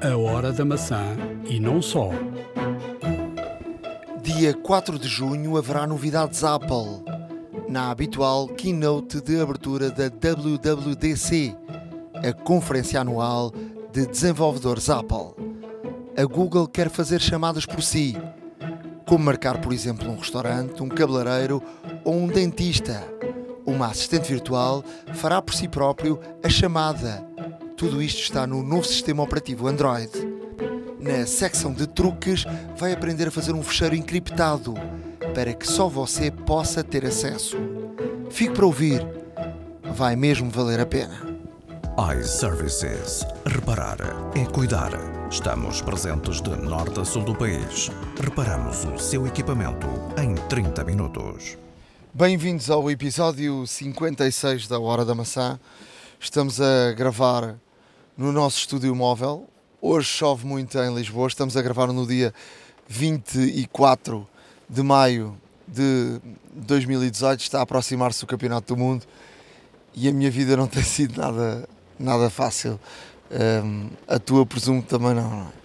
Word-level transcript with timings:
A 0.00 0.16
Hora 0.16 0.52
da 0.52 0.64
Maçã 0.64 1.16
e 1.44 1.58
não 1.58 1.82
só. 1.82 2.10
Dia 4.22 4.54
4 4.54 4.96
de 4.96 5.08
junho 5.08 5.56
haverá 5.56 5.88
novidades 5.88 6.44
Apple. 6.44 7.02
Na 7.68 7.90
habitual 7.90 8.46
keynote 8.46 9.20
de 9.20 9.40
abertura 9.40 9.90
da 9.90 10.04
WWDC, 10.04 11.52
a 12.14 12.32
conferência 12.32 13.00
anual 13.00 13.52
de 13.92 14.06
desenvolvedores 14.06 14.88
Apple. 14.88 15.34
A 16.16 16.24
Google 16.24 16.68
quer 16.68 16.88
fazer 16.88 17.20
chamadas 17.20 17.66
por 17.66 17.82
si, 17.82 18.16
como 19.04 19.24
marcar, 19.24 19.60
por 19.60 19.72
exemplo, 19.72 20.08
um 20.08 20.16
restaurante, 20.16 20.80
um 20.80 20.88
cabeleireiro 20.88 21.60
ou 22.04 22.14
um 22.14 22.28
dentista. 22.28 23.02
Uma 23.66 23.86
assistente 23.86 24.28
virtual 24.28 24.84
fará 25.14 25.42
por 25.42 25.54
si 25.54 25.66
próprio 25.66 26.20
a 26.40 26.48
chamada. 26.48 27.27
Tudo 27.78 28.02
isto 28.02 28.20
está 28.20 28.46
no 28.46 28.62
novo 28.62 28.84
sistema 28.84 29.22
operativo 29.22 29.68
Android. 29.68 30.10
Na 30.98 31.24
secção 31.26 31.72
de 31.72 31.86
truques, 31.86 32.44
vai 32.76 32.92
aprender 32.92 33.28
a 33.28 33.30
fazer 33.30 33.52
um 33.52 33.62
fecheiro 33.62 33.94
encriptado 33.94 34.74
para 35.34 35.54
que 35.54 35.66
só 35.66 35.88
você 35.88 36.30
possa 36.30 36.82
ter 36.82 37.06
acesso. 37.06 37.56
Fique 38.30 38.52
para 38.52 38.66
ouvir, 38.66 39.00
vai 39.94 40.16
mesmo 40.16 40.50
valer 40.50 40.80
a 40.80 40.86
pena 40.86 41.38
iServices. 41.98 43.26
Reparar 43.44 43.98
é 44.36 44.44
cuidar. 44.44 44.92
Estamos 45.28 45.82
presentes 45.82 46.40
de 46.40 46.50
norte 46.50 47.00
a 47.00 47.04
sul 47.04 47.24
do 47.24 47.34
país. 47.34 47.90
Reparamos 48.20 48.84
o 48.84 48.96
seu 48.98 49.26
equipamento 49.26 49.88
em 50.16 50.34
30 50.48 50.84
minutos. 50.84 51.58
Bem-vindos 52.14 52.70
ao 52.70 52.88
episódio 52.88 53.66
56 53.66 54.68
da 54.68 54.78
Hora 54.78 55.04
da 55.04 55.12
Maçã. 55.12 55.58
Estamos 56.20 56.60
a 56.60 56.92
gravar 56.92 57.56
no 58.18 58.32
nosso 58.32 58.58
estúdio 58.58 58.92
móvel. 58.96 59.46
Hoje 59.80 60.08
chove 60.08 60.44
muito 60.44 60.76
em 60.76 60.92
Lisboa. 60.92 61.28
Estamos 61.28 61.56
a 61.56 61.62
gravar 61.62 61.86
no 61.86 62.04
dia 62.04 62.34
24 62.88 64.26
de 64.68 64.82
maio 64.82 65.40
de 65.68 66.20
2018. 66.52 67.40
Está 67.40 67.60
a 67.60 67.62
aproximar-se 67.62 68.24
o 68.24 68.26
Campeonato 68.26 68.74
do 68.74 68.76
Mundo 68.78 69.06
e 69.94 70.08
a 70.08 70.12
minha 70.12 70.32
vida 70.32 70.56
não 70.56 70.66
tem 70.68 70.82
sido 70.82 71.16
nada 71.16 71.68
nada 71.96 72.28
fácil. 72.28 72.80
Um, 73.30 73.88
a 74.08 74.18
tua, 74.18 74.44
presumo, 74.44 74.82
também 74.82 75.14
não, 75.14 75.30
não 75.30 75.42
é? 75.42 75.58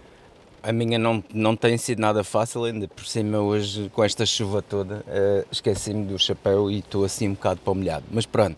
A 0.61 0.72
minha 0.72 1.00
não, 1.00 1.23
não 1.33 1.56
tem 1.56 1.78
sido 1.78 2.00
nada 2.00 2.23
fácil, 2.23 2.63
ainda 2.63 2.88
por 2.88 3.06
cima 3.06 3.39
hoje, 3.39 3.89
com 3.94 4.03
esta 4.03 4.25
chuva 4.25 4.61
toda, 4.61 5.03
uh, 5.08 5.47
esqueci-me 5.52 6.06
do 6.06 6.17
chapéu 6.17 6.72
e 6.72 6.80
estou 6.80 7.03
assim 7.03 7.28
um 7.30 7.33
bocado 7.33 7.59
palmilhado. 7.61 8.06
Mas 8.11 8.25
pronto, 8.25 8.56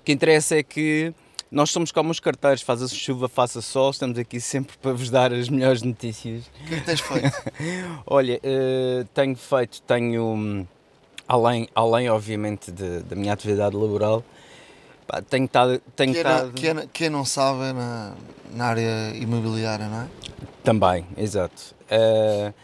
o 0.00 0.04
que 0.04 0.12
interessa 0.12 0.56
é 0.56 0.62
que 0.62 1.12
nós 1.50 1.70
somos 1.70 1.90
como 1.90 2.10
os 2.10 2.20
carteiros, 2.20 2.62
faça 2.62 2.86
chuva, 2.88 3.28
faça 3.28 3.60
sol, 3.60 3.90
estamos 3.90 4.16
aqui 4.18 4.40
sempre 4.40 4.76
para 4.78 4.92
vos 4.92 5.10
dar 5.10 5.32
as 5.32 5.48
melhores 5.48 5.82
notícias. 5.82 6.44
O 6.46 6.68
que 6.68 6.74
é 6.74 6.78
que 6.78 6.86
tens 6.86 7.00
feito? 7.00 7.32
Olha, 8.06 8.38
uh, 8.38 9.04
tenho 9.12 9.36
feito, 9.36 9.82
tenho, 9.82 10.66
além, 11.26 11.68
além 11.74 12.08
obviamente 12.08 12.70
de, 12.70 13.00
da 13.00 13.16
minha 13.16 13.32
atividade 13.32 13.76
laboral, 13.76 14.22
Pá, 15.10 15.20
tenho 15.20 15.46
estado. 15.46 15.82
Tenho 15.96 16.12
quem, 16.12 16.20
estado... 16.22 16.52
Quem, 16.52 16.88
quem, 16.92 17.10
não 17.10 17.24
sabe 17.24 17.64
é 17.64 17.72
na, 17.72 18.12
na 18.52 18.66
área 18.66 19.16
imobiliária, 19.16 19.88
não 19.88 20.02
é? 20.02 20.08
Também, 20.62 21.04
exato. 21.16 21.74
Uh, 21.90 22.54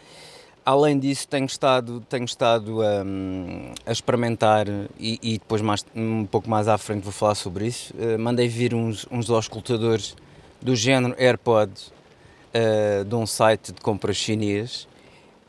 além 0.67 0.99
disso, 0.99 1.25
tenho 1.29 1.45
estado, 1.45 2.03
tenho 2.09 2.25
estado 2.25 2.81
um, 2.81 3.71
a 3.85 3.91
experimentar 3.93 4.67
e, 4.99 5.17
e, 5.23 5.33
depois 5.39 5.61
mais, 5.61 5.85
um 5.95 6.25
pouco 6.25 6.49
mais 6.49 6.67
à 6.67 6.77
frente 6.77 7.03
vou 7.03 7.13
falar 7.13 7.35
sobre 7.35 7.67
isso. 7.67 7.93
Uh, 7.93 8.19
mandei 8.19 8.49
vir 8.49 8.75
uns, 8.75 9.07
uns 9.09 9.29
auscultadores 9.29 10.13
do 10.61 10.75
género 10.75 11.15
AirPods 11.17 11.87
uh, 11.87 13.05
de 13.05 13.15
um 13.15 13.25
site 13.25 13.71
de 13.71 13.79
compras 13.79 14.17
chinês 14.17 14.87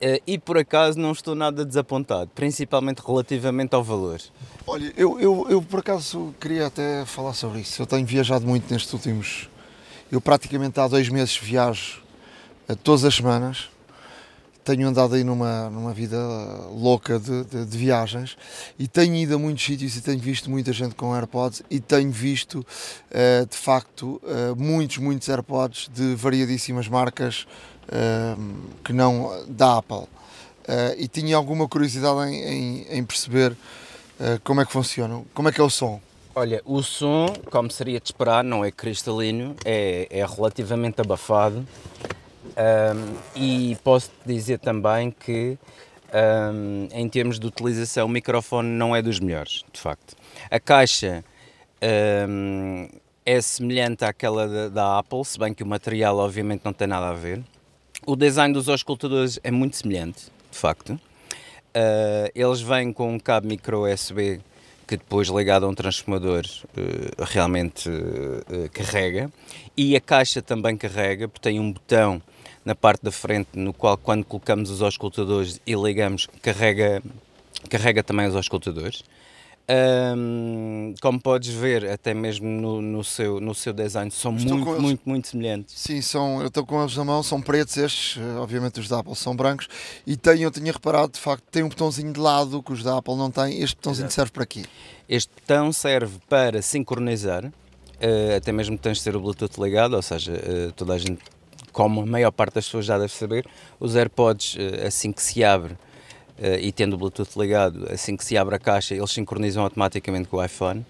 Uh, 0.00 0.22
e 0.24 0.38
por 0.38 0.56
acaso 0.56 0.96
não 0.96 1.10
estou 1.10 1.34
nada 1.34 1.64
desapontado, 1.64 2.30
principalmente 2.32 3.00
relativamente 3.04 3.74
ao 3.74 3.82
valor. 3.82 4.20
Olha, 4.64 4.92
eu, 4.96 5.18
eu, 5.18 5.46
eu 5.50 5.60
por 5.60 5.80
acaso 5.80 6.32
queria 6.40 6.68
até 6.68 7.04
falar 7.04 7.34
sobre 7.34 7.62
isso. 7.62 7.82
Eu 7.82 7.86
tenho 7.86 8.06
viajado 8.06 8.46
muito 8.46 8.72
nestes 8.72 8.92
últimos. 8.92 9.50
Eu 10.08 10.20
praticamente 10.20 10.78
há 10.78 10.86
dois 10.86 11.08
meses 11.08 11.36
viajo 11.36 12.00
todas 12.84 13.04
as 13.04 13.16
semanas. 13.16 13.68
Tenho 14.68 14.86
andado 14.86 15.14
aí 15.14 15.24
numa, 15.24 15.70
numa 15.70 15.94
vida 15.94 16.18
louca 16.70 17.18
de, 17.18 17.42
de, 17.44 17.64
de, 17.64 17.78
viagens 17.78 18.36
e 18.78 18.86
tenho 18.86 19.14
ido 19.14 19.36
a 19.36 19.38
muitos 19.38 19.64
sítios 19.64 19.96
e 19.96 20.02
tenho 20.02 20.18
visto 20.18 20.50
muita 20.50 20.74
gente 20.74 20.94
com 20.94 21.14
AirPods 21.14 21.62
e 21.70 21.80
tenho 21.80 22.10
visto 22.10 22.56
uh, 22.58 23.46
de 23.48 23.56
facto 23.56 24.20
muitos, 24.58 24.98
muitos 24.98 25.26
AirPods 25.26 25.88
de 25.94 26.14
variadíssimas 26.14 26.86
marcas 26.86 27.46
que 28.84 28.92
não 28.92 29.42
da 29.48 29.78
Apple. 29.78 29.96
Uh, 30.68 30.92
e 30.98 31.08
tinha 31.08 31.34
alguma 31.34 31.66
curiosidade 31.66 32.30
em, 32.30 32.34
em, 32.34 32.98
em 32.98 33.04
perceber 33.06 33.52
uh, 33.52 34.38
como 34.44 34.60
é 34.60 34.66
que 34.66 34.72
funciona, 34.72 35.22
como 35.32 35.48
é 35.48 35.52
que 35.52 35.62
é 35.62 35.64
o 35.64 35.70
som. 35.70 35.98
Olha, 36.34 36.60
o 36.66 36.82
som, 36.82 37.32
como 37.50 37.70
seria 37.70 37.98
de 37.98 38.08
esperar, 38.08 38.44
não 38.44 38.62
é 38.62 38.70
cristalino, 38.70 39.56
é, 39.64 40.06
é 40.10 40.26
relativamente 40.26 41.00
abafado 41.00 41.66
um, 42.58 43.16
e 43.36 43.76
posso 43.84 44.10
dizer 44.26 44.58
também 44.58 45.10
que 45.12 45.56
um, 46.12 46.88
em 46.92 47.08
termos 47.08 47.38
de 47.38 47.46
utilização 47.46 48.06
o 48.06 48.08
microfone 48.08 48.68
não 48.68 48.94
é 48.96 49.00
dos 49.00 49.20
melhores, 49.20 49.64
de 49.72 49.80
facto. 49.80 50.16
A 50.50 50.58
caixa 50.58 51.24
um, 52.28 52.88
é 53.24 53.40
semelhante 53.40 54.04
àquela 54.04 54.48
da, 54.48 54.68
da 54.68 54.98
Apple, 54.98 55.24
se 55.24 55.38
bem 55.38 55.54
que 55.54 55.62
o 55.62 55.66
material 55.66 56.18
obviamente 56.18 56.62
não 56.64 56.72
tem 56.72 56.88
nada 56.88 57.10
a 57.10 57.14
ver. 57.14 57.42
O 58.06 58.16
design 58.16 58.52
dos 58.54 58.68
auscultadores 58.68 59.38
é 59.44 59.50
muito 59.50 59.76
semelhante, 59.76 60.26
de 60.50 60.58
facto. 60.58 60.90
Uh, 60.90 62.30
eles 62.34 62.60
vêm 62.60 62.92
com 62.92 63.14
um 63.14 63.18
cabo 63.18 63.46
micro 63.46 63.84
USB 63.84 64.40
que 64.86 64.96
depois 64.96 65.28
ligado 65.28 65.66
a 65.66 65.68
um 65.68 65.74
transformador 65.74 66.44
uh, 66.44 67.24
realmente 67.24 67.90
uh, 67.90 68.70
carrega 68.72 69.30
e 69.76 69.94
a 69.94 70.00
caixa 70.00 70.40
também 70.40 70.78
carrega 70.78 71.28
porque 71.28 71.50
tem 71.50 71.60
um 71.60 71.70
botão 71.70 72.22
na 72.68 72.74
parte 72.74 73.02
da 73.02 73.10
frente 73.10 73.48
no 73.54 73.72
qual 73.72 73.96
quando 73.96 74.24
colocamos 74.24 74.68
os 74.68 74.82
auscultadores 74.82 75.58
e 75.66 75.74
ligamos 75.74 76.28
carrega 76.42 77.02
carrega 77.70 78.02
também 78.02 78.26
os 78.26 78.36
auscultadores 78.36 79.02
um, 79.70 80.94
como 81.02 81.20
podes 81.20 81.52
ver, 81.54 81.90
até 81.90 82.14
mesmo 82.14 82.48
no, 82.48 82.80
no, 82.80 83.04
seu, 83.04 83.38
no 83.38 83.54
seu 83.54 83.74
design, 83.74 84.10
são 84.10 84.32
muito, 84.32 84.56
muito, 84.56 84.80
muito, 84.80 85.02
muito 85.04 85.28
semelhantes. 85.28 85.74
Sim, 85.78 86.00
são, 86.00 86.40
eu 86.40 86.46
estou 86.46 86.64
com 86.64 86.80
eles 86.80 86.96
na 86.96 87.04
mão, 87.04 87.22
são 87.22 87.42
pretos 87.42 87.76
estes, 87.76 88.16
eh, 88.16 88.38
obviamente 88.38 88.80
os 88.80 88.88
da 88.88 89.00
Apple 89.00 89.14
são 89.14 89.36
brancos, 89.36 89.68
e 90.06 90.16
tem, 90.16 90.40
eu 90.40 90.50
tinha 90.50 90.72
reparado, 90.72 91.12
de 91.12 91.20
facto, 91.20 91.44
tem 91.50 91.62
um 91.62 91.68
botãozinho 91.68 92.10
de 92.14 92.18
lado 92.18 92.62
que 92.62 92.72
os 92.72 92.82
da 92.82 92.96
Apple 92.96 93.14
não 93.14 93.30
têm. 93.30 93.60
Este 93.60 93.76
botãozinho 93.76 94.06
Exato. 94.06 94.14
serve 94.14 94.32
para 94.32 94.46
quê? 94.46 94.62
Este 95.06 95.30
botão 95.34 95.70
serve 95.70 96.18
para 96.30 96.62
sincronizar, 96.62 97.44
uh, 97.44 98.36
até 98.38 98.50
mesmo 98.52 98.78
tens 98.78 98.96
de 98.96 99.04
ter 99.04 99.14
o 99.16 99.20
Bluetooth 99.20 99.60
ligado, 99.60 99.96
ou 99.96 100.02
seja, 100.02 100.32
uh, 100.32 100.72
toda 100.72 100.94
a 100.94 100.98
gente, 100.98 101.20
como 101.72 102.02
a 102.02 102.06
maior 102.06 102.30
parte 102.30 102.54
das 102.54 102.64
pessoas 102.64 102.84
já 102.86 102.98
deve 102.98 103.12
saber, 103.12 103.46
os 103.78 103.96
AirPods, 103.96 104.54
uh, 104.54 104.86
assim 104.86 105.12
que 105.12 105.22
se 105.22 105.44
abre, 105.44 105.72
uh, 105.72 106.58
e 106.60 106.72
tendo 106.72 106.94
o 106.94 106.98
Bluetooth 106.98 107.38
ligado, 107.38 107.86
assim 107.92 108.16
que 108.16 108.24
se 108.24 108.36
abre 108.36 108.54
a 108.56 108.58
caixa, 108.58 108.94
eles 108.94 109.10
sincronizam 109.10 109.62
automaticamente 109.62 110.28
com 110.28 110.36
o 110.36 110.44
iPhone. 110.44 110.84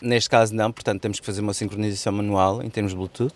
Neste 0.00 0.30
caso 0.30 0.54
não, 0.54 0.70
portanto 0.70 1.00
temos 1.00 1.18
que 1.18 1.26
fazer 1.26 1.40
uma 1.40 1.52
sincronização 1.52 2.12
manual 2.12 2.62
em 2.62 2.70
termos 2.70 2.92
de 2.92 2.96
Bluetooth. 2.96 3.34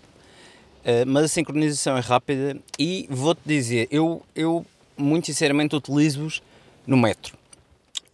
Uh, 0.79 1.05
mas 1.05 1.25
a 1.25 1.27
sincronização 1.27 1.97
é 1.97 1.99
rápida 1.99 2.57
e 2.77 3.05
vou-te 3.09 3.41
dizer, 3.45 3.87
eu, 3.91 4.23
eu 4.33 4.65
muito 4.97 5.25
sinceramente 5.25 5.75
utilizo-os 5.75 6.41
no 6.87 6.95
metro. 6.95 7.37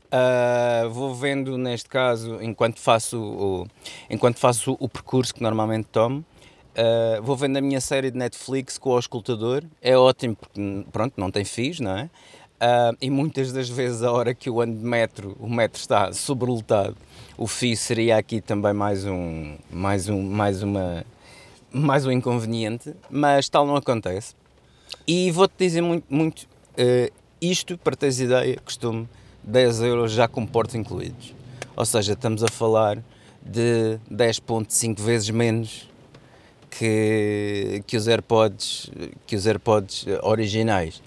Uh, 0.08 0.90
vou 0.90 1.14
vendo 1.14 1.58
neste 1.58 1.88
caso 1.88 2.42
enquanto 2.42 2.80
faço 2.80 3.20
o, 3.22 3.68
enquanto 4.10 4.40
faço 4.40 4.76
o 4.80 4.90
percurso 4.90 5.34
que 5.34 5.44
normalmente 5.44 5.88
tomo 5.92 6.26
uh, 6.78 7.22
vou 7.22 7.36
vendo 7.36 7.58
a 7.58 7.62
minha 7.62 7.82
série 7.82 8.12
de 8.12 8.18
Netflix 8.18 8.78
com 8.78 8.92
o 8.92 8.94
auscultador 8.94 9.64
é 9.82 9.98
ótimo 9.98 10.36
porque 10.36 10.86
pronto 10.92 11.14
não 11.18 11.32
tem 11.32 11.44
fios 11.44 11.80
não 11.80 11.98
é 11.98 12.10
Uh, 12.56 12.96
e 13.02 13.10
muitas 13.10 13.52
das 13.52 13.68
vezes, 13.68 14.02
a 14.02 14.12
hora 14.12 14.34
que 14.34 14.48
eu 14.48 14.62
ando 14.62 14.78
de 14.78 14.86
metro, 14.86 15.36
o 15.42 15.50
metro 15.50 15.80
está 15.80 16.14
sobrelotado. 16.14 16.96
O 17.38 17.48
fio 17.48 17.76
seria 17.76 18.18
aqui 18.18 18.40
também 18.40 18.74
mais 18.74 19.06
um, 19.06 19.58
mais 19.70 20.08
um, 20.08 20.22
mais 20.22 20.64
uma, 20.64 21.06
mais 21.70 22.06
um 22.06 22.12
inconveniente, 22.12 22.96
mas 23.10 23.50
tal 23.50 23.68
não 23.68 23.76
acontece. 23.76 24.34
E 25.06 25.30
vou-te 25.32 25.54
dizer 25.60 25.82
muito, 25.82 26.06
muito 26.10 26.44
uh, 26.44 27.12
isto, 27.42 27.78
para 27.78 27.94
teres 27.94 28.22
ideia, 28.22 28.58
costume 28.64 29.08
10 29.44 29.82
euros 29.82 30.12
já 30.14 30.26
com 30.26 30.46
portos 30.46 30.76
incluídos. 30.76 31.36
Ou 31.76 31.86
seja, 31.86 32.14
estamos 32.14 32.42
a 32.42 32.48
falar 32.48 32.98
de 33.46 34.00
10.5 34.10 35.02
vezes 35.02 35.30
menos 35.30 35.90
que, 36.78 37.84
que, 37.88 37.96
os 37.96 38.08
AirPods, 38.08 38.92
que 39.26 39.36
os 39.36 39.48
AirPods 39.48 40.06
originais. 40.24 41.02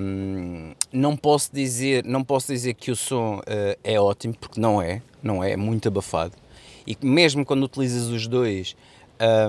Um, 0.00 0.74
não 0.92 1.16
posso 1.16 1.50
dizer, 1.52 2.04
não 2.04 2.22
posso 2.22 2.52
dizer 2.52 2.74
que 2.74 2.90
o 2.90 2.96
som 2.96 3.38
uh, 3.38 3.42
é 3.82 4.00
ótimo 4.00 4.34
porque 4.38 4.60
não 4.60 4.80
é, 4.80 5.02
não 5.22 5.42
é, 5.42 5.52
é 5.52 5.56
muito 5.56 5.88
abafado. 5.88 6.32
E 6.86 6.96
mesmo 7.02 7.44
quando 7.44 7.64
utilizas 7.64 8.06
os 8.06 8.26
dois, 8.26 8.76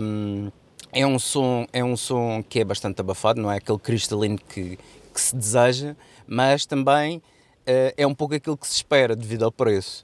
um, 0.02 0.52
é 0.92 1.06
um 1.06 1.20
som, 1.20 1.68
é 1.72 1.84
um 1.84 1.96
som 1.96 2.44
que 2.44 2.60
é 2.60 2.66
bastante 2.66 3.00
abafado, 3.00 3.40
não 3.40 3.52
é 3.52 3.58
aquele 3.58 3.78
cristalino 3.78 4.38
que, 4.38 4.78
que 5.14 5.22
se 5.22 5.36
deseja, 5.36 5.96
mas 6.26 6.66
também 6.66 7.18
uh, 7.18 7.94
é 7.96 8.08
um 8.08 8.14
pouco 8.14 8.34
aquilo 8.34 8.58
que 8.58 8.68
se 8.68 8.74
espera 8.74 9.16
devido 9.16 9.46
ao 9.46 9.52
preço. 9.52 10.04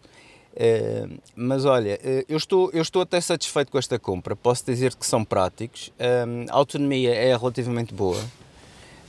Uh, 0.54 1.20
mas 1.36 1.66
olha, 1.66 2.00
uh, 2.04 2.26
eu, 2.30 2.38
estou, 2.38 2.70
eu 2.72 2.82
estou 2.82 3.02
até 3.02 3.20
satisfeito 3.20 3.72
com 3.72 3.78
esta 3.78 3.98
compra. 3.98 4.36
Posso 4.36 4.66
dizer 4.66 4.96
que 4.96 5.06
são 5.06 5.24
práticos. 5.26 5.92
a 6.50 6.56
autonomia 6.56 7.14
é 7.14 7.36
relativamente 7.36 7.94
boa, 7.94 8.24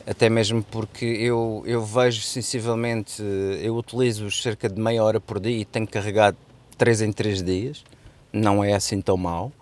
até 0.07 0.31
mesmo 0.31 0.63
porque 0.63 1.05
eu, 1.05 1.63
eu 1.67 1.85
vejo 1.85 2.23
sensivelmente, 2.23 3.23
eu 3.61 3.77
utilizo 3.77 4.31
cerca 4.31 4.69
de 4.69 4.81
meia 4.81 5.05
hora 5.05 5.21
por 5.21 5.39
dia 5.39 5.59
e 5.59 5.65
tenho 5.65 5.87
carregado 5.87 6.37
3 6.79 7.03
em 7.03 7.13
3 7.13 7.43
dias. 7.43 7.85
Não 8.33 8.65
é 8.65 8.75
assim 8.75 9.01
tão 9.01 9.17
mau. 9.17 9.53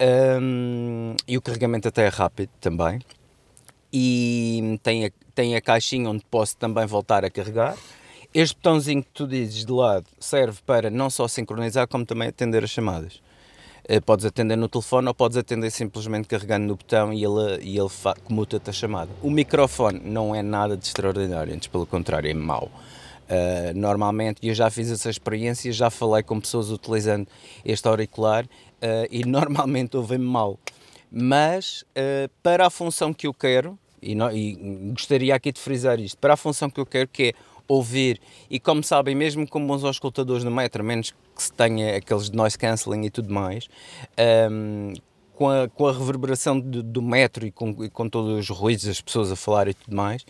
Um, 0.00 1.16
e 1.26 1.36
o 1.36 1.42
carregamento 1.42 1.88
até 1.88 2.06
é 2.06 2.08
rápido 2.08 2.50
também. 2.60 3.00
E 3.92 4.78
tem 4.82 5.06
a, 5.06 5.10
tem 5.34 5.56
a 5.56 5.60
caixinha 5.60 6.08
onde 6.08 6.24
posso 6.30 6.56
também 6.56 6.86
voltar 6.86 7.24
a 7.24 7.30
carregar. 7.30 7.76
Este 8.34 8.54
botãozinho 8.56 9.02
que 9.02 9.10
tu 9.14 9.26
dizes 9.26 9.64
de 9.64 9.72
lado 9.72 10.04
serve 10.20 10.58
para 10.66 10.90
não 10.90 11.08
só 11.08 11.26
sincronizar, 11.26 11.88
como 11.88 12.04
também 12.04 12.28
atender 12.28 12.62
as 12.62 12.70
chamadas. 12.70 13.22
Uh, 13.88 14.02
podes 14.04 14.26
atender 14.26 14.54
no 14.54 14.68
telefone 14.68 15.08
ou 15.08 15.14
podes 15.14 15.38
atender 15.38 15.70
simplesmente 15.70 16.28
carregando 16.28 16.66
no 16.66 16.76
botão 16.76 17.10
e 17.10 17.24
ele, 17.24 17.58
e 17.62 17.78
ele 17.78 17.88
comuta-te 18.24 18.68
a 18.68 18.72
chamada. 18.72 19.10
O 19.22 19.30
microfone 19.30 20.00
não 20.04 20.34
é 20.34 20.42
nada 20.42 20.76
de 20.76 20.84
extraordinário, 20.86 21.54
antes 21.54 21.68
pelo 21.68 21.86
contrário, 21.86 22.30
é 22.30 22.34
mau. 22.34 22.70
Uh, 23.28 23.72
normalmente, 23.74 24.46
eu 24.46 24.54
já 24.54 24.70
fiz 24.70 24.90
essa 24.90 25.08
experiência, 25.08 25.72
já 25.72 25.88
falei 25.88 26.22
com 26.22 26.38
pessoas 26.38 26.70
utilizando 26.70 27.26
este 27.64 27.88
auricular 27.88 28.44
uh, 28.44 29.08
e 29.10 29.24
normalmente 29.28 29.96
ouvem-me 29.96 30.26
mal. 30.26 30.58
Mas 31.10 31.82
uh, 31.96 32.30
para 32.42 32.66
a 32.66 32.70
função 32.70 33.14
que 33.14 33.26
eu 33.26 33.32
quero, 33.32 33.78
e, 34.02 34.12
e, 34.12 34.90
gostaria 34.92 35.34
aqui 35.34 35.50
de 35.50 35.60
frisar 35.60 35.98
isto, 35.98 36.18
para 36.18 36.34
a 36.34 36.36
função 36.36 36.68
que 36.68 36.78
eu 36.78 36.86
quero, 36.86 37.08
que 37.08 37.28
é 37.28 37.34
ouvir, 37.68 38.20
e 38.50 38.58
como 38.58 38.82
sabem, 38.82 39.14
mesmo 39.14 39.46
com 39.46 39.64
bons 39.64 39.84
auscultadores 39.84 40.42
no 40.42 40.50
metro, 40.50 40.82
menos 40.82 41.10
que 41.10 41.42
se 41.42 41.52
tenha 41.52 41.96
aqueles 41.96 42.30
de 42.30 42.36
noise 42.36 42.58
cancelling 42.58 43.04
e 43.04 43.10
tudo 43.10 43.32
mais, 43.32 43.68
um, 44.18 44.90
ehm, 44.90 44.94
com, 45.34 45.50
a, 45.50 45.68
com 45.68 45.86
a 45.86 45.92
reverberação 45.92 46.58
do, 46.58 46.82
do 46.82 47.00
metro 47.00 47.46
e 47.46 47.52
com, 47.52 47.84
e 47.84 47.90
com 47.90 48.08
todos 48.08 48.38
os 48.38 48.48
ruídos, 48.48 48.88
as 48.88 49.00
pessoas 49.00 49.30
a 49.30 49.36
falar 49.36 49.68
e 49.68 49.74
tudo 49.74 49.94
mais, 49.94 50.24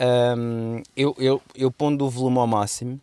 um, 0.00 0.76
ehm, 0.78 0.82
eu, 0.96 1.14
eu, 1.18 1.42
eu 1.54 1.70
pondo 1.70 2.06
o 2.06 2.10
volume 2.10 2.38
ao 2.38 2.46
máximo, 2.46 2.98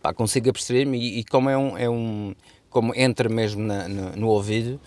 pá, 0.00 0.12
consigo 0.14 0.50
perceber-me 0.52 0.98
e, 0.98 1.18
e, 1.20 1.24
como 1.24 1.50
é 1.50 1.56
um, 1.56 1.78
é 1.78 1.88
um 1.88 2.34
como 2.70 2.94
entra 2.94 3.28
mesmo 3.28 3.62
na, 3.62 3.88
no, 3.88 4.16
no, 4.16 4.28
ouvido, 4.28 4.78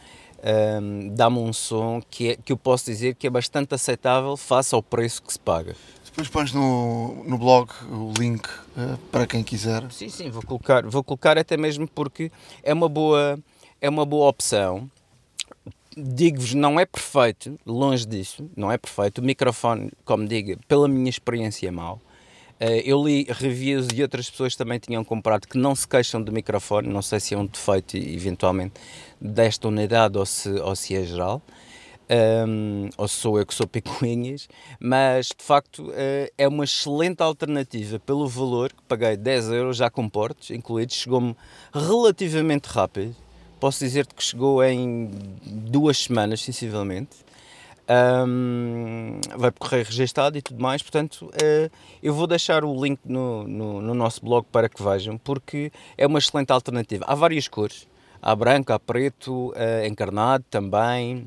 um, 0.82 1.10
dá-me 1.16 1.40
um 1.40 1.52
som 1.52 2.02
que, 2.08 2.30
é, 2.30 2.36
que 2.36 2.52
eu 2.52 2.58
posso 2.58 2.86
dizer 2.86 3.16
que 3.16 3.26
é 3.26 3.30
bastante 3.30 3.74
aceitável 3.74 4.38
face 4.38 4.76
ao 4.76 4.84
preço 4.84 5.24
que 5.24 5.34
se 5.34 5.40
paga. 5.40 5.76
Depois 6.20 6.52
pões 6.52 6.54
no, 6.54 7.24
no 7.24 7.38
blog 7.38 7.72
o 7.90 8.12
link 8.20 8.46
uh, 8.46 8.98
para 9.10 9.26
quem 9.26 9.42
quiser. 9.42 9.90
Sim, 9.90 10.10
sim, 10.10 10.30
vou 10.30 10.44
colocar, 10.44 10.86
vou 10.86 11.02
colocar 11.02 11.38
até 11.38 11.56
mesmo 11.56 11.88
porque 11.88 12.30
é 12.62 12.74
uma 12.74 12.90
boa, 12.90 13.40
é 13.80 13.88
uma 13.88 14.06
boa 14.06 14.28
opção. 14.28 14.92
Digo-vos, 15.96 16.54
não 16.54 16.78
é 16.78 16.86
perfeito, 16.86 17.58
longe 17.66 18.06
disso, 18.06 18.50
não 18.54 18.70
é 18.70 18.78
perfeito. 18.78 19.20
O 19.20 19.24
microfone, 19.24 19.94
como 20.04 20.28
digo, 20.28 20.60
pela 20.68 20.90
minha 20.90 21.10
experiência 21.10 21.70
é 21.70 21.72
mau. 21.72 22.02
Eh, 22.60 22.84
eu 22.84 23.02
li 23.02 23.26
reviews 23.30 23.88
de 23.88 24.02
outras 24.02 24.30
pessoas 24.30 24.52
que 24.52 24.58
também 24.58 24.78
tinham 24.78 25.06
comprado 25.06 25.48
que 25.48 25.58
não 25.58 25.74
se 25.74 25.88
queixam 25.88 26.22
do 26.22 26.34
microfone, 26.34 26.90
não 26.90 27.02
sei 27.02 27.22
se 27.22 27.34
é 27.34 27.38
um 27.38 27.46
defeito 27.46 27.96
eventualmente 27.96 28.74
desta 29.22 29.70
unidade 29.70 30.18
ou 30.18 30.26
se, 30.26 30.50
ou 30.50 30.76
se 30.76 30.98
é 30.98 31.04
geral. 31.06 31.42
Um, 32.12 32.90
ou 32.98 33.08
sou 33.08 33.38
eu 33.38 33.46
que 33.46 33.54
sou 33.54 33.68
picuinhas, 33.68 34.48
mas 34.80 35.28
de 35.28 35.44
facto 35.44 35.90
uh, 35.90 36.32
é 36.38 36.48
uma 36.48 36.64
excelente 36.64 37.22
alternativa 37.22 38.00
pelo 38.00 38.28
valor 38.28 38.74
que 38.74 38.82
paguei 38.88 39.16
10 39.16 39.50
euros 39.50 39.78
já 39.78 39.92
com 39.92 40.10
portos 40.10 40.50
incluídos, 40.50 40.96
chegou-me 40.96 41.36
relativamente 41.72 42.66
rápido. 42.66 43.16
Posso 43.60 43.84
dizer-te 43.84 44.16
que 44.16 44.24
chegou 44.24 44.64
em 44.64 45.12
duas 45.46 46.00
semanas, 46.00 46.42
sensivelmente 46.42 47.18
um, 47.90 49.20
vai 49.36 49.52
por 49.52 49.60
correio 49.68 49.86
registado 49.86 50.38
e 50.38 50.42
tudo 50.42 50.62
mais. 50.62 50.82
Portanto, 50.82 51.26
uh, 51.26 51.72
eu 52.02 52.14
vou 52.14 52.28
deixar 52.28 52.64
o 52.64 52.84
link 52.84 53.00
no, 53.04 53.48
no, 53.48 53.82
no, 53.82 53.94
nosso 53.94 54.24
blog 54.24 54.46
para 54.52 54.70
que 54.70 54.82
vejam, 54.82 55.18
porque 55.18 55.72
é 55.98 56.06
uma 56.06 56.20
excelente 56.20 56.52
alternativa. 56.52 57.06
Há 57.08 57.16
várias 57.16 57.48
cores: 57.48 57.88
há 58.22 58.36
branco, 58.36 58.72
há 58.72 58.80
preto, 58.80 59.50
uh, 59.50 59.86
encarnado 59.88 60.46
também, 60.50 61.26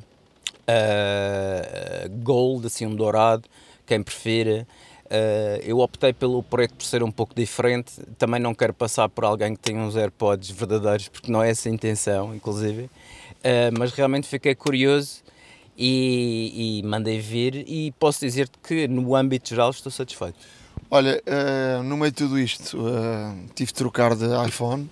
gold, 2.22 2.66
assim, 2.66 2.86
um 2.86 2.94
dourado, 2.94 3.44
quem 3.86 4.02
prefira. 4.02 4.66
eu 5.64 5.78
optei 5.80 6.12
pelo 6.12 6.42
preto 6.42 6.74
por 6.74 6.84
ser 6.84 7.02
um 7.02 7.10
pouco 7.10 7.34
diferente. 7.34 7.92
Também 8.18 8.40
não 8.40 8.54
quero 8.54 8.72
passar 8.72 9.08
por 9.08 9.24
alguém 9.24 9.54
que 9.54 9.60
tem 9.60 9.76
uns 9.76 9.96
AirPods 9.96 10.50
verdadeiros, 10.50 11.08
porque 11.08 11.30
não 11.30 11.42
é 11.42 11.50
essa 11.50 11.68
a 11.68 11.72
intenção, 11.72 12.34
inclusive. 12.34 12.88
mas 13.78 13.92
realmente 13.92 14.26
fiquei 14.26 14.54
curioso 14.54 15.22
e, 15.76 16.80
e 16.80 16.86
mandei 16.86 17.18
vir 17.18 17.64
e 17.66 17.92
posso 17.98 18.20
dizer-te 18.20 18.58
que 18.62 18.86
no 18.86 19.14
âmbito 19.16 19.48
geral 19.48 19.70
estou 19.70 19.90
satisfeito. 19.90 20.38
Olha, 20.90 21.22
uh, 21.26 21.82
no 21.82 21.96
meio 21.96 22.10
de 22.12 22.18
tudo 22.18 22.38
isto 22.38 22.78
uh, 22.78 23.34
tive 23.54 23.72
de 23.72 23.74
trocar 23.74 24.14
de 24.14 24.26
iPhone, 24.46 24.90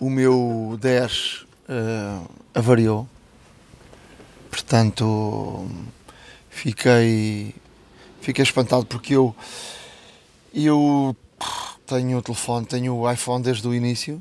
o 0.00 0.08
meu 0.08 0.78
10 0.80 1.42
uh, 1.42 1.46
eh, 1.68 2.20
avariou, 2.54 3.08
portanto 4.58 5.68
fiquei, 6.50 7.54
fiquei 8.20 8.42
espantado 8.42 8.84
porque 8.86 9.14
eu, 9.14 9.34
eu 10.52 11.16
tenho 11.86 12.18
o 12.18 12.22
telefone, 12.22 12.66
tenho 12.66 12.96
o 12.96 13.10
iPhone 13.10 13.42
desde 13.42 13.66
o 13.68 13.72
início. 13.72 14.20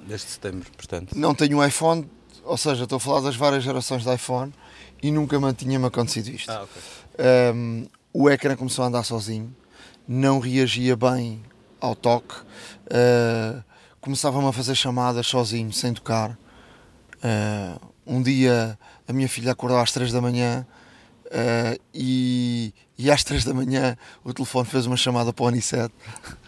Desde 0.00 0.26
setembro, 0.26 0.68
portanto. 0.76 1.16
Não 1.16 1.34
tenho 1.34 1.58
o 1.58 1.64
iPhone, 1.64 2.08
ou 2.44 2.56
seja, 2.56 2.82
estou 2.82 2.96
a 2.96 3.00
falar 3.00 3.20
das 3.20 3.36
várias 3.36 3.62
gerações 3.62 4.02
de 4.02 4.12
iPhone 4.12 4.52
e 5.00 5.10
nunca 5.12 5.38
me 5.38 5.52
tinha-me 5.54 5.86
acontecido 5.86 6.28
isto. 6.30 6.50
Ah, 6.50 6.64
okay. 6.64 6.82
um, 7.54 7.86
o 8.12 8.28
ecrã 8.28 8.56
começou 8.56 8.84
a 8.84 8.88
andar 8.88 9.04
sozinho, 9.04 9.54
não 10.06 10.40
reagia 10.40 10.96
bem 10.96 11.42
ao 11.80 11.94
toque, 11.94 12.34
uh, 12.34 13.62
começava-me 14.00 14.48
a 14.48 14.52
fazer 14.52 14.74
chamadas 14.74 15.28
sozinho, 15.28 15.72
sem 15.72 15.94
tocar. 15.94 16.36
Uh, 17.16 17.94
um 18.06 18.22
dia 18.22 18.78
a 19.08 19.12
minha 19.12 19.28
filha 19.28 19.52
acordou 19.52 19.78
às 19.78 19.92
3 19.92 20.12
da 20.12 20.20
manhã 20.20 20.66
uh, 21.26 21.80
e, 21.94 22.72
e 22.98 23.10
às 23.10 23.22
3 23.24 23.44
da 23.44 23.54
manhã 23.54 23.96
o 24.24 24.32
telefone 24.32 24.66
fez 24.66 24.86
uma 24.86 24.96
chamada 24.96 25.32
para 25.32 25.44
o 25.44 25.48
Anicete. 25.48 25.94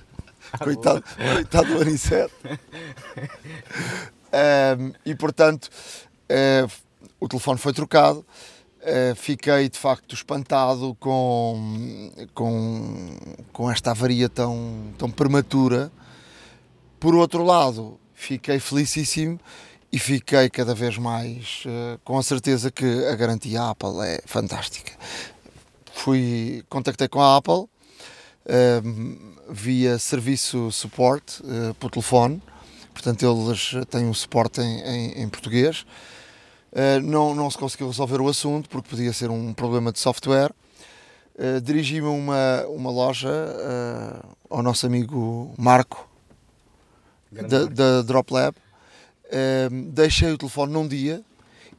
Ah, 0.50 0.56
coitado, 0.64 1.04
coitado 1.34 1.74
do 1.74 1.82
Anicete. 1.82 2.32
um, 4.80 4.92
e 5.04 5.14
portanto, 5.14 5.68
uh, 5.68 6.72
o 7.20 7.28
telefone 7.28 7.58
foi 7.58 7.74
trocado. 7.74 8.24
Uh, 8.80 9.14
fiquei 9.14 9.68
de 9.68 9.78
facto 9.78 10.14
espantado 10.14 10.96
com, 10.98 12.10
com, 12.32 13.14
com 13.52 13.70
esta 13.70 13.90
avaria 13.90 14.26
tão, 14.26 14.90
tão 14.96 15.10
prematura. 15.10 15.92
Por 16.98 17.14
outro 17.14 17.44
lado, 17.44 18.00
fiquei 18.14 18.58
felicíssimo 18.58 19.38
e 19.92 19.98
fiquei 19.98 20.50
cada 20.50 20.74
vez 20.74 20.98
mais 20.98 21.64
uh, 21.66 21.98
com 22.04 22.18
a 22.18 22.22
certeza 22.22 22.70
que 22.70 23.06
a 23.06 23.14
garantia 23.14 23.70
Apple 23.70 24.00
é 24.02 24.20
fantástica. 24.26 24.92
Fui, 25.92 26.64
contactei 26.68 27.08
com 27.08 27.20
a 27.20 27.36
Apple 27.36 27.54
uh, 27.54 27.68
via 29.50 29.98
serviço 29.98 30.70
suporte 30.70 31.42
por 31.80 31.90
telefone, 31.90 32.42
portanto 32.92 33.22
eles 33.22 33.72
têm 33.90 34.04
um 34.04 34.14
suporte 34.14 34.60
em, 34.60 34.80
em, 34.80 35.22
em 35.22 35.28
português 35.28 35.84
Uh, 36.70 37.00
não, 37.02 37.34
não 37.34 37.50
se 37.50 37.56
conseguiu 37.56 37.86
resolver 37.88 38.20
o 38.20 38.28
assunto 38.28 38.68
porque 38.68 38.90
podia 38.90 39.12
ser 39.12 39.30
um 39.30 39.54
problema 39.54 39.90
de 39.90 39.98
software. 39.98 40.52
Uh, 41.34 41.60
Dirigi-me 41.60 42.06
a 42.06 42.10
uma, 42.10 42.66
uma 42.68 42.90
loja 42.90 43.28
uh, 43.30 44.36
ao 44.50 44.62
nosso 44.62 44.86
amigo 44.86 45.54
Marco 45.56 46.08
da, 47.32 47.64
da 47.64 48.02
Drop 48.02 48.32
Lab. 48.32 48.56
Deixei 49.92 50.32
o 50.32 50.38
telefone 50.38 50.72
num 50.72 50.88
dia 50.88 51.22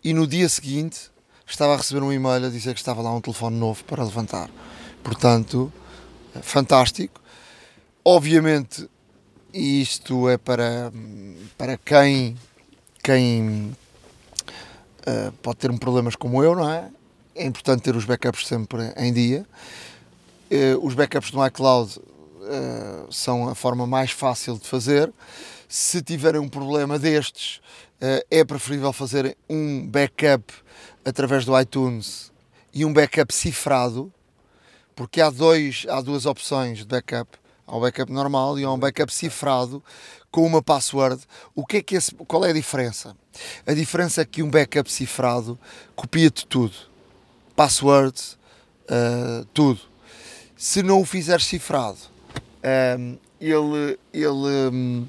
e 0.04 0.14
no 0.14 0.28
dia 0.28 0.48
seguinte 0.48 1.10
estava 1.46 1.74
a 1.74 1.78
receber 1.78 2.04
um 2.04 2.14
e-mail 2.14 2.46
a 2.46 2.50
dizer 2.50 2.74
que 2.74 2.80
estava 2.80 3.02
lá 3.02 3.12
um 3.14 3.22
telefone 3.22 3.58
novo 3.58 3.84
para 3.84 4.04
levantar. 4.04 4.50
Portanto, 5.04 5.72
fantástico. 6.42 7.20
Obviamente, 8.06 8.90
isto 9.54 10.30
é 10.30 10.38
para, 10.38 10.92
para 11.58 11.78
quem, 11.78 12.38
quem 13.04 13.76
uh, 15.08 15.32
pode 15.42 15.58
ter 15.58 15.80
problemas 15.80 16.16
como 16.16 16.44
eu, 16.44 16.56
não 16.56 16.70
é? 16.70 16.90
É 17.36 17.46
importante 17.46 17.82
ter 17.82 17.96
os 17.96 18.06
backups 18.06 18.48
sempre 18.48 18.94
em 18.98 19.12
dia. 19.12 19.46
Uh, 20.52 20.86
os 20.86 20.94
backups 20.94 21.32
no 21.32 21.46
iCloud 21.46 22.00
uh, 22.00 23.12
são 23.12 23.50
a 23.50 23.56
forma 23.56 23.88
mais 23.88 24.12
fácil 24.12 24.58
de 24.58 24.68
fazer. 24.68 25.12
Se 25.72 26.02
tiverem 26.02 26.42
um 26.42 26.50
problema 26.50 26.98
destes, 26.98 27.58
uh, 28.02 28.26
é 28.32 28.44
preferível 28.44 28.92
fazer 28.92 29.38
um 29.48 29.86
backup 29.86 30.52
através 31.06 31.46
do 31.46 31.58
iTunes 31.60 32.32
e 32.74 32.84
um 32.84 32.92
backup 32.92 33.32
cifrado, 33.32 34.12
porque 34.96 35.22
há, 35.22 35.30
dois, 35.30 35.86
há 35.88 36.02
duas 36.02 36.26
opções 36.26 36.80
de 36.80 36.86
backup. 36.86 37.38
Há 37.68 37.78
um 37.78 37.82
backup 37.82 38.12
normal 38.12 38.58
e 38.58 38.64
há 38.64 38.72
um 38.72 38.80
backup 38.80 39.14
cifrado 39.14 39.84
com 40.32 40.44
uma 40.44 40.60
password. 40.60 41.22
O 41.54 41.64
que 41.64 41.78
é 41.78 41.84
que 41.84 41.96
esse, 41.96 42.16
qual 42.16 42.44
é 42.44 42.50
a 42.50 42.54
diferença? 42.54 43.16
A 43.64 43.74
diferença 43.76 44.22
é 44.22 44.26
que 44.26 44.42
um 44.42 44.50
backup 44.50 44.92
cifrado 44.92 45.58
copia-te 45.96 46.48
tudo. 46.48 46.74
Passwords, 47.56 48.40
uh, 48.86 49.46
tudo. 49.54 49.82
Se 50.58 50.82
não 50.82 51.00
o 51.00 51.06
fizeres 51.06 51.46
cifrado, 51.46 52.00
um, 52.98 53.20
ele, 53.40 54.00
ele, 54.12 54.70
um, 54.74 55.08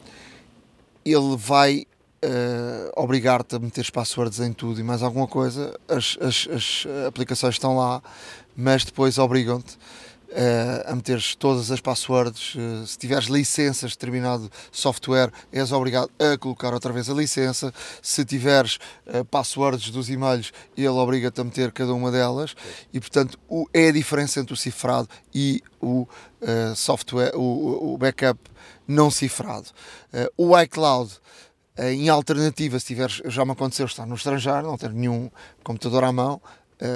ele 1.04 1.36
vai 1.36 1.86
uh, 2.24 3.00
obrigar-te 3.00 3.56
a 3.56 3.58
meter 3.58 3.90
passwords 3.90 4.40
em 4.40 4.52
tudo 4.52 4.80
e 4.80 4.82
mais 4.82 5.02
alguma 5.02 5.26
coisa. 5.26 5.78
As, 5.88 6.16
as, 6.20 6.48
as 6.50 6.86
aplicações 7.06 7.54
estão 7.54 7.76
lá, 7.76 8.02
mas 8.56 8.84
depois 8.84 9.18
obrigam-te 9.18 9.78
uh, 10.30 10.90
a 10.90 10.94
meteres 10.94 11.34
todas 11.34 11.70
as 11.70 11.80
passwords. 11.80 12.54
Uh, 12.54 12.86
se 12.86 12.98
tiveres 12.98 13.26
licenças 13.26 13.90
de 13.90 13.96
determinado 13.96 14.50
software, 14.70 15.30
és 15.52 15.72
obrigado 15.72 16.10
a 16.18 16.36
colocar 16.38 16.72
outra 16.72 16.92
vez 16.92 17.08
a 17.08 17.14
licença. 17.14 17.72
Se 18.02 18.24
tiveres 18.24 18.78
uh, 19.06 19.24
passwords 19.24 19.90
dos 19.90 20.08
e-mails, 20.08 20.52
ele 20.76 20.88
obriga-te 20.88 21.40
a 21.40 21.44
meter 21.44 21.72
cada 21.72 21.92
uma 21.92 22.10
delas. 22.10 22.54
E 22.92 23.00
portanto, 23.00 23.38
o, 23.48 23.66
é 23.72 23.88
a 23.88 23.92
diferença 23.92 24.40
entre 24.40 24.54
o 24.54 24.56
cifrado 24.56 25.08
e 25.34 25.62
o 25.80 26.06
software, 26.74 27.32
o, 27.34 27.94
o, 27.94 27.98
backup 27.98 28.38
não 28.90 29.10
cifrado. 29.10 29.68
o 30.36 30.58
iCloud 30.58 31.12
em 31.78 32.08
alternativa, 32.08 32.78
se 32.78 32.86
tiveres, 32.86 33.22
já 33.26 33.44
me 33.44 33.52
aconteceu 33.52 33.86
estar 33.86 34.04
no 34.04 34.14
estrangeiro, 34.14 34.62
não 34.62 34.76
ter 34.76 34.92
nenhum 34.92 35.30
computador 35.62 36.04
à 36.04 36.12
mão, 36.12 36.40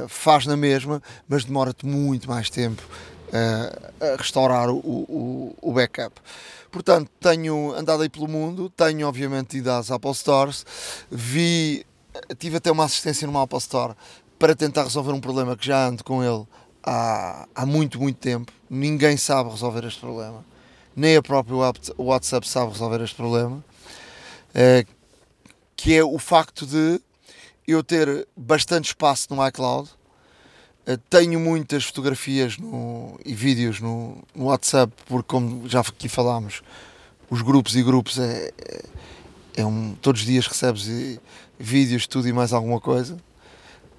faz 0.09 0.47
na 0.47 0.57
mesma, 0.57 1.03
mas 1.29 1.45
demora-te 1.45 1.87
muito 1.87 2.29
mais 2.29 2.51
tempo 2.51 2.83
a 4.01 4.17
restaurar 4.17 4.71
o, 4.71 4.77
o, 4.77 5.57
o, 5.61 5.73
backup. 5.73 6.21
Portanto, 6.71 7.11
tenho 7.21 7.73
andado 7.75 8.03
aí 8.03 8.09
pelo 8.09 8.29
mundo, 8.29 8.71
tenho 8.71 9.07
obviamente 9.09 9.59
ido 9.59 9.71
às 9.71 9.91
Apple 9.91 10.15
Stores, 10.15 10.65
vi, 11.11 11.85
tive 12.39 12.59
até 12.59 12.71
uma 12.71 12.85
assistência 12.85 13.27
numa 13.27 13.43
Apple 13.43 13.59
Store 13.59 13.95
para 14.39 14.55
tentar 14.55 14.85
resolver 14.85 15.13
um 15.13 15.21
problema 15.21 15.57
que 15.57 15.67
já 15.67 15.87
ando 15.89 16.05
com 16.05 16.23
ele 16.23 16.47
há, 16.83 17.49
há 17.55 17.67
muito, 17.67 18.01
muito 18.01 18.19
tempo. 18.19 18.53
Ninguém 18.69 19.17
sabe 19.17 19.51
resolver 19.51 19.85
este 19.85 20.01
problema, 20.01 20.45
nem 20.97 21.17
a 21.17 21.23
própria 21.23 21.57
WhatsApp 21.99 22.49
sabe 22.49 22.73
resolver 22.73 23.03
este 23.03 23.17
problema, 23.17 23.65
eh, 24.55 24.85
que 25.77 25.95
é 25.95 26.05
o 26.05 26.19
facto 26.19 26.67
de 26.67 27.01
eu 27.67 27.83
ter 27.83 28.27
bastante 28.37 28.87
espaço 28.87 29.35
no 29.35 29.47
iCloud 29.47 29.91
eh, 30.87 30.99
tenho 31.09 31.41
muitas 31.41 31.85
fotografias 31.85 32.59
no, 32.59 33.19
e 33.25 33.35
vídeos 33.35 33.81
no, 33.81 34.19
no, 34.35 34.45
WhatsApp, 34.47 34.93
porque, 35.07 35.27
como 35.27 35.69
já 35.69 35.81
aqui 35.81 36.09
falámos, 36.09 36.63
os 37.31 37.41
grupos 37.41 37.75
e 37.75 37.83
grupos 37.83 38.19
é, 38.19 38.53
é, 38.59 38.83
é 39.57 39.67
um. 39.67 39.95
Todos 40.03 40.21
os 40.21 40.27
dias 40.27 40.47
recebes 40.47 40.87
e, 40.87 41.19
vídeos, 41.59 42.07
tudo 42.07 42.29
e 42.29 42.33
mais 42.33 42.53
alguma 42.53 42.81
coisa. 42.81 43.17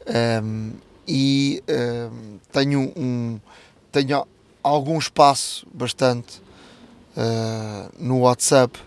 Um, 0.07 0.11
ehm, 0.13 0.71
e 1.07 1.63
um, 1.67 1.73
ehm, 1.73 2.39
tenho, 2.51 2.93
um, 2.95 3.39
tenho 3.91 4.27
algum 4.61 4.97
espaço 4.99 5.65
bastante 5.73 6.41
uh, 7.15 7.91
no 7.97 8.19
WhatsApp 8.19 8.79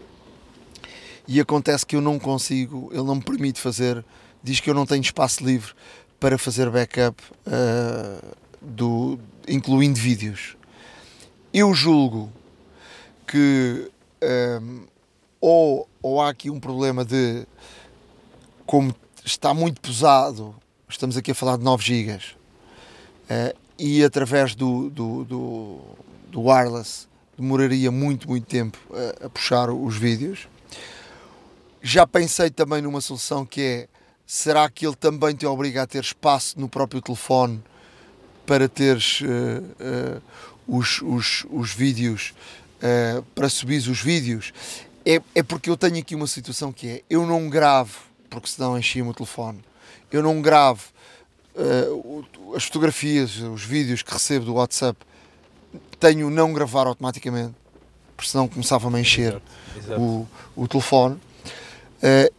e 1.26 1.40
acontece 1.40 1.84
que 1.84 1.96
eu 1.96 2.00
não 2.00 2.18
consigo, 2.18 2.88
ele 2.92 3.02
não 3.02 3.16
me 3.16 3.22
permite 3.22 3.60
fazer, 3.60 4.04
diz 4.42 4.60
que 4.60 4.70
eu 4.70 4.74
não 4.74 4.86
tenho 4.86 5.02
espaço 5.02 5.44
livre 5.44 5.72
para 6.18 6.38
fazer 6.38 6.70
backup 6.70 7.22
uh, 7.46 8.36
do, 8.60 9.18
incluindo 9.46 9.98
vídeos. 9.98 10.56
Eu 11.52 11.74
julgo 11.74 12.32
que 13.26 13.90
um, 14.22 14.84
eh, 14.84 14.88
ou, 15.40 15.88
ou 16.02 16.20
há 16.20 16.30
aqui 16.30 16.50
um 16.50 16.58
problema 16.58 17.04
de 17.04 17.46
como 18.66 18.94
está 19.24 19.54
muito 19.54 19.80
pesado, 19.80 20.54
estamos 20.88 21.16
aqui 21.16 21.30
a 21.30 21.34
falar 21.34 21.56
de 21.56 21.64
9 21.64 21.84
GB, 21.84 22.16
uh, 22.16 23.58
e 23.78 24.04
através 24.04 24.54
do, 24.54 24.90
do, 24.90 25.24
do, 25.24 25.80
do, 26.30 26.40
wireless 26.42 27.07
demoraria 27.38 27.90
muito, 27.90 28.28
muito 28.28 28.46
tempo 28.46 28.78
a, 28.92 29.26
a 29.26 29.30
puxar 29.30 29.70
os 29.70 29.96
vídeos. 29.96 30.48
Já 31.80 32.06
pensei 32.06 32.50
também 32.50 32.82
numa 32.82 33.00
solução 33.00 33.46
que 33.46 33.60
é 33.60 33.88
será 34.26 34.68
que 34.68 34.86
ele 34.86 34.96
também 34.96 35.34
te 35.34 35.46
obriga 35.46 35.82
a 35.82 35.86
ter 35.86 36.02
espaço 36.02 36.60
no 36.60 36.68
próprio 36.68 37.00
telefone 37.00 37.62
para 38.44 38.68
teres 38.68 39.20
uh, 39.20 39.24
uh, 39.26 40.22
os, 40.66 41.00
os, 41.00 41.46
os 41.50 41.72
vídeos, 41.72 42.34
uh, 42.76 43.22
para 43.34 43.48
subir 43.48 43.78
os 43.88 44.00
vídeos? 44.00 44.52
É, 45.04 45.22
é 45.34 45.42
porque 45.42 45.70
eu 45.70 45.76
tenho 45.76 45.98
aqui 45.98 46.14
uma 46.14 46.26
situação 46.26 46.72
que 46.72 46.88
é, 46.88 47.02
eu 47.08 47.26
não 47.26 47.48
gravo, 47.48 47.98
porque 48.28 48.48
senão 48.48 48.78
enchi-me 48.78 49.08
o 49.08 49.14
telefone, 49.14 49.64
eu 50.12 50.22
não 50.22 50.42
gravo 50.42 50.82
as 52.54 52.64
fotografias, 52.64 53.38
os 53.38 53.64
vídeos 53.64 54.00
que 54.00 54.12
recebo 54.12 54.44
do 54.44 54.54
WhatsApp, 54.54 54.98
tenho 55.98 56.30
não 56.30 56.52
gravar 56.52 56.86
automaticamente, 56.86 57.54
porque 58.16 58.30
senão 58.30 58.48
começava 58.48 58.88
a 58.94 59.00
encher 59.00 59.40
exato, 59.76 59.78
exato. 59.78 60.00
O, 60.00 60.28
o 60.56 60.68
telefone. 60.68 61.20
Uh, 62.02 62.38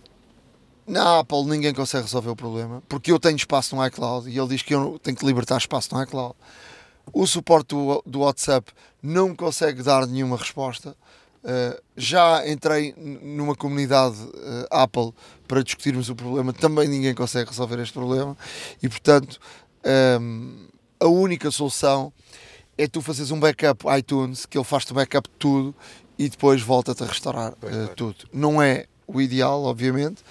na 0.89 1.19
Apple 1.19 1.43
ninguém 1.43 1.71
consegue 1.73 2.03
resolver 2.05 2.29
o 2.29 2.35
problema, 2.35 2.81
porque 2.89 3.11
eu 3.11 3.19
tenho 3.19 3.35
espaço 3.35 3.75
no 3.75 3.85
iCloud 3.85 4.27
e 4.27 4.37
ele 4.37 4.47
diz 4.47 4.63
que 4.63 4.73
eu 4.73 4.99
tenho 5.03 5.15
que 5.15 5.25
libertar 5.25 5.57
espaço 5.57 5.93
no 5.93 6.01
iCloud. 6.01 6.33
O 7.13 7.27
suporte 7.27 7.69
do, 7.69 8.01
do 8.05 8.19
WhatsApp 8.21 8.71
não 9.01 9.35
consegue 9.35 9.83
dar 9.83 10.07
nenhuma 10.07 10.35
resposta. 10.35 10.95
Uh, 11.43 11.79
já 11.95 12.47
entrei 12.49 12.93
numa 12.97 13.55
comunidade 13.55 14.17
uh, 14.19 14.67
Apple 14.69 15.13
para 15.47 15.63
discutirmos 15.63 16.09
o 16.09 16.15
problema, 16.15 16.51
também 16.51 16.87
ninguém 16.87 17.13
consegue 17.13 17.49
resolver 17.49 17.79
este 17.79 17.93
problema 17.93 18.37
e, 18.83 18.89
portanto, 18.89 19.39
um, 19.85 19.89
ehm, 19.89 20.67
a 20.99 21.07
única 21.07 21.49
solução 21.49 22.11
é 22.79 22.87
tu 22.87 23.01
fazeres 23.01 23.29
um 23.29 23.39
backup 23.39 23.83
iTunes, 23.97 24.45
que 24.45 24.57
ele 24.57 24.63
faz-te 24.63 24.93
backup 24.93 25.27
de 25.27 25.35
tudo 25.37 25.75
e 26.17 26.29
depois 26.29 26.61
volta-te 26.61 27.03
a 27.03 27.05
restaurar 27.05 27.51
uh, 27.51 27.93
tudo. 27.93 28.15
Não 28.31 28.61
é 28.61 28.85
o 29.05 29.19
ideal, 29.19 29.63
obviamente, 29.63 30.23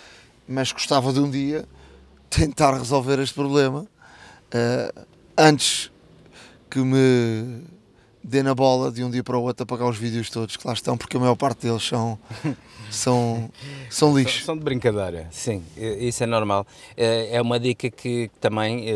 mas 0.49 0.73
gostava 0.73 1.12
de 1.12 1.21
um 1.21 1.31
dia 1.31 1.67
tentar 2.31 2.73
resolver 2.73 3.19
este 3.19 3.35
problema 3.35 3.81
uh, 3.81 5.07
antes 5.37 5.90
que 6.71 6.78
me 6.78 7.64
dê 8.25 8.43
na 8.43 8.55
bola 8.55 8.90
de 8.90 9.05
um 9.05 9.11
dia 9.11 9.23
para 9.23 9.37
o 9.37 9.43
outro 9.43 9.64
apagar 9.64 9.87
os 9.87 9.99
vídeos 9.99 10.31
todos 10.31 10.57
que 10.57 10.67
lá 10.67 10.73
estão, 10.73 10.97
porque 10.97 11.19
a 11.19 11.21
maior 11.21 11.37
parte 11.37 11.67
deles 11.67 11.87
são, 11.87 12.19
são, 12.90 13.50
são 13.90 14.17
lixo. 14.17 14.43
São, 14.43 14.57
de 14.57 14.64
brincadeira, 14.64 15.28
sim, 15.31 15.62
isso 15.76 16.25
é 16.25 16.26
normal. 16.26 16.67
Eh, 16.97 17.28
é 17.37 17.43
uma 17.43 17.61
dica 17.61 17.90
que 17.90 18.31
também 18.40 18.87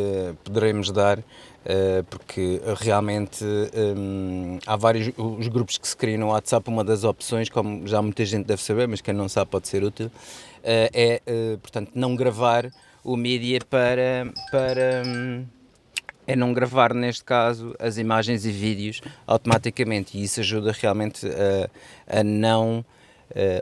poderemos 0.45 0.91
dar. 0.91 1.23
Uh, 1.63 2.03
porque 2.11 2.61
realmente 2.81 3.45
um, 3.45 4.59
há 4.67 4.75
vários 4.75 5.13
os 5.17 5.47
grupos 5.47 5.79
que 5.79 5.87
se 5.87 5.97
criam 5.97 6.19
no 6.19 6.27
WhatsApp. 6.29 6.69
Uma 6.69 6.83
das 6.83 7.05
opções, 7.05 7.49
como 7.49 7.87
já 7.87 8.03
muita 8.03 8.25
gente 8.25 8.47
deve 8.47 8.61
saber, 8.61 8.89
mas 8.89 9.01
quem 9.01 9.15
não 9.15 9.29
sabe 9.29 9.51
pode 9.51 9.69
ser 9.69 9.85
útil, 9.85 10.11
eh, 10.65 10.91
é, 10.93 11.23
eh, 11.25 11.57
portanto, 11.63 11.93
não 11.95 12.17
gravar 12.17 12.69
o 13.05 13.17
mídia 13.17 13.61
para, 13.71 14.33
para 14.51 15.03
hum, 15.07 15.45
é 16.27 16.35
não 16.35 16.53
gravar, 16.53 16.93
neste 16.95 17.23
caso, 17.23 17.75
as 17.79 17.97
imagens 17.97 18.45
e 18.45 18.51
vídeos 18.51 19.01
automaticamente 19.25 20.19
e 20.19 20.25
isso 20.25 20.41
ajuda 20.41 20.73
realmente 20.73 21.27
a, 21.29 22.19
a 22.21 22.25
não 22.25 22.85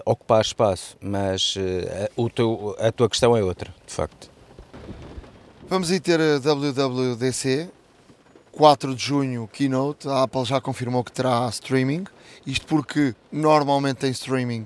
ocupar 0.04 0.40
espaço, 0.40 0.96
mas 1.00 1.54
uh, 1.54 2.28
teu, 2.30 2.76
a 2.78 2.90
tua 2.90 3.08
questão 3.08 3.36
é 3.36 3.44
outra, 3.44 3.72
de 3.86 3.92
facto. 3.92 4.28
Vamos 5.68 5.88
aí 5.92 6.00
ter 6.00 6.20
a 6.20 6.38
WWDC, 6.40 7.70
4 8.52 8.94
de 8.94 9.02
junho, 9.02 9.48
keynote, 9.52 10.08
a 10.08 10.22
Apple 10.22 10.44
já 10.44 10.60
confirmou 10.60 11.04
que 11.04 11.12
terá 11.12 11.48
streaming, 11.48 12.04
isto 12.46 12.66
porque 12.66 13.14
normalmente 13.30 13.98
tem 13.98 14.10
streaming 14.10 14.64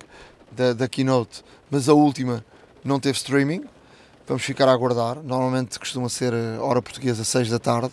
da, 0.51 0.73
da 0.73 0.89
keynote 0.89 1.43
mas 1.75 1.89
a 1.89 1.93
última 1.95 2.45
não 2.85 3.01
teve 3.01 3.17
streaming. 3.17 3.65
Vamos 4.29 4.45
ficar 4.45 4.69
a 4.69 4.73
aguardar. 4.73 5.21
Normalmente 5.23 5.77
costuma 5.77 6.09
ser 6.09 6.33
eh, 6.33 6.57
hora 6.61 6.81
portuguesa, 6.81 7.25
6 7.25 7.51
da 7.51 7.59
tarde. 7.59 7.93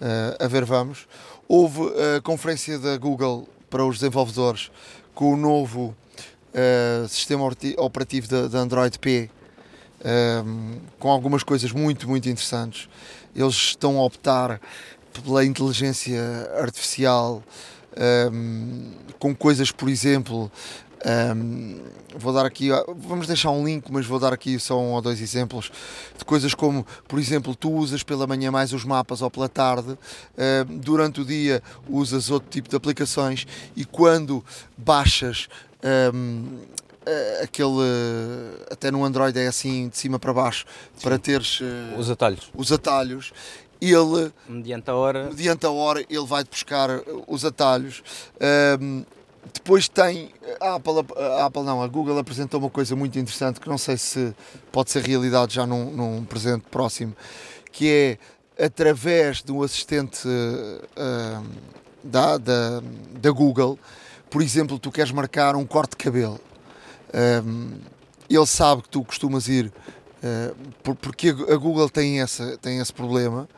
Uh, 0.00 0.44
a 0.44 0.46
ver, 0.46 0.64
vamos. 0.66 1.06
Houve 1.48 1.80
a 2.16 2.20
conferência 2.20 2.78
da 2.78 2.98
Google 2.98 3.48
para 3.70 3.82
os 3.82 3.98
desenvolvedores 3.98 4.70
com 5.14 5.32
o 5.32 5.36
novo 5.36 5.96
uh, 6.52 7.08
sistema 7.08 7.48
operativo 7.78 8.48
da 8.48 8.58
Android 8.58 8.98
P, 8.98 9.30
um, 10.44 10.78
com 10.98 11.10
algumas 11.10 11.42
coisas 11.42 11.72
muito, 11.72 12.08
muito 12.08 12.28
interessantes. 12.28 12.88
Eles 13.34 13.54
estão 13.54 13.98
a 13.98 14.04
optar 14.04 14.60
pela 15.24 15.44
inteligência 15.44 16.20
artificial 16.58 17.42
um, 18.32 18.92
com 19.18 19.34
coisas, 19.34 19.70
por 19.70 19.88
exemplo, 19.88 20.50
Um, 21.04 21.80
vou 22.16 22.32
dar 22.32 22.46
aqui, 22.46 22.68
vamos 22.96 23.26
deixar 23.26 23.50
um 23.50 23.66
link, 23.66 23.90
mas 23.90 24.06
vou 24.06 24.20
dar 24.20 24.32
aqui 24.32 24.56
só 24.60 24.78
um 24.78 24.92
ou 24.92 25.02
dois 25.02 25.20
exemplos 25.20 25.72
de 26.16 26.24
coisas 26.24 26.54
como, 26.54 26.86
por 27.08 27.18
exemplo, 27.18 27.56
tu 27.56 27.72
usas 27.72 28.04
pela 28.04 28.24
manhã 28.24 28.52
mais 28.52 28.72
os 28.72 28.84
mapas 28.84 29.20
ou 29.20 29.28
pela 29.28 29.48
tarde, 29.48 29.90
uh, 29.90 30.64
durante 30.78 31.20
o 31.20 31.24
dia 31.24 31.60
usas 31.88 32.30
outro 32.30 32.48
tipo 32.48 32.68
de 32.68 32.76
aplicações 32.76 33.48
e 33.74 33.84
quando 33.84 34.44
baixas 34.76 35.48
um, 36.14 36.60
aquele 37.42 37.80
até 38.70 38.90
no 38.90 39.04
Android 39.04 39.38
é 39.38 39.46
assim 39.46 39.88
de 39.88 39.98
cima 39.98 40.18
para 40.18 40.32
baixo 40.32 40.64
Sim. 40.96 41.02
para 41.04 41.18
teres 41.18 41.60
uh, 41.60 41.98
os 41.98 42.10
atalhos 42.10 42.50
os 42.54 42.72
atalhos 42.72 43.32
ele 43.80 44.32
mediante 44.48 44.90
a 44.90 44.94
hora 44.94 45.24
mediante 45.24 45.66
a 45.66 45.70
hora 45.70 46.00
ele 46.08 46.26
vai 46.26 46.44
buscar 46.44 46.88
os 47.26 47.44
atalhos 47.44 48.02
um, 48.80 49.04
depois 49.52 49.88
tem 49.88 50.30
a 50.60 50.76
Apple, 50.76 50.92
a 51.16 51.46
Apple 51.46 51.62
não, 51.62 51.82
a 51.82 51.88
Google 51.88 52.18
apresentou 52.18 52.60
uma 52.60 52.70
coisa 52.70 52.94
muito 52.94 53.18
interessante 53.18 53.60
que 53.60 53.68
não 53.68 53.78
sei 53.78 53.96
se 53.96 54.34
pode 54.70 54.90
ser 54.90 55.04
realidade 55.04 55.54
já 55.54 55.66
num, 55.66 55.90
num 55.90 56.24
presente 56.24 56.64
próximo, 56.70 57.14
que 57.72 58.18
é 58.58 58.64
através 58.64 59.42
do 59.42 59.62
assistente 59.62 60.28
uh, 60.28 61.44
da, 62.04 62.38
da, 62.38 62.82
da 63.20 63.30
Google, 63.30 63.78
por 64.30 64.42
exemplo, 64.42 64.78
tu 64.78 64.90
queres 64.90 65.10
marcar 65.10 65.56
um 65.56 65.64
corte 65.64 65.90
de 65.90 65.96
cabelo. 65.96 66.40
Um, 67.14 67.78
ele 68.28 68.46
sabe 68.46 68.82
que 68.82 68.88
tu 68.88 69.04
costumas 69.04 69.48
ir, 69.48 69.66
uh, 70.22 70.94
porque 70.96 71.28
a 71.28 71.56
Google 71.56 71.88
tem, 71.88 72.20
essa, 72.20 72.56
tem 72.58 72.78
esse 72.78 72.92
problema, 72.92 73.48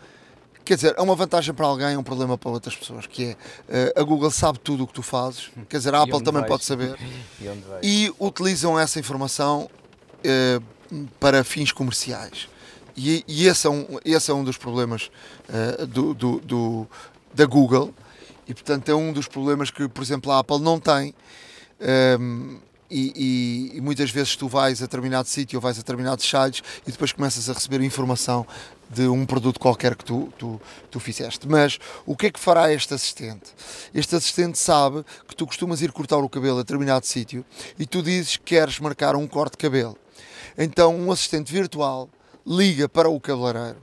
Quer 0.65 0.77
dizer, 0.77 0.95
é 0.97 1.03
uma 1.03 1.15
vantagem 1.15 1.53
para 1.53 1.67
alguém, 1.67 1.89
é 1.89 1.99
um 1.99 2.03
problema 2.03 2.39
para 2.39 2.51
outras 2.51 2.75
pessoas, 2.75 3.07
que 3.07 3.37
é 3.69 3.93
uh, 3.97 4.01
a 4.01 4.03
Google 4.03 4.31
sabe 4.31 4.59
tudo 4.59 4.85
o 4.85 4.87
que 4.87 4.95
tu 4.95 5.03
fazes, 5.03 5.51
quer 5.69 5.77
dizer, 5.77 5.95
a 5.95 6.01
Apple 6.03 6.23
também 6.23 6.41
vais? 6.41 6.49
pode 6.49 6.65
saber, 6.65 6.97
e, 7.83 8.07
e, 8.07 8.15
utilizam 8.19 8.79
essa 8.79 8.99
informação 8.99 9.69
uh, 10.25 11.07
para 11.21 11.45
fins 11.45 11.71
comerciais. 11.71 12.49
E, 12.97 13.23
e, 13.29 13.47
esse, 13.47 13.67
é 13.67 13.71
um, 13.71 13.87
esse 14.05 14.31
é 14.31 14.35
um 14.35 14.43
dos 14.43 14.57
problemas 14.57 15.11
do, 15.89 16.15
do, 16.15 16.41
do, 16.41 16.87
da 17.35 17.45
Google, 17.45 17.93
e 18.47 18.55
portanto 18.55 18.89
é 18.89 18.95
um 18.95 19.13
dos 19.13 19.27
problemas 19.27 19.69
que, 19.69 19.89
por 19.89 20.01
exemplo, 20.01 20.31
a 20.31 20.39
Apple 20.39 20.61
não 20.61 20.79
tem. 20.79 21.13
Um, 22.21 22.61
e, 22.95 23.13
e, 23.75 23.79
e, 23.79 23.81
muitas 23.81 24.09
vezes 24.13 24.37
tu 24.37 24.47
vais 24.47 24.81
a 24.81 24.85
determinado 24.85 25.27
sítio 25.27 25.57
ou 25.57 25.61
vais 25.61 25.77
a 25.77 25.81
determinados 25.81 26.25
sites 26.25 26.63
e 26.87 26.93
depois 26.93 27.11
começas 27.11 27.51
a 27.51 27.53
receber 27.53 27.81
informação 27.83 28.47
de 28.89 29.09
um 29.09 29.27
produto 29.27 29.59
qualquer 29.59 29.97
que 29.97 30.05
tu, 30.05 30.33
tu, 30.39 30.61
tu 30.93 31.01
fizeste. 31.01 31.49
Mas 31.49 31.81
o 32.07 32.17
que 32.17 32.27
é 32.27 32.31
que 32.31 32.39
fará 32.39 32.73
este 32.73 32.95
assistente? 32.95 33.53
Este 33.93 34.15
assistente 34.15 34.57
sabe 34.59 35.05
que 35.27 35.35
tu 35.35 35.45
costumas 35.45 35.83
ir 35.83 35.91
cortar 35.91 36.19
o 36.19 36.29
cabelo 36.29 36.59
a 36.59 36.63
determinado 36.63 37.05
sítio 37.05 37.45
e 37.77 37.85
tu 37.85 38.01
dizes 38.01 38.37
que 38.37 38.45
queres 38.45 38.79
marcar 38.79 39.17
um 39.17 39.27
corte 39.27 39.53
de 39.53 39.59
cabelo. 39.59 39.99
Então 40.57 40.95
um 40.95 41.11
assistente 41.11 41.53
virtual 41.53 42.09
liga 42.47 42.89
para 42.89 43.09
o 43.09 43.19
cabeleireiro 43.19 43.79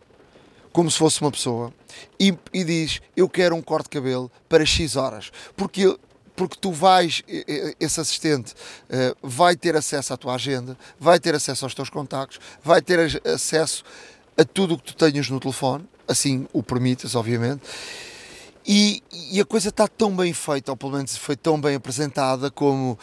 como 0.71 0.89
se 0.89 0.97
fosse 0.97 1.19
uma 1.19 1.31
pessoa 1.31 1.73
e, 2.17 2.33
e 2.53 2.63
diz 2.63 3.01
eu 3.17 3.27
quero 3.27 3.57
um 3.57 3.61
corte 3.61 3.85
de 3.85 3.89
cabelo 3.89 4.31
para 4.47 4.65
X 4.65 4.95
horas. 4.95 5.31
Porque 5.57 5.97
porque 6.41 6.57
tu 6.59 6.71
vais, 6.71 7.21
esse 7.79 8.01
assistente 8.01 8.53
uh, 8.89 9.15
vai 9.21 9.55
ter 9.55 9.75
acesso 9.75 10.11
à 10.11 10.17
tua 10.17 10.33
agenda, 10.33 10.75
vai 10.99 11.19
ter 11.19 11.35
acesso 11.35 11.65
aos 11.65 11.75
teus 11.75 11.87
contactos, 11.87 12.39
vai 12.63 12.81
ter 12.81 13.21
acesso 13.23 13.83
a 14.35 14.43
tudo 14.43 14.73
o 14.73 14.77
que 14.79 14.85
tu 14.85 14.95
tenhas 14.95 15.29
no 15.29 15.39
telefone, 15.39 15.87
assim 16.07 16.47
o 16.51 16.63
permitas, 16.63 17.13
obviamente. 17.13 17.61
E, 18.65 19.03
e 19.31 19.39
a 19.39 19.45
coisa 19.45 19.69
está 19.69 19.87
tão 19.87 20.15
bem 20.15 20.33
feita, 20.33 20.71
ou 20.71 20.75
pelo 20.77 20.93
menos 20.93 21.15
foi 21.15 21.35
tão 21.35 21.61
bem 21.61 21.75
apresentada, 21.75 22.49
como 22.49 22.97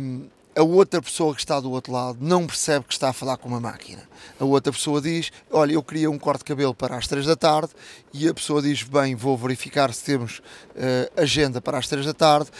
um, 0.00 0.26
a 0.54 0.62
outra 0.62 1.00
pessoa 1.00 1.34
que 1.34 1.40
está 1.40 1.58
do 1.58 1.70
outro 1.70 1.92
lado 1.92 2.18
não 2.20 2.46
percebe 2.46 2.84
que 2.86 2.92
está 2.92 3.08
a 3.08 3.12
falar 3.12 3.36
com 3.38 3.48
uma 3.48 3.60
máquina. 3.60 4.02
A 4.38 4.44
outra 4.44 4.72
pessoa 4.72 5.00
diz: 5.00 5.30
Olha, 5.50 5.72
eu 5.72 5.82
queria 5.82 6.10
um 6.10 6.18
corte 6.18 6.40
de 6.40 6.44
cabelo 6.44 6.74
para 6.74 6.96
as 6.96 7.06
3 7.06 7.26
da 7.26 7.36
tarde, 7.36 7.70
e 8.12 8.28
a 8.28 8.34
pessoa 8.34 8.60
diz: 8.60 8.82
Bem, 8.82 9.14
vou 9.14 9.36
verificar 9.36 9.92
se 9.92 10.04
temos 10.04 10.38
uh, 10.38 11.20
agenda 11.20 11.60
para 11.60 11.78
as 11.78 11.88
3 11.88 12.04
da 12.04 12.14
tarde, 12.14 12.50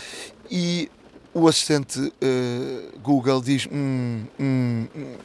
e 0.51 0.91
o 1.35 1.47
assistente 1.47 1.99
uh, 2.01 2.99
Google 3.01 3.41
diz: 3.41 3.69
hum, 3.71 4.25
hum, 4.41 4.89
hum, 4.95 5.17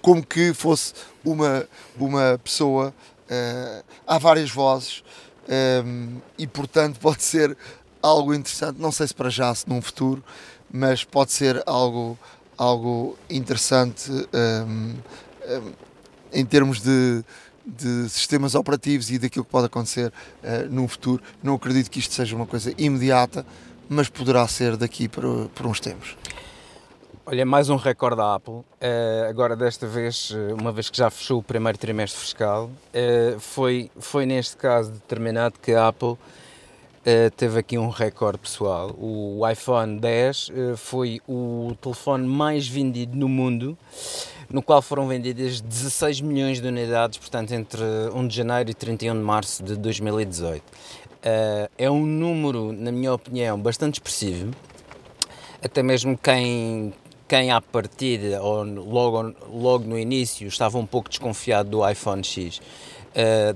como 0.00 0.24
que 0.24 0.54
fosse 0.54 0.94
uma, 1.24 1.66
uma 1.98 2.40
pessoa. 2.42 2.94
Uh, 3.30 3.84
há 4.08 4.18
várias 4.18 4.50
vozes 4.50 5.04
um, 5.84 6.16
e, 6.36 6.48
portanto, 6.48 6.98
pode 7.00 7.22
ser 7.22 7.56
algo 8.02 8.34
interessante. 8.34 8.80
Não 8.80 8.90
sei 8.90 9.06
se 9.06 9.14
para 9.14 9.30
já, 9.30 9.54
se 9.54 9.68
num 9.68 9.80
futuro 9.80 10.24
mas 10.72 11.04
pode 11.04 11.32
ser 11.32 11.62
algo, 11.66 12.18
algo 12.56 13.16
interessante 13.28 14.10
um, 14.10 14.94
um, 15.48 15.72
em 16.32 16.44
termos 16.44 16.80
de, 16.80 17.24
de 17.66 18.08
sistemas 18.08 18.54
operativos 18.54 19.10
e 19.10 19.18
daquilo 19.18 19.44
que 19.44 19.50
pode 19.50 19.66
acontecer 19.66 20.12
uh, 20.42 20.68
no 20.70 20.86
futuro. 20.86 21.22
Não 21.42 21.54
acredito 21.54 21.90
que 21.90 21.98
isto 21.98 22.14
seja 22.14 22.34
uma 22.36 22.46
coisa 22.46 22.72
imediata, 22.78 23.44
mas 23.88 24.08
poderá 24.08 24.46
ser 24.46 24.76
daqui 24.76 25.08
por, 25.08 25.48
por 25.54 25.66
uns 25.66 25.80
tempos. 25.80 26.16
Olha, 27.26 27.46
mais 27.46 27.68
um 27.68 27.76
recorde 27.76 28.16
da 28.16 28.34
Apple. 28.34 28.54
Uh, 28.54 28.64
agora, 29.28 29.54
desta 29.54 29.86
vez, 29.86 30.32
eh, 30.34 30.52
uma 30.52 30.72
vez 30.72 30.90
que 30.90 30.96
já 30.96 31.08
fechou 31.10 31.38
o 31.38 31.42
primeiro 31.42 31.78
trimestre 31.78 32.20
fiscal, 32.20 32.64
uh, 32.64 33.38
foi, 33.38 33.88
foi 34.00 34.26
neste 34.26 34.56
caso 34.56 34.90
determinado 34.90 35.54
que 35.60 35.72
a 35.72 35.86
Apple 35.86 36.16
Uh, 37.00 37.30
teve 37.34 37.58
aqui 37.58 37.78
um 37.78 37.88
recorde 37.88 38.36
pessoal. 38.36 38.94
O 38.98 39.40
iPhone 39.48 39.98
10 39.98 40.50
uh, 40.50 40.76
foi 40.76 41.18
o 41.26 41.74
telefone 41.80 42.26
mais 42.26 42.68
vendido 42.68 43.16
no 43.16 43.26
mundo, 43.26 43.76
no 44.50 44.60
qual 44.62 44.82
foram 44.82 45.08
vendidas 45.08 45.62
16 45.62 46.20
milhões 46.20 46.60
de 46.60 46.68
unidades, 46.68 47.16
portanto, 47.16 47.52
entre 47.52 47.82
1 48.14 48.28
de 48.28 48.36
janeiro 48.36 48.70
e 48.70 48.74
31 48.74 49.14
de 49.14 49.20
março 49.20 49.62
de 49.62 49.76
2018. 49.76 50.60
Uh, 50.60 50.64
eh, 51.22 51.70
é 51.78 51.90
um 51.90 52.04
número, 52.04 52.70
na 52.70 52.92
minha 52.92 53.14
opinião, 53.14 53.58
bastante 53.58 53.94
expressivo. 53.94 54.50
Até 55.64 55.82
mesmo 55.82 56.18
quem, 56.18 56.92
quem 57.26 57.50
à 57.50 57.62
partida, 57.62 58.42
ou 58.42 58.62
logo, 58.62 59.34
logo 59.50 59.84
no 59.86 59.98
início, 59.98 60.46
estava 60.46 60.76
um 60.76 60.84
pouco 60.84 61.08
desconfiado 61.08 61.70
do 61.70 61.88
iPhone 61.88 62.22
X, 62.22 62.60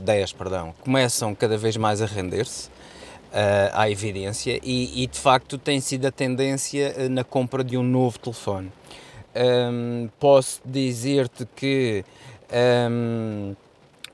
10, 0.00 0.32
perdão, 0.32 0.74
começam 0.80 1.34
cada 1.34 1.58
vez 1.58 1.76
mais 1.76 2.00
a 2.02 2.06
render-se 2.06 2.73
à 3.72 3.90
evidência 3.90 4.60
e, 4.62 5.02
e, 5.02 5.06
de 5.08 5.18
facto 5.18 5.58
tem 5.58 5.80
sido 5.80 6.06
a 6.06 6.12
tendência 6.12 6.94
uh, 6.96 7.08
na 7.08 7.24
compra 7.24 7.64
de 7.64 7.76
um 7.76 7.82
novo 7.82 8.18
telefone. 8.18 8.70
Um, 9.34 10.08
posso 10.20 10.60
dizer-te 10.64 11.44
que 11.56 12.04
um, 12.88 13.56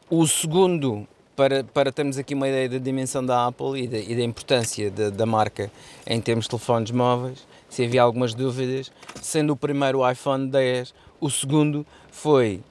o 0.09 0.27
segundo, 0.27 1.07
para, 1.37 1.63
para 1.63 1.93
termos 1.93 2.17
aqui 2.17 2.35
uma 2.35 2.49
ideia 2.49 2.71
da 2.71 2.79
dimensão 2.79 3.25
da 3.25 3.47
Apple 3.47 3.83
e 3.83 3.87
da, 3.87 3.99
e 3.99 4.17
da 4.17 4.23
importância 4.23 4.91
de, 4.91 5.11
da 5.11 5.27
marca 5.27 5.71
em 6.07 6.19
termos 6.19 6.47
de 6.47 6.51
telefones 6.51 6.91
móveis, 6.91 7.47
se 7.69 7.85
havia 7.85 8.03
algumas 8.03 8.33
dúvidas, 8.33 8.91
sendo 9.21 9.53
o 9.53 9.57
primeiro 9.57 9.99
o 9.99 10.11
iPhone 10.11 10.49
10, 10.49 10.95
o 11.21 11.29
segundo 11.29 11.87
foi, 12.11 12.63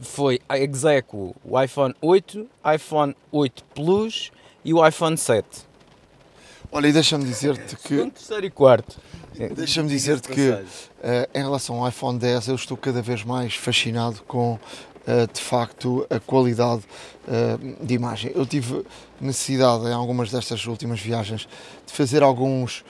foi 0.00 0.38
execuo 0.50 1.34
o 1.42 1.58
iPhone 1.58 1.94
8, 2.02 2.46
iPhone 2.74 3.16
8 3.32 3.64
Plus 3.74 4.30
e 4.62 4.74
o 4.74 4.86
iPhone 4.86 5.16
7. 5.16 5.69
Olha, 6.72 6.86
e 6.86 6.92
deixa-me 6.92 7.24
dizer-te 7.24 7.74
que. 7.76 8.00
Um 8.00 8.10
terceiro 8.10 8.46
e 8.46 8.50
quarto. 8.50 8.96
Deixa-me 9.56 9.88
dizer-te 9.88 10.28
que, 10.28 10.50
uh, 10.50 10.64
em 11.34 11.42
relação 11.42 11.82
ao 11.82 11.88
iPhone 11.88 12.16
10, 12.16 12.48
eu 12.48 12.54
estou 12.54 12.76
cada 12.76 13.02
vez 13.02 13.24
mais 13.24 13.54
fascinado 13.54 14.22
com, 14.22 14.52
uh, 14.52 15.32
de 15.32 15.40
facto, 15.40 16.06
a 16.08 16.20
qualidade 16.20 16.82
uh, 17.26 17.84
de 17.84 17.94
imagem. 17.94 18.30
Eu 18.36 18.46
tive 18.46 18.84
necessidade, 19.20 19.84
em 19.86 19.92
algumas 19.92 20.30
destas 20.30 20.64
últimas 20.66 21.00
viagens, 21.00 21.48
de 21.86 21.92
fazer 21.92 22.22
alguns, 22.22 22.84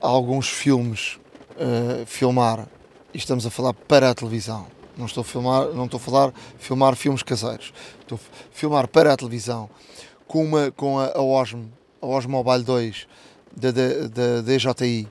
alguns 0.00 0.48
filmes, 0.48 1.18
filmar, 2.06 2.66
e 3.14 3.18
estamos 3.18 3.46
a 3.46 3.50
falar 3.50 3.72
para 3.72 4.10
a 4.10 4.14
televisão. 4.14 4.66
Não 4.98 5.06
estou 5.06 5.22
a 5.22 5.24
filmar, 5.24 5.68
não 5.68 5.84
estou 5.86 5.98
a 5.98 6.00
falar 6.00 6.32
filmar 6.58 6.94
filmes 6.96 7.22
caseiros. 7.22 7.72
Estou 8.00 8.18
a 8.18 8.36
filmar 8.52 8.88
para 8.88 9.12
a 9.12 9.16
televisão 9.16 9.70
com, 10.26 10.44
uma, 10.44 10.70
com 10.72 10.98
a, 10.98 11.12
a 11.14 11.22
Osmo 11.22 11.70
a 12.04 12.18
Os 12.18 12.26
Mobile 12.26 12.62
2 12.62 13.06
da, 13.56 13.70
DJI, 14.42 15.08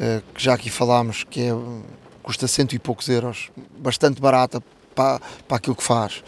eh, 0.00 0.22
que 0.34 0.42
já 0.42 0.54
aqui 0.54 0.70
falámos, 0.70 1.24
que 1.24 1.40
é, 1.40 1.50
custa 2.22 2.46
cento 2.48 2.74
e 2.74 2.78
poucos 2.78 3.08
euros, 3.08 3.50
bastante 3.76 4.20
barata 4.20 4.62
para, 4.94 5.20
para 5.46 5.56
aquilo 5.56 5.76
que 5.76 5.82
faz. 5.82 6.22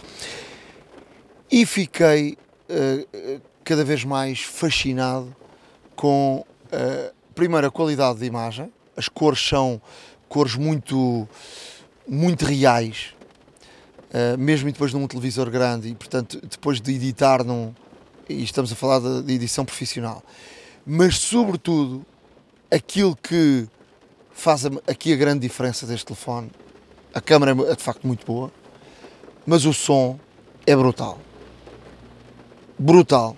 E 1.50 1.66
fiquei 1.66 2.36
uh, 2.68 3.40
cada 3.64 3.84
vez 3.84 4.04
mais 4.04 4.40
fascinado 4.40 5.34
com, 5.96 6.44
uh, 6.72 7.14
primeiro, 7.34 7.66
a 7.66 7.70
qualidade 7.70 8.20
de 8.20 8.24
imagem, 8.24 8.72
as 8.96 9.08
cores 9.08 9.40
são 9.40 9.80
cores 10.28 10.54
muito, 10.54 11.28
muito 12.08 12.44
reais, 12.44 13.14
uh, 14.14 14.38
mesmo 14.38 14.70
depois 14.70 14.92
de 14.92 14.96
um 14.96 15.06
televisor 15.06 15.50
grande, 15.50 15.88
e 15.88 15.94
portanto, 15.94 16.40
depois 16.42 16.80
de 16.80 16.94
editar 16.94 17.42
num, 17.44 17.74
e 18.30 18.42
estamos 18.44 18.72
a 18.72 18.76
falar 18.76 19.00
de, 19.22 19.32
edição 19.32 19.64
profissional, 19.64 20.22
mas 20.86 21.18
sobretudo 21.18 22.04
aquilo 22.70 23.16
que 23.16 23.68
faz 24.30 24.64
aqui 24.86 25.12
a 25.12 25.16
grande 25.16 25.40
diferença 25.40 25.86
deste 25.86 26.06
telefone. 26.06 26.50
A 27.12 27.20
câmera 27.20 27.50
é 27.70 27.74
de 27.74 27.82
facto 27.82 28.06
muito 28.06 28.24
boa, 28.24 28.50
mas 29.44 29.64
o 29.64 29.74
som 29.74 30.18
é 30.66 30.74
brutal. 30.76 31.18
Brutal. 32.78 33.36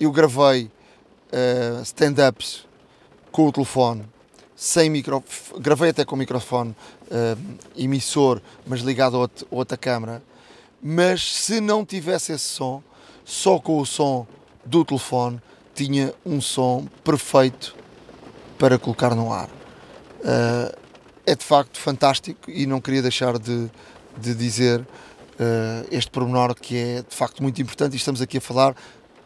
Eu 0.00 0.10
gravei 0.10 0.64
uh, 0.64 1.82
stand-ups 1.82 2.66
com 3.30 3.46
o 3.46 3.52
telefone, 3.52 4.04
sem 4.56 4.88
microfone, 4.90 5.60
gravei 5.60 5.90
até 5.90 6.04
com 6.04 6.16
o 6.16 6.18
microfone 6.18 6.74
uh, 7.10 7.58
emissor, 7.76 8.40
mas 8.66 8.80
ligado 8.80 9.22
a 9.22 9.28
outra 9.50 9.76
câmera. 9.76 10.22
Mas 10.82 11.22
se 11.22 11.60
não 11.60 11.84
tivesse 11.84 12.32
esse 12.32 12.44
som, 12.44 12.82
só 13.24 13.58
com 13.58 13.78
o 13.78 13.86
som 13.86 14.26
do 14.64 14.84
telefone, 14.84 15.40
tinha 15.74 16.14
um 16.24 16.40
som 16.40 16.86
perfeito 17.02 17.74
para 18.58 18.78
colocar 18.78 19.14
no 19.14 19.32
ar. 19.32 19.48
Uh, 20.20 20.74
é 21.26 21.34
de 21.34 21.44
facto 21.44 21.78
fantástico 21.78 22.50
e 22.50 22.66
não 22.66 22.80
queria 22.80 23.02
deixar 23.02 23.38
de, 23.38 23.70
de 24.16 24.34
dizer 24.34 24.80
uh, 24.80 25.86
este 25.90 26.10
pormenor 26.10 26.54
que 26.54 26.76
é 26.76 27.02
de 27.02 27.14
facto 27.14 27.42
muito 27.42 27.60
importante 27.60 27.94
e 27.94 27.96
estamos 27.96 28.20
aqui 28.20 28.38
a 28.38 28.40
falar 28.40 28.76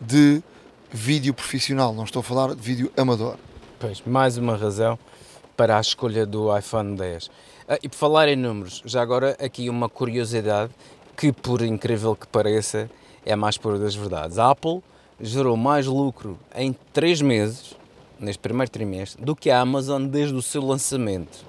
de 0.00 0.42
vídeo 0.90 1.34
profissional, 1.34 1.92
não 1.92 2.04
estou 2.04 2.20
a 2.20 2.22
falar 2.22 2.54
de 2.54 2.62
vídeo 2.62 2.90
amador. 2.96 3.36
Pois, 3.78 4.02
mais 4.06 4.36
uma 4.36 4.56
razão 4.56 4.98
para 5.56 5.76
a 5.76 5.80
escolha 5.80 6.24
do 6.24 6.56
iPhone 6.56 6.96
10. 6.96 7.30
Ah, 7.68 7.78
e 7.82 7.88
por 7.88 7.96
falar 7.96 8.28
em 8.28 8.36
números, 8.36 8.82
já 8.84 9.02
agora 9.02 9.36
aqui 9.40 9.68
uma 9.68 9.88
curiosidade 9.88 10.72
que, 11.16 11.32
por 11.32 11.62
incrível 11.62 12.14
que 12.16 12.26
pareça, 12.26 12.88
é 13.28 13.34
a 13.34 13.36
mais 13.36 13.56
pura 13.58 13.78
das 13.78 13.94
verdades. 13.94 14.38
A 14.38 14.50
Apple 14.50 14.82
gerou 15.20 15.54
mais 15.54 15.86
lucro 15.86 16.38
em 16.54 16.74
3 16.94 17.20
meses, 17.20 17.74
neste 18.18 18.40
primeiro 18.40 18.70
trimestre, 18.70 19.22
do 19.22 19.36
que 19.36 19.50
a 19.50 19.60
Amazon 19.60 20.06
desde 20.06 20.34
o 20.34 20.40
seu 20.40 20.64
lançamento. 20.64 21.44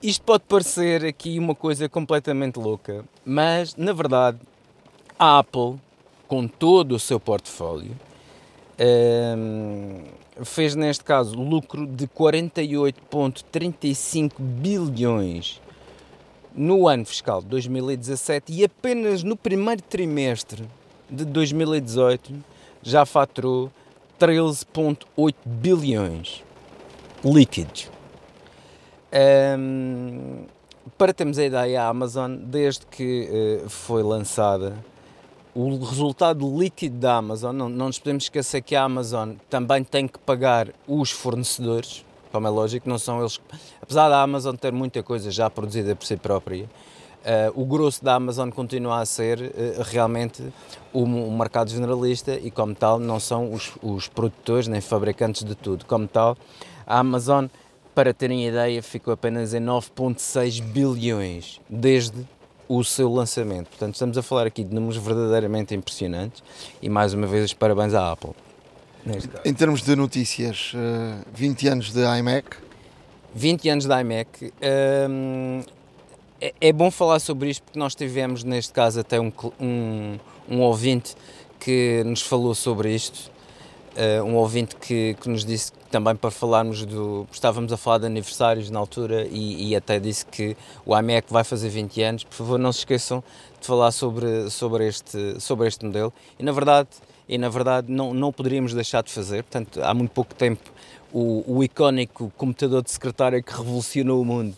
Isto 0.00 0.24
pode 0.24 0.44
parecer 0.44 1.04
aqui 1.04 1.40
uma 1.40 1.56
coisa 1.56 1.88
completamente 1.88 2.56
louca, 2.58 3.04
mas 3.24 3.74
na 3.74 3.92
verdade 3.92 4.38
a 5.18 5.40
Apple, 5.40 5.74
com 6.28 6.46
todo 6.46 6.94
o 6.94 7.00
seu 7.00 7.18
portfólio, 7.18 7.96
um, 9.36 10.04
fez 10.44 10.76
neste 10.76 11.02
caso 11.02 11.34
lucro 11.34 11.84
de 11.86 12.06
48,35 12.06 14.34
bilhões 14.38 15.60
no 16.54 16.88
ano 16.88 17.04
fiscal 17.04 17.40
de 17.40 17.48
2017 17.48 18.52
e 18.52 18.64
apenas 18.64 19.22
no 19.22 19.36
primeiro 19.36 19.82
trimestre 19.82 20.64
de 21.10 21.24
2018 21.24 22.32
já 22.82 23.04
faturou 23.04 23.70
13,8 24.20 25.34
bilhões 25.44 26.44
líquidos. 27.24 27.90
Um, 29.58 30.44
para 30.98 31.12
termos 31.12 31.38
a 31.38 31.44
ideia, 31.44 31.82
a 31.82 31.88
Amazon, 31.88 32.36
desde 32.36 32.84
que 32.86 33.62
uh, 33.64 33.68
foi 33.68 34.02
lançada, 34.02 34.76
o 35.54 35.78
resultado 35.84 36.58
líquido 36.58 36.98
da 36.98 37.16
Amazon, 37.16 37.54
não, 37.54 37.68
não 37.68 37.86
nos 37.86 37.98
podemos 37.98 38.24
esquecer 38.24 38.60
que 38.60 38.74
a 38.74 38.82
Amazon 38.82 39.34
também 39.48 39.84
tem 39.84 40.08
que 40.08 40.18
pagar 40.18 40.68
os 40.86 41.10
fornecedores, 41.10 42.04
como 42.34 42.48
é 42.48 42.50
lógico, 42.50 42.88
não 42.88 42.98
são 42.98 43.20
eles. 43.20 43.40
Apesar 43.80 44.08
da 44.08 44.20
Amazon 44.20 44.56
ter 44.56 44.72
muita 44.72 45.04
coisa 45.04 45.30
já 45.30 45.48
produzida 45.48 45.94
por 45.94 46.04
si 46.04 46.16
própria, 46.16 46.64
uh, 46.64 46.68
o 47.54 47.64
grosso 47.64 48.04
da 48.04 48.16
Amazon 48.16 48.50
continua 48.50 48.98
a 48.98 49.06
ser 49.06 49.40
uh, 49.40 49.82
realmente 49.84 50.42
o, 50.92 51.04
o, 51.04 51.30
mercado 51.30 51.70
generalista 51.70 52.34
e, 52.34 52.50
como 52.50 52.74
tal, 52.74 52.98
não 52.98 53.20
são 53.20 53.52
os, 53.52 53.70
os 53.80 54.08
produtores 54.08 54.66
nem 54.66 54.80
fabricantes 54.80 55.44
de 55.44 55.54
tudo. 55.54 55.86
Como 55.86 56.08
tal, 56.08 56.36
a 56.84 56.98
Amazon 56.98 57.46
para 57.94 58.12
terem 58.12 58.48
ideia, 58.48 58.82
ficou 58.82 59.14
apenas 59.14 59.54
em 59.54 59.60
9,6 59.60 60.60
bilhões 60.60 61.60
desde 61.70 62.26
o 62.68 62.82
seu 62.82 63.12
lançamento. 63.12 63.68
Portanto, 63.68 63.94
estamos 63.94 64.18
a 64.18 64.22
falar 64.22 64.48
aqui 64.48 64.64
de 64.64 64.74
números 64.74 64.96
verdadeiramente 64.96 65.72
impressionantes 65.72 66.42
e, 66.82 66.88
mais 66.88 67.14
uma 67.14 67.28
vez, 67.28 67.52
parabéns 67.52 67.94
à 67.94 68.10
Apple. 68.10 68.34
Em 69.44 69.52
termos 69.52 69.82
de 69.82 69.94
notícias, 69.94 70.72
20 71.34 71.66
eh, 71.66 71.70
anos 71.70 71.92
de 71.92 72.00
iMac. 72.00 72.56
20 73.34 73.68
anos 73.68 73.86
de 73.86 74.00
iMac. 74.00 74.52
Hum, 75.10 75.62
é, 76.40 76.54
é, 76.60 76.72
bom 76.72 76.90
falar 76.90 77.18
sobre 77.20 77.50
isto 77.50 77.62
porque 77.64 77.78
nós 77.78 77.94
tivemos, 77.94 78.44
neste 78.44 78.72
caso, 78.72 79.00
até 79.00 79.20
um, 79.20 79.32
um, 79.60 80.18
um 80.48 80.60
ouvinte 80.60 81.14
que 81.60 82.02
nos 82.04 82.22
falou 82.22 82.54
sobre 82.54 82.94
isto 82.94 83.30
uh, 83.94 84.24
um 84.24 84.34
ouvinte 84.36 84.76
que, 84.76 85.16
que 85.20 85.28
nos 85.28 85.44
disse 85.44 85.72
também 85.90 86.14
para 86.14 86.30
falarmos 86.30 86.84
do. 86.84 87.26
Estávamos 87.30 87.72
a 87.72 87.76
falar 87.76 87.98
de 87.98 88.06
aniversários 88.06 88.70
na 88.70 88.78
altura 88.78 89.26
e, 89.30 89.68
e, 89.68 89.76
até 89.76 90.00
disse 90.00 90.26
que 90.26 90.56
o 90.84 90.96
IMEC 90.96 91.32
vai 91.32 91.44
fazer 91.44 91.68
20 91.68 92.02
anos. 92.02 92.24
Por 92.24 92.34
favor, 92.34 92.58
não 92.58 92.72
se 92.72 92.80
esqueçam 92.80 93.22
de 93.60 93.66
falar 93.66 93.92
sobre, 93.92 94.50
sobre, 94.50 94.86
este, 94.86 95.40
sobre 95.40 95.68
este 95.68 95.84
modelo. 95.84 96.12
E 96.38 96.42
na 96.42 96.52
verdade, 96.52 96.88
e 97.28 97.38
na 97.38 97.48
verdade 97.48 97.90
não, 97.90 98.12
não 98.12 98.32
poderíamos 98.32 98.74
deixar 98.74 99.02
de 99.02 99.12
fazer. 99.12 99.42
Portanto, 99.42 99.82
há 99.82 99.94
muito 99.94 100.10
pouco 100.10 100.34
tempo, 100.34 100.70
o, 101.12 101.44
o 101.46 101.64
icónico 101.64 102.32
computador 102.36 102.82
de 102.82 102.90
secretária 102.90 103.42
que 103.42 103.52
revolucionou 103.52 104.20
o 104.20 104.24
mundo, 104.24 104.56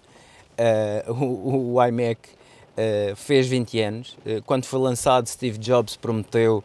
uh, 1.07 1.13
o, 1.13 1.75
o 1.75 1.85
iMac, 1.85 2.21
uh, 2.29 3.17
fez 3.17 3.47
20 3.47 3.81
anos. 3.81 4.19
Uh, 4.25 4.43
quando 4.45 4.65
foi 4.65 4.81
lançado, 4.81 5.29
Steve 5.29 5.59
Jobs 5.59 5.97
prometeu 5.97 6.65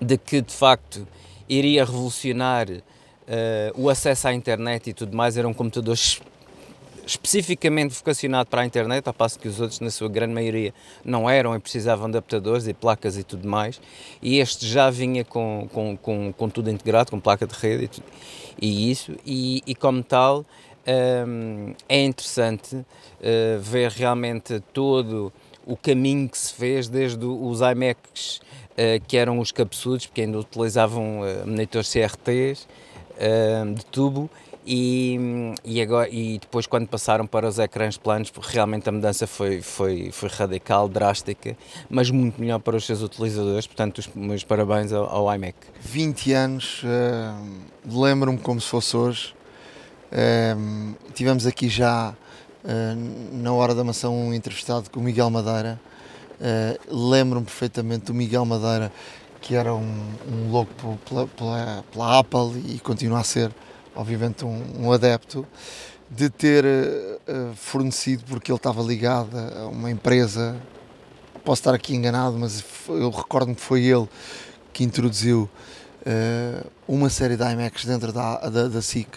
de 0.00 0.18
que 0.18 0.40
de 0.40 0.52
facto 0.52 1.06
iria 1.48 1.84
revolucionar 1.84 2.66
o 3.74 3.88
acesso 3.88 4.28
à 4.28 4.34
internet 4.34 4.90
e 4.90 4.92
tudo 4.92 5.16
mais, 5.16 5.38
era 5.38 5.48
um 5.48 5.54
computador 5.54 5.96
especificamente 7.06 7.94
vocacionado 7.94 8.48
para 8.48 8.62
a 8.62 8.66
internet, 8.66 9.06
ao 9.06 9.14
passo 9.14 9.38
que 9.38 9.48
os 9.48 9.60
outros, 9.60 9.80
na 9.80 9.90
sua 9.90 10.08
grande 10.08 10.32
maioria, 10.32 10.72
não 11.04 11.28
eram 11.28 11.54
e 11.54 11.58
precisavam 11.58 12.10
de 12.10 12.16
adaptadores 12.16 12.66
e 12.66 12.74
placas 12.74 13.16
e 13.16 13.22
tudo 13.22 13.46
mais. 13.46 13.80
E 14.22 14.38
este 14.38 14.66
já 14.66 14.90
vinha 14.90 15.24
com, 15.24 15.68
com, 15.72 15.96
com, 15.96 16.32
com 16.32 16.48
tudo 16.48 16.70
integrado, 16.70 17.10
com 17.10 17.20
placa 17.20 17.46
de 17.46 17.54
rede 17.54 17.84
e, 17.84 17.88
tudo, 17.88 18.06
e 18.60 18.90
isso, 18.90 19.12
e, 19.24 19.62
e, 19.66 19.74
como 19.74 20.02
tal, 20.02 20.44
um, 21.26 21.74
é 21.88 22.04
interessante 22.04 22.76
uh, 22.76 22.84
ver 23.60 23.90
realmente 23.90 24.60
todo 24.72 25.32
o 25.66 25.76
caminho 25.76 26.28
que 26.28 26.36
se 26.36 26.52
fez 26.52 26.88
desde 26.88 27.24
os 27.24 27.60
iMacs 27.60 28.40
uh, 28.72 29.04
que 29.06 29.16
eram 29.16 29.38
os 29.38 29.50
cabeçudos, 29.50 30.06
porque 30.06 30.22
ainda 30.22 30.38
utilizavam 30.38 31.20
uh, 31.20 31.46
monitores 31.46 31.92
CRTs 31.92 32.68
uh, 33.12 33.74
de 33.74 33.84
tubo 33.86 34.30
e, 34.66 35.18
e, 35.64 35.80
agora, 35.80 36.08
e 36.08 36.38
depois 36.38 36.66
quando 36.66 36.86
passaram 36.88 37.26
para 37.26 37.48
os 37.48 37.58
ecrãs 37.58 37.96
planos, 37.96 38.32
realmente 38.40 38.88
a 38.88 38.92
mudança 38.92 39.26
foi, 39.26 39.60
foi, 39.60 40.10
foi 40.12 40.28
radical, 40.28 40.88
drástica, 40.88 41.56
mas 41.88 42.10
muito 42.10 42.40
melhor 42.40 42.58
para 42.58 42.76
os 42.76 42.84
seus 42.86 43.02
utilizadores, 43.02 43.66
portanto 43.66 43.98
os 43.98 44.08
meus 44.14 44.44
parabéns 44.44 44.92
ao, 44.92 45.04
ao 45.04 45.34
iMac. 45.34 45.56
20 45.80 46.32
anos, 46.32 46.82
uh, 46.82 48.00
lembro-me 48.02 48.38
como 48.38 48.60
se 48.60 48.68
fosse 48.68 48.96
hoje, 48.96 49.34
uh, 50.12 50.94
tivemos 51.12 51.46
aqui 51.46 51.68
já 51.68 52.14
uh, 52.64 53.36
na 53.36 53.52
hora 53.52 53.74
da 53.74 53.84
maçã 53.84 54.08
um 54.08 54.32
entrevistado 54.32 54.90
com 54.90 55.00
o 55.00 55.02
Miguel 55.02 55.30
Madeira, 55.30 55.80
Uh, 56.34 57.10
Lembro-me 57.10 57.46
perfeitamente 57.46 58.06
do 58.06 58.14
Miguel 58.14 58.44
Madeira, 58.44 58.92
que 59.40 59.54
era 59.54 59.74
um, 59.74 60.14
um 60.30 60.50
louco 60.50 60.98
pela, 61.08 61.26
pela, 61.26 61.84
pela, 61.92 62.18
Apple 62.18 62.74
e 62.74 62.78
continua 62.80 63.20
a 63.20 63.24
ser, 63.24 63.50
obviamente, 63.94 64.44
um, 64.44 64.86
um 64.86 64.92
adepto, 64.92 65.46
de 66.10 66.28
ter 66.28 66.64
uh, 66.64 67.54
fornecido, 67.54 68.24
porque 68.28 68.50
ele 68.50 68.56
estava 68.56 68.82
ligado 68.82 69.36
a 69.36 69.66
uma 69.66 69.90
empresa, 69.90 70.56
posso 71.44 71.60
estar 71.60 71.74
aqui 71.74 71.94
enganado, 71.94 72.38
mas 72.38 72.64
eu 72.88 73.10
recordo-me 73.10 73.54
que 73.54 73.62
foi 73.62 73.84
ele 73.84 74.08
que 74.72 74.84
introduziu 74.84 75.48
uh, 76.02 76.70
uma 76.86 77.08
série 77.08 77.36
de 77.36 77.42
IMAX 77.42 77.84
dentro 77.84 78.12
da, 78.12 78.38
da, 78.48 78.68
da 78.68 78.82
SIC, 78.82 79.08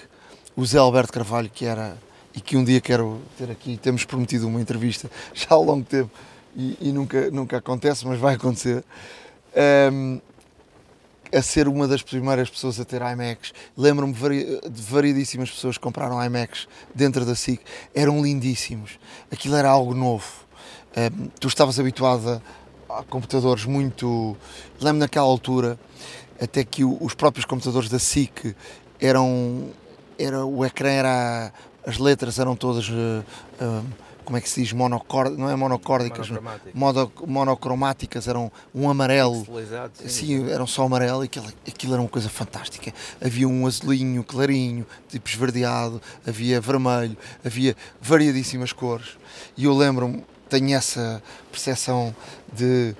o 0.55 0.65
Zé 0.65 0.77
Alberto 0.77 1.13
Carvalho, 1.13 1.49
que 1.49 1.65
era 1.65 1.97
e 2.37 2.41
que 2.41 2.55
um 2.55 2.63
dia 2.63 2.79
quero 2.79 3.19
ter 3.35 3.49
aqui, 3.49 3.77
temos 3.77 4.05
prometido 4.05 4.47
uma 4.47 4.61
entrevista 4.61 5.09
já 5.33 5.47
há 5.49 5.57
longo 5.57 5.83
tempo 5.83 6.11
e, 6.55 6.77
e 6.81 6.91
nunca, 6.91 7.31
nunca 7.31 7.57
acontece, 7.57 8.05
mas 8.05 8.19
vai 8.19 8.35
acontecer. 8.35 8.83
Um, 9.91 10.21
a 11.33 11.41
ser 11.41 11.67
uma 11.67 11.87
das 11.87 12.01
primeiras 12.01 12.49
pessoas 12.49 12.79
a 12.79 12.85
ter 12.85 13.01
iMacs. 13.01 13.53
Lembro-me 13.75 14.13
de 14.13 14.81
variedíssimas 14.81 15.49
pessoas 15.49 15.77
que 15.77 15.83
compraram 15.83 16.23
iMacs 16.23 16.67
dentro 16.93 17.25
da 17.25 17.35
SIC, 17.35 17.61
eram 17.93 18.21
lindíssimos. 18.21 18.99
Aquilo 19.31 19.55
era 19.55 19.69
algo 19.69 19.93
novo. 19.93 20.25
Um, 20.95 21.27
tu 21.39 21.47
estavas 21.47 21.79
habituado 21.79 22.41
a, 22.89 23.03
computadores 23.03 23.65
muito. 23.65 24.35
Lembro 24.81 24.99
naquela 24.99 25.27
altura 25.27 25.79
até 26.41 26.63
que 26.63 26.83
o, 26.83 26.97
os 27.01 27.13
próprios 27.13 27.45
computadores 27.45 27.89
da 27.89 27.99
SIC 27.99 28.55
eram. 28.99 29.69
Era, 30.17 30.45
o 30.45 30.65
ecrã 30.65 30.89
era. 30.89 31.53
As 31.85 31.99
letras 31.99 32.37
eram 32.37 32.55
todas 32.55 32.89
uh, 32.89 33.23
como 34.27 34.35
é 34.37 34.41
que 34.41 34.49
se 34.49 34.61
diz, 34.61 34.73
monocórdica, 34.73 35.41
não 35.41 35.49
é 35.49 35.55
monocórdicas, 35.55 36.29
Monocromáticas. 36.29 36.73
mono, 36.75 37.11
monocromáticas, 37.25 38.27
eram 38.27 38.51
um 38.75 38.89
amarelo. 38.89 39.47
Sim. 40.05 40.49
Eram 40.51 40.67
só 40.67 40.83
amarelo 40.83 41.23
e 41.23 41.27
aquilo, 41.27 41.47
aquilo 41.65 41.93
era 41.93 42.01
uma 42.01 42.09
coisa 42.09 42.27
fantástica. 42.27 42.93
Havia 43.23 43.47
um 43.47 43.65
azulinho 43.65 44.21
clarinho, 44.25 44.85
tipo 45.07 45.29
esverdeado, 45.29 46.01
havia 46.27 46.59
vermelho, 46.59 47.15
havia 47.45 47.73
variadíssimas 48.01 48.73
cores. 48.73 49.17
E 49.55 49.63
eu 49.63 49.73
lembro-me, 49.73 50.25
tenho 50.49 50.75
essa 50.75 51.23
percepção 51.49 52.13
de 52.51 52.93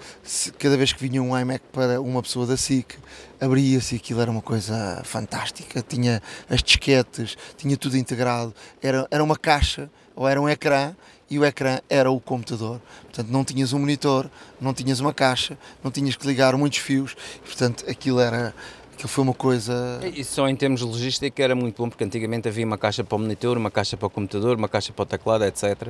cada 0.58 0.78
vez 0.78 0.94
que 0.94 1.06
vinha 1.06 1.22
um 1.22 1.38
iMac 1.38 1.62
para 1.74 2.00
uma 2.00 2.22
pessoa 2.24 2.46
da 2.46 2.56
SIC, 2.56 2.96
abria-se 3.38 3.96
e 3.96 3.98
aquilo 3.98 4.22
era 4.22 4.32
uma 4.32 4.42
coisa 4.42 5.02
fantástica. 5.04 5.84
Tinha 5.86 6.22
as 6.50 6.64
disquetes, 6.64 7.36
tinha 7.58 7.76
tudo 7.76 7.98
integrado. 7.98 8.56
Era, 8.82 9.06
era 9.12 9.22
uma 9.22 9.36
caixa 9.36 9.90
ou 10.16 10.26
era 10.26 10.42
um 10.42 10.48
ecrã 10.48 10.96
e 11.30 11.38
o 11.38 11.46
ecrã 11.46 11.80
era 11.90 12.10
o 12.10 12.20
computador. 12.20 12.80
Portanto, 13.04 13.30
não 13.30 13.44
tinhas 13.44 13.74
um 13.74 13.80
monitor, 13.80 14.30
não 14.60 14.74
tinhas 14.74 15.00
uma 15.00 15.14
caixa, 15.14 15.58
não 15.84 15.92
tinhas 15.92 16.16
que 16.16 16.26
ligar 16.26 16.56
muitos 16.56 16.80
fios. 16.80 17.16
Portanto, 17.46 17.86
aquilo 17.90 18.20
era. 18.20 18.54
Aquilo 18.98 19.10
foi 19.10 19.24
uma 19.26 19.34
coisa. 19.36 20.00
E 20.16 20.24
só 20.24 20.50
em 20.50 20.56
termos 20.56 20.80
de 20.80 20.88
logística 20.88 21.44
era 21.44 21.54
muito 21.54 21.84
bom, 21.84 21.88
porque 21.88 22.04
antigamente 22.04 22.48
havia 22.48 22.66
uma 22.66 22.80
caixa 22.80 23.04
para 23.04 23.16
o 23.16 23.20
monitor, 23.20 23.56
uma 23.56 23.70
caixa 23.70 23.96
para 23.96 24.08
o 24.08 24.10
computador, 24.10 24.58
uma 24.58 24.68
caixa 24.68 24.92
para 24.92 25.04
o 25.04 25.06
teclado, 25.06 25.44
etc. 25.46 25.90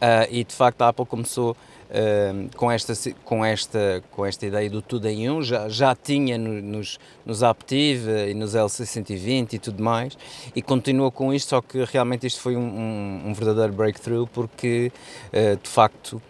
Ah, 0.00 0.28
e 0.30 0.44
de 0.44 0.54
facto 0.54 0.82
a 0.82 0.88
Apple 0.90 1.04
começou 1.04 1.56
ah, 1.90 2.48
com, 2.56 2.70
esta, 2.70 2.92
com, 3.24 3.44
esta, 3.44 4.04
com 4.12 4.24
esta 4.24 4.46
ideia 4.46 4.70
do 4.70 4.80
tudo 4.80 5.08
em 5.08 5.28
um, 5.28 5.42
já, 5.42 5.68
já 5.68 5.96
tinha 5.96 6.38
no- 6.38 6.62
nos, 6.62 6.96
nos 7.26 7.42
Aptiv 7.42 8.08
eh, 8.08 8.30
e 8.30 8.34
nos 8.34 8.54
L620 8.54 9.54
e 9.54 9.58
tudo 9.58 9.82
mais, 9.82 10.16
e 10.54 10.62
continuou 10.62 11.10
com 11.10 11.34
isto, 11.34 11.48
só 11.48 11.60
que 11.60 11.82
realmente 11.82 12.24
isto 12.24 12.40
foi 12.40 12.54
um, 12.56 12.60
um- 12.60 13.22
um 13.30 13.34
verdadeiro 13.34 13.72
breakthrough, 13.72 14.28
porque 14.28 14.92
ah, 15.32 15.58
de 15.60 15.68
facto 15.68 16.22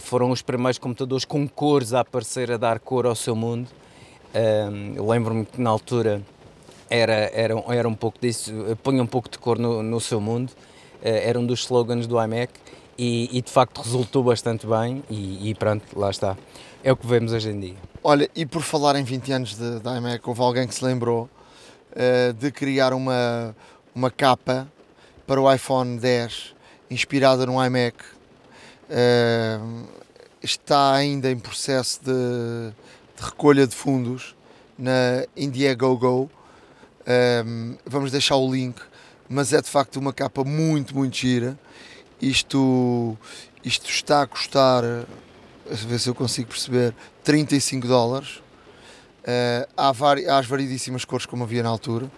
foram 0.00 0.30
os 0.30 0.40
primeiros 0.40 0.78
computadores 0.78 1.26
com 1.26 1.46
cores 1.46 1.92
a 1.92 2.00
aparecer, 2.00 2.50
a 2.50 2.56
dar 2.56 2.80
cor 2.80 3.04
ao 3.04 3.14
seu 3.14 3.36
mundo. 3.36 3.68
Um, 4.36 5.08
Lembro-me 5.08 5.46
que 5.46 5.60
na 5.60 5.70
altura 5.70 6.20
era, 6.90 7.30
era, 7.32 7.54
era 7.68 7.88
um 7.88 7.94
pouco 7.94 8.18
disso, 8.20 8.52
ponha 8.82 9.02
um 9.02 9.06
pouco 9.06 9.30
de 9.30 9.38
cor 9.38 9.58
no, 9.58 9.82
no 9.82 10.00
seu 10.00 10.20
mundo, 10.20 10.52
eh, 11.02 11.28
era 11.28 11.38
um 11.38 11.46
dos 11.46 11.60
slogans 11.60 12.06
do 12.06 12.22
iMac 12.22 12.52
e, 12.98 13.28
e 13.36 13.40
de 13.40 13.50
facto 13.50 13.80
resultou 13.80 14.22
bastante 14.22 14.66
bem 14.66 15.02
e, 15.10 15.50
e 15.50 15.54
pronto, 15.54 15.98
lá 15.98 16.10
está. 16.10 16.36
É 16.84 16.92
o 16.92 16.96
que 16.96 17.06
vemos 17.06 17.32
hoje 17.32 17.50
em 17.50 17.58
dia. 17.58 17.74
Olha, 18.04 18.30
e 18.36 18.46
por 18.46 18.62
falar 18.62 18.94
em 18.96 19.02
20 19.02 19.32
anos 19.32 19.56
de 19.56 19.64
iMac, 19.64 20.20
houve 20.28 20.40
alguém 20.40 20.68
que 20.68 20.74
se 20.74 20.84
lembrou 20.84 21.28
eh, 21.94 22.32
de 22.32 22.50
criar 22.52 22.92
uma, 22.92 23.56
uma 23.94 24.10
capa 24.10 24.68
para 25.26 25.40
o 25.40 25.52
iPhone 25.52 25.98
10 25.98 26.54
inspirada 26.90 27.46
no 27.46 27.64
iMac. 27.64 27.96
Eh, 28.88 29.58
está 30.42 30.94
ainda 30.94 31.30
em 31.30 31.38
processo 31.38 32.00
de, 32.04 32.72
de 33.16 33.24
recolha 33.24 33.66
de 33.66 33.74
fundos 33.74 34.36
na 34.78 35.26
Indiegogo. 35.36 36.30
Eh, 37.06 37.44
vamos 37.86 38.10
deixar 38.12 38.36
o 38.36 38.52
link, 38.52 38.80
mas 39.28 39.52
é 39.52 39.60
de 39.60 39.68
facto 39.68 39.96
uma 39.96 40.12
capa 40.12 40.44
muito, 40.44 40.94
muito 40.94 41.16
gira. 41.16 41.58
Isto, 42.20 43.16
isto 43.64 43.88
está 43.88 44.22
a 44.22 44.26
custar, 44.26 44.84
a 44.84 45.74
ver 45.86 45.98
se 45.98 46.08
eu 46.08 46.14
consigo 46.14 46.48
perceber, 46.48 46.94
35 47.24 47.86
dólares. 47.88 48.42
Eh, 49.24 49.66
há, 49.76 49.92
vari, 49.92 50.28
há 50.28 50.38
as 50.38 50.46
variedíssimas 50.46 51.04
cores 51.04 51.26
como 51.26 51.44
havia 51.44 51.62
na 51.62 51.70
altura. 51.70 52.10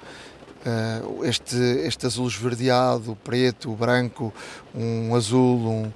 Eh, 0.66 1.02
este, 1.28 1.56
este 1.56 2.06
azul 2.06 2.26
esverdeado, 2.26 3.16
preto, 3.22 3.70
branco, 3.72 4.34
um 4.74 5.14
azul, 5.14 5.58
um, 5.58 5.92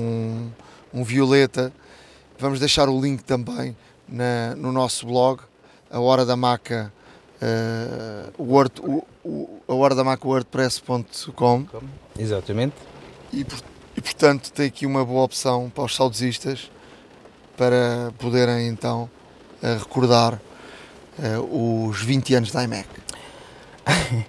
um, 0.00 0.50
um 0.94 1.04
violeta. 1.04 1.72
Vamos 2.38 2.58
deixar 2.58 2.88
o 2.88 3.00
link 3.00 3.22
também 3.22 3.76
na, 4.08 4.54
no 4.56 4.72
nosso 4.72 5.06
blog, 5.06 5.40
a 5.90 6.00
hora 6.00 6.24
da 6.24 6.36
maca, 6.36 6.92
eh, 7.40 8.30
word, 8.38 8.80
o, 8.80 9.04
o, 9.24 9.60
a 9.68 9.74
hora 9.74 9.94
da 9.94 10.02
maca 10.04 10.26
wordpress.com 10.26 11.66
Exatamente. 12.18 12.74
e, 13.32 13.44
por- 13.44 13.62
e, 13.96 14.00
portanto 14.00 14.50
tem 14.52 14.66
aqui 14.66 14.86
uma 14.86 15.04
boa 15.04 15.22
opção 15.24 15.70
para 15.74 15.84
os 15.84 15.94
saudosistas 15.94 16.70
para 17.56 18.12
poderem 18.18 18.68
então 18.68 19.08
eh, 19.62 19.76
recordar 19.78 20.40
eh, 21.22 21.38
os 21.38 22.00
20 22.02 22.34
anos 22.34 22.52
da 22.52 22.62
iMac. 22.64 22.88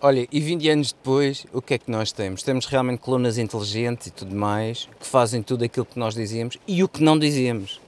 Olha, 0.00 0.26
e 0.30 0.40
20 0.40 0.68
anos 0.70 0.92
depois, 0.92 1.44
o 1.52 1.60
que 1.60 1.74
é 1.74 1.78
que 1.78 1.90
nós 1.90 2.10
temos? 2.12 2.42
Temos 2.42 2.66
realmente 2.66 3.00
colunas 3.00 3.36
inteligentes 3.38 4.06
e 4.06 4.10
tudo 4.10 4.34
mais, 4.34 4.88
que 4.98 5.06
fazem 5.06 5.42
tudo 5.42 5.64
aquilo 5.64 5.84
que 5.86 5.98
nós 5.98 6.14
dizíamos 6.14 6.56
e 6.66 6.82
o 6.82 6.88
que 6.88 7.02
não 7.02 7.18
dizíamos. 7.18 7.80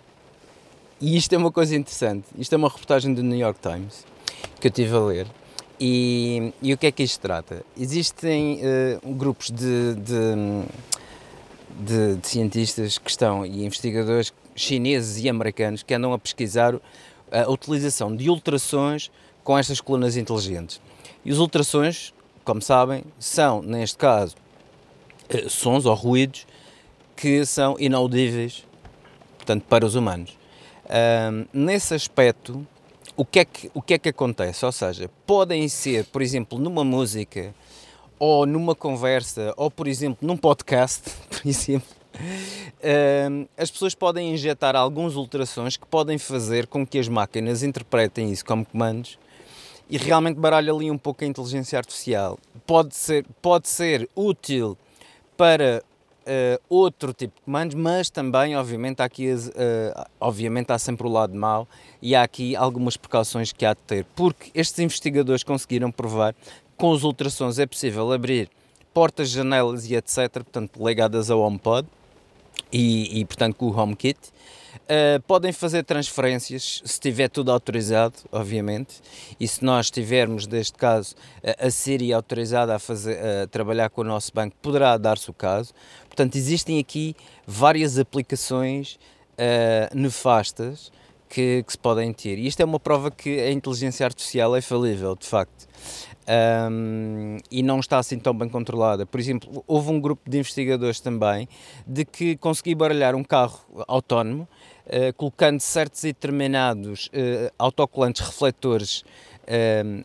E 1.01 1.17
isto 1.17 1.33
é 1.33 1.39
uma 1.39 1.51
coisa 1.51 1.75
interessante. 1.75 2.27
Isto 2.39 2.55
é 2.55 2.57
uma 2.59 2.69
reportagem 2.69 3.15
do 3.15 3.23
New 3.23 3.39
York 3.39 3.59
Times 3.61 4.05
que 4.61 4.67
eu 4.67 4.71
estive 4.71 4.95
a 4.95 5.01
ler. 5.01 5.27
E, 5.81 6.53
e 6.61 6.75
o 6.75 6.79
que 6.79 6.87
é 6.87 6.93
que 6.93 7.03
isto 7.03 7.21
trata? 7.21 7.65
Existem 7.79 8.61
eh, 8.63 8.99
grupos 9.03 9.51
de, 9.51 9.95
de, 9.95 10.65
de- 11.81 12.17
de 12.17 12.29
cientistas 12.29 12.99
que 12.99 13.09
estão 13.11 13.47
e 13.47 13.65
investigadores 13.65 14.31
chineses 14.55 15.25
e 15.25 15.29
americanos 15.29 15.83
que 15.83 15.95
andam 15.95 16.13
a 16.13 16.19
pesquisar 16.19 16.75
a 17.33 17.51
utilização 17.51 18.15
de 18.15 18.29
ultrassons 18.29 19.11
com 19.43 19.57
estas 19.57 19.81
colunas 19.81 20.17
inteligentes. 20.19 20.79
E 21.25 21.33
os 21.33 21.39
ultrassons, 21.39 22.13
como 22.45 22.61
sabem, 22.61 23.03
são, 23.19 23.63
neste 23.63 23.97
caso, 23.97 24.37
eh, 25.31 25.49
sons 25.49 25.87
ou 25.87 25.95
ruídos 25.95 26.47
que 27.17 27.47
são 27.47 27.77
inaudíveis, 27.79 28.67
portanto, 29.39 29.65
para 29.67 29.87
os 29.87 29.95
humanos. 29.95 30.39
Ahm, 30.91 31.47
nesse 31.53 31.95
aspecto, 31.95 32.67
o 33.17 33.25
que, 33.25 33.39
é 33.39 33.45
que, 33.45 33.71
o 33.73 33.81
que 33.81 33.95
é 33.95 33.99
que 33.99 34.09
acontece? 34.09 34.67
Ou 34.67 34.73
seja, 34.73 35.09
podem 35.25 35.69
ser, 35.69 36.05
por 36.07 36.21
exemplo, 36.21 36.59
numa 36.59 36.83
música, 36.83 37.55
ou 38.19 38.45
numa 38.45 38.75
conversa, 38.75 39.55
ou, 39.57 39.71
por 39.71 39.87
exemplo, 39.87 40.27
num 40.27 40.37
podcast, 40.37 41.11
por 41.31 41.47
exemplo, 41.47 41.89
ahm, 42.83 43.47
as 43.57 43.71
pessoas 43.71 43.95
podem 43.95 44.35
injetar 44.35 44.75
alguns 44.75 45.15
ultrassons 45.15 45.77
que 45.77 45.87
podem 45.87 46.19
fazer 46.19 46.67
com 46.67 46.85
que 46.85 46.99
as 46.99 47.07
máquinas 47.07 47.63
interpretem 47.63 48.33
isso 48.33 48.45
como 48.45 48.67
comandos 48.67 49.17
e 49.89 49.97
realmente 49.97 50.39
baralha 50.39 50.73
ali 50.73 50.91
um 50.91 50.99
pouco 50.99 51.23
a 51.23 51.27
inteligência 51.27 51.79
artificial. 51.79 52.39
Pode 52.67 52.97
ser, 52.97 53.25
pode 53.41 53.69
ser 53.69 54.09
útil 54.15 54.77
para 55.37 55.83
eh, 56.33 56.61
outro 56.69 57.13
tipo 57.13 57.35
de 57.35 57.43
comandos, 57.43 57.75
mas 57.75 58.09
também, 58.09 58.57
obviamente, 58.57 59.03
há 59.03 59.05
aqui, 59.05 59.27
eh, 59.29 60.07
obviamente, 60.21 60.71
há 60.71 60.79
sempre 60.79 61.05
o 61.05 61.11
lado 61.11 61.35
mau 61.35 61.67
e 62.01 62.15
há 62.15 62.23
aqui 62.23 62.55
algumas 62.55 62.97
precauções 62.97 63.51
que 63.51 63.67
há 63.67 63.75
de 63.75 63.81
ter, 63.81 64.07
porque 64.15 64.49
estes 64.55 64.79
investigadores 64.79 65.43
conseguiram 65.43 65.91
provar 65.91 66.33
que 66.33 66.41
com 66.77 66.91
os 66.91 67.03
ultrassons 67.03 67.59
é 67.59 67.67
possível 67.67 68.13
abrir 68.13 68.49
portas, 68.95 69.29
janelas 69.29 69.91
e 69.91 69.97
etc., 69.97 70.31
portanto, 70.35 70.87
ligadas 70.87 71.33
ao 71.33 71.41
HomePod 71.41 71.89
e, 72.73 73.19
e 73.19 73.25
portanto, 73.25 73.57
com 73.57 73.67
o 73.67 73.77
HomeKit. 73.77 74.21
Uh, 74.91 75.21
podem 75.23 75.53
fazer 75.53 75.85
transferências 75.85 76.83
se 76.85 77.01
tiver 77.01 77.29
tudo 77.29 77.51
autorizado, 77.51 78.15
obviamente, 78.31 79.01
e 79.39 79.47
se 79.47 79.65
nós 79.65 79.91
tivermos, 79.91 80.47
neste 80.47 80.77
caso, 80.77 81.15
a 81.59 81.71
Siri 81.71 82.13
autorizada 82.13 82.75
a, 82.75 82.79
fazer, 82.79 83.19
a 83.19 83.47
trabalhar 83.47 83.91
com 83.91 84.01
o 84.01 84.05
nosso 84.05 84.33
banco, 84.33 84.57
poderá 84.63 84.97
dar-se 84.97 85.31
o 85.31 85.33
caso. 85.33 85.73
Portanto, 86.21 86.37
existem 86.37 86.79
aqui 86.79 87.17
várias 87.47 87.99
aplicações 87.99 88.99
uh, 89.39 89.97
nefastas 89.97 90.93
que, 91.31 91.63
que 91.63 91.73
se 91.73 91.79
podem 91.79 92.13
ter. 92.13 92.39
E 92.39 92.47
isto 92.47 92.61
é 92.61 92.65
uma 92.67 92.79
prova 92.79 93.11
que 93.11 93.41
a 93.41 93.51
inteligência 93.51 94.05
artificial 94.05 94.55
é 94.55 94.61
falível, 94.61 95.17
de 95.17 95.27
facto. 95.27 95.67
Um, 96.71 97.39
e 97.51 97.63
não 97.63 97.81
está 97.81 97.99
assim 97.99 98.19
tão 98.19 98.35
bem 98.35 98.51
controlada. 98.51 99.07
Por 99.07 99.19
exemplo, 99.19 99.65
houve 99.67 99.91
um 99.91 99.99
grupo 99.99 100.29
de 100.29 100.37
investigadores 100.37 101.01
também 101.01 101.49
de 101.87 102.05
que 102.05 102.37
conseguiu 102.37 102.77
baralhar 102.77 103.15
um 103.15 103.25
carro 103.25 103.59
autónomo, 103.89 104.47
uh, 104.89 105.15
colocando 105.15 105.59
certos 105.61 106.05
e 106.05 106.09
determinados 106.09 107.07
uh, 107.07 107.51
autocolantes 107.59 108.21
refletores 108.21 109.05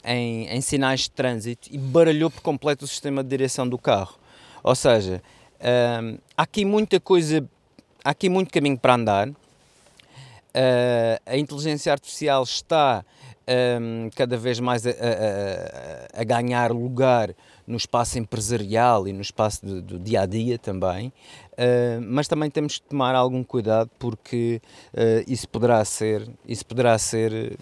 em, 0.04 0.48
em 0.48 0.62
sinais 0.62 1.02
de 1.02 1.12
trânsito 1.12 1.70
e 1.72 1.78
baralhou 1.78 2.32
por 2.32 2.42
completo 2.42 2.86
o 2.86 2.88
sistema 2.88 3.22
de 3.22 3.30
direção 3.30 3.68
do 3.68 3.78
carro. 3.78 4.18
Ou 4.64 4.74
seja, 4.74 5.22
há 6.38 6.44
aqui 6.44 6.64
muita 6.66 7.00
coisa, 7.00 7.48
há 8.04 8.12
aqui 8.12 8.30
muito 8.30 8.52
caminho 8.52 8.78
para 8.78 8.96
andar. 8.96 9.30
Uh, 9.30 9.36
a 11.26 11.38
inteligência 11.38 11.92
artificial 11.92 12.42
está 12.44 13.04
um, 13.82 14.10
cada 14.16 14.38
vez 14.38 14.60
mais 14.60 14.88
a, 14.88 14.90
a- 14.92 16.22
a- 16.22 16.24
ganhar 16.24 16.72
lugar 16.72 17.36
no 17.68 17.76
espaço 17.76 18.18
empresarial 18.18 19.06
e 19.08 19.12
no 19.12 19.22
espaço 19.22 19.66
do, 19.66 19.82
do 19.82 20.00
dia 20.00 20.22
a 20.22 20.26
dia 20.26 20.58
também, 20.58 21.12
Uh, 21.56 22.02
mas 22.02 22.28
também 22.28 22.50
temos 22.50 22.80
que 22.80 22.82
tomar 22.90 23.16
algum 23.16 23.42
cuidado 23.42 23.90
porque 23.98 24.62
uh, 24.94 25.24
isso 25.26 25.48
poderá 25.48 25.86
ser, 25.86 26.28
isso 26.46 26.66
poderá 26.66 26.98
ser 26.98 27.58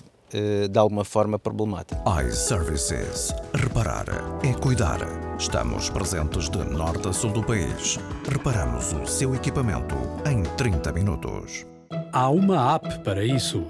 de 0.70 0.80
alguma 0.80 1.06
forma 1.06 1.38
problemático. 1.38 2.02
iServices. 2.28 3.34
Reparar 3.54 4.06
é 4.44 4.54
cuidar. 4.54 5.00
Estamos 5.38 5.90
presentes 5.90 6.50
de 6.50 6.58
norte 6.58 7.08
a 7.08 7.14
sul 7.14 7.32
do 7.32 7.44
país. 7.44 8.00
Reparamos 8.28 8.94
o 8.94 9.06
seu 9.06 9.36
equipamento 9.36 9.96
em 10.26 10.44
30 10.56 10.92
minutos. 10.92 11.66
Há 12.12 12.30
uma 12.30 12.76
app 12.76 13.00
para 13.00 13.24
isso. 13.24 13.66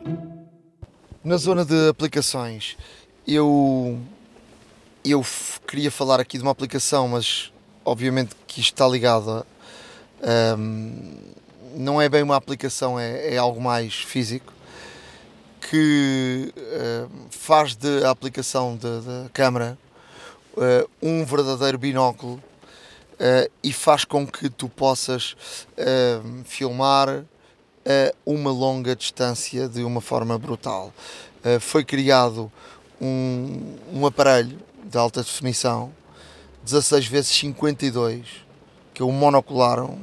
Na 1.24 1.38
zona 1.38 1.66
de 1.66 1.90
aplicações, 1.90 2.78
eu, 3.28 4.00
eu 5.04 5.26
queria 5.68 5.92
falar 5.92 6.20
aqui 6.20 6.38
de 6.38 6.44
uma 6.44 6.52
aplicação, 6.52 7.08
mas 7.08 7.52
obviamente 7.84 8.36
que 8.48 8.60
isto 8.62 8.74
está 8.74 8.88
ligado 8.88 9.30
a. 9.32 10.56
Um, 10.58 11.34
não 11.76 12.02
é 12.02 12.08
bem 12.08 12.22
uma 12.22 12.36
aplicação, 12.36 13.00
é, 13.00 13.34
é 13.34 13.38
algo 13.38 13.60
mais 13.60 13.96
físico 13.96 14.54
que 15.74 16.54
uh, 16.56 17.10
faz 17.32 17.76
da 17.76 18.12
aplicação 18.12 18.78
da 18.78 19.28
câmera 19.34 19.76
uh, 20.56 20.88
um 21.02 21.26
verdadeiro 21.26 21.80
binóculo 21.80 22.36
uh, 22.36 23.52
e 23.64 23.74
faz 23.74 24.06
com 24.06 24.28
que 24.28 24.52
tu 24.52 24.70
possas 24.70 25.36
filmar 26.46 27.26
uma 28.24 28.52
longa 28.52 28.96
distância 28.96 29.68
de 29.68 29.84
uma 29.84 30.00
forma 30.00 30.38
brutal. 30.38 30.94
foi 31.60 31.84
criado 31.84 32.52
um, 33.02 33.76
um 33.92 34.06
aparelho 34.06 34.58
de 34.86 34.98
alta 34.98 35.22
definição 35.22 35.92
16 36.64 37.08
vezes 37.08 37.32
52 37.32 38.26
que 38.94 39.02
é 39.02 39.06
um 39.06 39.12
monocular 39.12 39.84
um, 39.84 40.00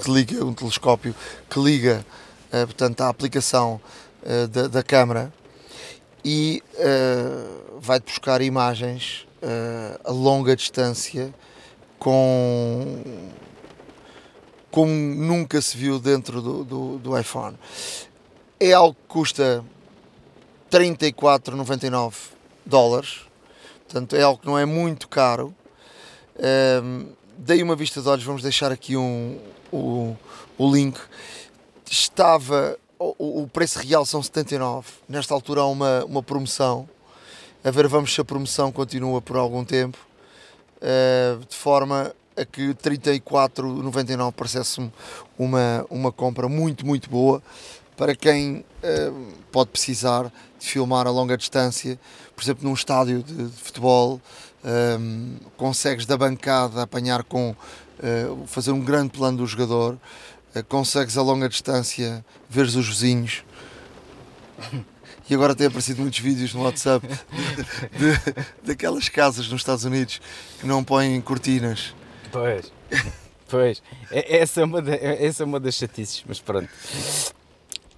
que 0.00 0.10
liga 0.12 0.44
um 0.44 0.54
telescópio 0.54 1.12
que 1.50 1.58
liga 1.58 2.06
portanto 2.50 3.00
a 3.00 3.08
aplicação 3.08 3.80
uh, 4.24 4.48
da, 4.48 4.68
da 4.68 4.82
câmara 4.82 5.32
e 6.24 6.62
uh, 6.74 7.80
vai-te 7.80 8.06
buscar 8.06 8.40
imagens 8.40 9.26
uh, 9.42 10.00
a 10.04 10.10
longa 10.10 10.56
distância 10.56 11.34
com 11.98 13.02
como 14.70 14.90
nunca 14.90 15.60
se 15.62 15.76
viu 15.76 16.00
dentro 16.00 16.42
do, 16.42 16.64
do, 16.64 16.98
do 16.98 17.18
iPhone. 17.18 17.56
É 18.58 18.72
algo 18.72 18.94
que 18.94 19.06
custa 19.06 19.64
34,99 20.68 22.14
dólares, 22.66 23.20
portanto 23.84 24.16
é 24.16 24.22
algo 24.22 24.40
que 24.40 24.46
não 24.46 24.58
é 24.58 24.64
muito 24.64 25.06
caro. 25.08 25.54
Um, 26.82 27.06
dei 27.38 27.62
uma 27.62 27.76
vista 27.76 28.02
de 28.02 28.08
olhos, 28.08 28.24
vamos 28.24 28.42
deixar 28.42 28.72
aqui 28.72 28.96
um, 28.96 29.38
o 29.70 30.16
link. 30.58 30.98
Estava 31.88 32.76
o, 33.18 33.48
preço 33.52 33.78
real 33.78 34.06
são 34.06 34.22
79. 34.22 34.88
Nesta 35.08 35.34
altura 35.34 35.62
há 35.62 35.66
uma, 35.66 36.04
uma 36.04 36.22
promoção. 36.22 36.88
A 37.62 37.70
ver, 37.70 37.88
vamos 37.88 38.14
se 38.14 38.20
a 38.20 38.24
promoção 38.24 38.70
continua 38.70 39.20
por 39.20 39.36
algum 39.36 39.64
tempo. 39.64 39.98
Uh, 40.76 41.44
de 41.46 41.56
forma 41.56 42.14
a 42.36 42.44
que 42.44 42.74
34,99 42.74 44.32
parece-me 44.32 44.92
uma, 45.38 45.86
uma 45.88 46.12
compra 46.12 46.48
muito, 46.48 46.84
muito 46.84 47.08
boa 47.08 47.42
para 47.96 48.14
quem 48.14 48.64
uh, 48.82 49.32
pode 49.52 49.70
precisar 49.70 50.24
de 50.58 50.66
filmar 50.66 51.06
a 51.06 51.10
longa 51.10 51.36
distância. 51.36 51.98
Por 52.34 52.42
exemplo, 52.42 52.64
num 52.64 52.74
estádio 52.74 53.22
de, 53.22 53.48
de 53.48 53.56
futebol, 53.56 54.20
um, 54.64 55.36
eh, 55.36 55.46
consegues 55.56 56.04
da 56.06 56.16
bancada 56.16 56.82
apanhar 56.82 57.22
com 57.22 57.50
uh, 57.50 58.46
fazer 58.46 58.72
um 58.72 58.80
grande 58.80 59.10
plano 59.10 59.38
do 59.38 59.46
jogador 59.46 59.96
consegues 60.62 61.16
a 61.16 61.22
longa 61.22 61.48
distância 61.48 62.24
ver 62.48 62.64
os 62.64 62.74
vizinhos. 62.74 63.44
E 65.28 65.34
agora 65.34 65.54
têm 65.54 65.68
aparecido 65.68 66.02
muitos 66.02 66.18
vídeos 66.18 66.52
no 66.52 66.62
WhatsApp 66.64 67.06
de, 67.06 68.12
de, 68.12 68.46
daquelas 68.62 69.08
casas 69.08 69.48
nos 69.48 69.62
Estados 69.62 69.84
Unidos 69.84 70.20
que 70.60 70.66
não 70.66 70.84
põem 70.84 71.18
cortinas. 71.20 71.94
Pois, 72.30 72.70
pois. 73.48 73.82
É, 74.10 74.38
essa 74.38 74.60
é 74.60 74.64
uma, 74.64 74.80
é, 74.80 75.24
essa 75.24 75.42
é 75.42 75.46
uma 75.46 75.58
das 75.58 75.76
chatices, 75.76 76.22
mas 76.26 76.40
pronto. 76.40 76.68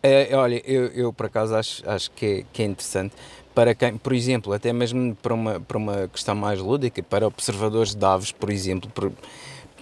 É, 0.00 0.36
olha, 0.36 0.62
eu, 0.64 0.86
eu 0.88 1.12
por 1.12 1.26
acaso 1.26 1.56
acho, 1.56 1.82
acho 1.90 2.10
que, 2.12 2.26
é, 2.26 2.44
que 2.52 2.62
é 2.62 2.66
interessante 2.66 3.12
para 3.56 3.74
quem, 3.74 3.96
por 3.96 4.12
exemplo, 4.12 4.52
até 4.52 4.70
mesmo 4.70 5.16
para 5.16 5.32
uma, 5.32 5.58
para 5.58 5.78
uma 5.78 6.08
questão 6.08 6.34
mais 6.34 6.60
lúdica, 6.60 7.02
para 7.02 7.26
observadores 7.26 7.94
de 7.94 8.04
aves, 8.04 8.30
por 8.30 8.50
exemplo, 8.50 8.90
por, 8.90 9.10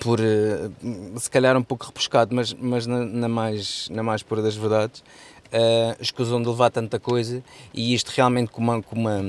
por 0.00 0.20
eh, 0.20 0.70
se 1.18 1.30
calhar 1.30 1.56
um 1.56 1.62
pouco 1.62 1.86
repuscado, 1.86 2.34
mas, 2.34 2.52
mas 2.52 2.86
na, 2.86 3.04
na 3.04 3.28
mais, 3.28 3.88
na 3.90 4.02
mais 4.02 4.22
pura 4.22 4.42
das 4.42 4.56
verdades, 4.56 5.00
uh, 5.54 5.96
escusam 6.00 6.42
de 6.42 6.48
levar 6.48 6.70
tanta 6.70 6.98
coisa 6.98 7.42
e 7.72 7.94
isto 7.94 8.08
realmente 8.08 8.50
com 8.50 8.60
uma, 8.60 8.82
com 8.82 8.96
uma 8.96 9.20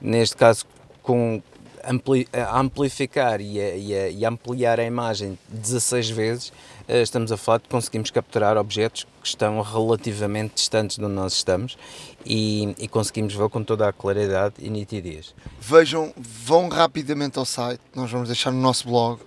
neste 0.00 0.36
caso 0.36 0.64
com 1.02 1.42
ampli, 1.84 2.28
amplificar 2.54 3.40
e 3.40 3.60
a, 3.60 3.74
e, 3.74 3.94
a, 3.94 4.08
e 4.08 4.24
ampliar 4.24 4.78
a 4.78 4.84
imagem 4.84 5.38
16 5.48 6.10
vezes, 6.10 6.48
uh, 6.88 7.02
estamos 7.02 7.32
a 7.32 7.36
falar 7.36 7.58
de 7.58 7.68
conseguimos 7.68 8.10
capturar 8.10 8.56
objetos 8.56 9.04
que 9.20 9.28
estão 9.28 9.60
relativamente 9.60 10.54
distantes 10.54 10.96
de 10.96 11.04
onde 11.04 11.14
nós 11.14 11.32
estamos 11.34 11.76
e, 12.24 12.74
e 12.78 12.88
conseguimos 12.88 13.34
ver 13.34 13.48
com 13.48 13.62
toda 13.62 13.88
a 13.88 13.92
claridade 13.92 14.54
e 14.58 14.70
nitidez. 14.70 15.34
Vejam, 15.60 16.12
vão 16.16 16.68
rapidamente 16.68 17.38
ao 17.38 17.44
site, 17.44 17.80
nós 17.94 18.10
vamos 18.10 18.28
deixar 18.28 18.52
no 18.52 18.60
nosso 18.60 18.86
blog 18.86 19.20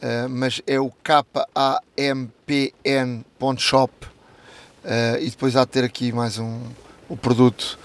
Uh, 0.00 0.28
mas 0.30 0.62
é 0.66 0.80
o 0.80 0.90
kampn.shop 1.02 1.36
uh, 4.06 5.18
e 5.20 5.28
depois 5.28 5.54
há 5.56 5.64
de 5.64 5.70
ter 5.70 5.84
aqui 5.84 6.10
mais 6.10 6.38
um 6.38 6.58
o 7.08 7.16
produto. 7.16 7.78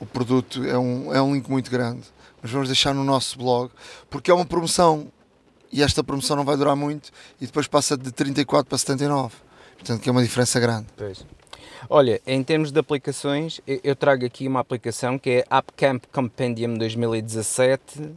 O 0.00 0.06
produto 0.06 0.64
é 0.64 0.76
um, 0.76 1.14
é 1.14 1.22
um 1.22 1.34
link 1.34 1.48
muito 1.48 1.70
grande. 1.70 2.02
Mas 2.42 2.50
vamos 2.50 2.68
deixar 2.68 2.92
no 2.94 3.04
nosso 3.04 3.38
blog 3.38 3.70
porque 4.10 4.30
é 4.30 4.34
uma 4.34 4.46
promoção. 4.46 5.06
E 5.70 5.82
esta 5.82 6.02
promoção 6.02 6.34
não 6.36 6.44
vai 6.44 6.56
durar 6.56 6.74
muito 6.74 7.10
e 7.40 7.46
depois 7.46 7.66
passa 7.66 7.96
de 7.96 8.10
34 8.10 8.66
para 8.66 8.78
79 8.78 9.34
portanto 9.78 10.00
que 10.00 10.08
é 10.08 10.12
uma 10.12 10.22
diferença 10.22 10.58
grande. 10.58 10.86
Pois. 10.96 11.24
Olha, 11.88 12.20
em 12.26 12.42
termos 12.42 12.72
de 12.72 12.80
aplicações, 12.80 13.60
eu 13.66 13.94
trago 13.94 14.26
aqui 14.26 14.48
uma 14.48 14.60
aplicação 14.60 15.18
que 15.18 15.30
é 15.30 15.44
AppCamp 15.48 16.04
Compendium 16.12 16.74
2017 16.74 18.10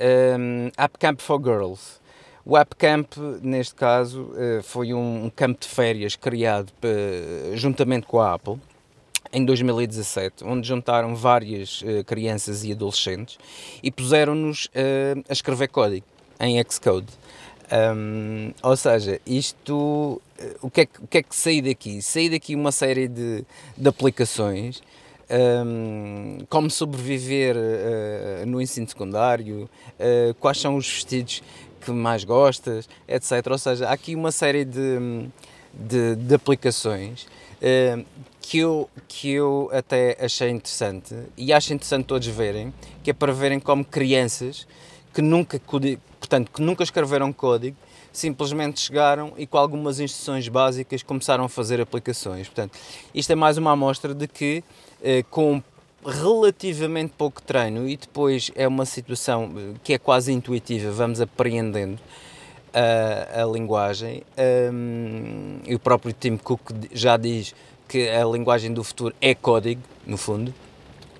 um, 0.00 0.70
AppCamp 0.76 1.20
for 1.20 1.40
Girls. 1.42 2.00
O 2.48 2.54
AppCamp, 2.54 3.16
neste 3.42 3.74
caso, 3.74 4.30
eh, 4.36 4.60
foi 4.62 4.94
um 4.94 5.28
campo 5.34 5.62
de 5.62 5.66
férias 5.66 6.14
criado 6.14 6.72
eh, 6.80 7.50
juntamente 7.54 8.06
com 8.06 8.20
a 8.20 8.34
Apple 8.34 8.60
em 9.32 9.44
2017, 9.44 10.44
onde 10.44 10.68
juntaram 10.68 11.16
várias 11.16 11.82
eh, 11.84 12.04
crianças 12.04 12.62
e 12.62 12.70
adolescentes 12.70 13.36
e 13.82 13.90
puseram-nos 13.90 14.70
a 15.28 15.32
escrever 15.32 15.66
código 15.66 16.06
em 16.38 16.62
Xcode. 16.70 17.08
Um, 17.96 18.52
ou 18.62 18.76
seja, 18.76 19.20
isto, 19.26 20.22
o 20.62 20.70
que, 20.70 20.82
é 20.82 20.86
que, 20.86 21.02
o 21.02 21.06
que 21.08 21.18
é 21.18 21.22
que 21.24 21.34
saí 21.34 21.60
daqui? 21.60 22.00
Saí 22.00 22.30
daqui 22.30 22.54
uma 22.54 22.70
série 22.70 23.08
de, 23.08 23.44
de 23.76 23.88
aplicações 23.88 24.80
um, 25.28 26.38
como 26.48 26.70
sobreviver 26.70 27.56
uh, 27.56 28.46
no 28.46 28.60
ensino 28.60 28.88
secundário, 28.88 29.68
uh, 29.98 30.34
quais 30.34 30.60
são 30.60 30.76
os 30.76 30.88
vestidos 30.88 31.42
que 31.86 31.92
mais 31.92 32.24
gostas, 32.24 32.88
etc. 33.06 33.46
Ou 33.50 33.58
seja, 33.58 33.88
há 33.88 33.92
aqui 33.92 34.14
uma 34.14 34.32
série 34.32 34.64
de, 34.64 35.28
de, 35.72 36.16
de 36.16 36.34
aplicações 36.34 37.26
uh, 37.62 38.04
que, 38.40 38.58
eu, 38.58 38.90
que 39.06 39.30
eu 39.30 39.70
até 39.72 40.16
achei 40.20 40.50
interessante 40.50 41.14
e 41.36 41.52
acho 41.52 41.72
interessante 41.72 42.06
todos 42.06 42.26
verem, 42.26 42.74
que 43.02 43.10
é 43.10 43.14
para 43.14 43.32
verem 43.32 43.60
como 43.60 43.84
crianças 43.84 44.66
que 45.14 45.22
nunca, 45.22 45.60
portanto, 45.60 46.50
que 46.52 46.60
nunca 46.60 46.82
escreveram 46.82 47.32
código 47.32 47.76
simplesmente 48.12 48.80
chegaram 48.80 49.34
e 49.36 49.46
com 49.46 49.58
algumas 49.58 50.00
instruções 50.00 50.48
básicas 50.48 51.02
começaram 51.02 51.44
a 51.44 51.48
fazer 51.48 51.80
aplicações. 51.80 52.48
Portanto, 52.48 52.78
isto 53.14 53.30
é 53.30 53.34
mais 53.34 53.58
uma 53.58 53.72
amostra 53.72 54.14
de 54.14 54.26
que 54.26 54.64
uh, 55.00 55.24
com 55.30 55.62
relativamente 56.06 57.12
pouco 57.18 57.42
treino 57.42 57.88
e 57.88 57.96
depois 57.96 58.50
é 58.54 58.66
uma 58.66 58.84
situação 58.84 59.50
eh, 59.56 59.74
que 59.82 59.92
é 59.92 59.98
quase 59.98 60.32
intuitiva, 60.32 60.90
vamos 60.92 61.20
apreendendo 61.20 61.98
a, 62.72 63.42
a 63.42 63.46
linguagem. 63.46 64.22
Um, 64.72 65.58
e 65.66 65.74
o 65.74 65.78
próprio 65.78 66.12
Tim 66.12 66.36
Cook 66.36 66.60
já 66.92 67.16
diz 67.16 67.54
que 67.88 68.08
a 68.08 68.24
linguagem 68.24 68.72
do 68.72 68.84
futuro 68.84 69.14
é 69.20 69.34
código, 69.34 69.82
no 70.06 70.16
fundo. 70.16 70.54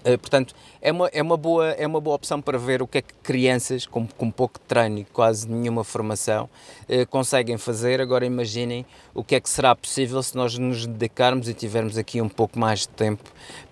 Uh, 0.07 0.17
portanto, 0.19 0.55
é 0.81 0.93
uma, 0.93 1.09
é, 1.09 1.21
uma 1.21 1.37
boa, 1.37 1.71
é 1.71 1.85
uma 1.85 2.01
boa 2.01 2.15
opção 2.15 2.41
para 2.41 2.57
ver 2.57 2.81
o 2.81 2.87
que 2.87 2.99
é 2.99 3.03
que 3.03 3.13
crianças 3.25 3.87
com, 3.87 4.07
com 4.07 4.31
pouco 4.31 4.61
treino 4.61 5.01
e 5.01 5.05
quase 5.05 5.49
nenhuma 5.49 5.83
formação 5.83 6.49
uh, 6.89 7.07
conseguem 7.09 7.59
fazer. 7.59 8.01
Agora 8.01 8.25
imaginem 8.25 8.87
o 9.13 9.25
que 9.25 9.35
é 9.35 9.41
que 9.41 9.51
será 9.51 9.75
possível 9.75 10.23
se 10.23 10.37
nós 10.37 10.57
nos 10.57 10.87
dedicarmos 10.87 11.49
e 11.49 11.55
tivermos 11.55 11.99
aqui 11.99 12.23
um 12.23 12.29
pouco 12.29 12.57
mais 12.57 12.81
de 12.81 12.89
tempo 12.89 13.25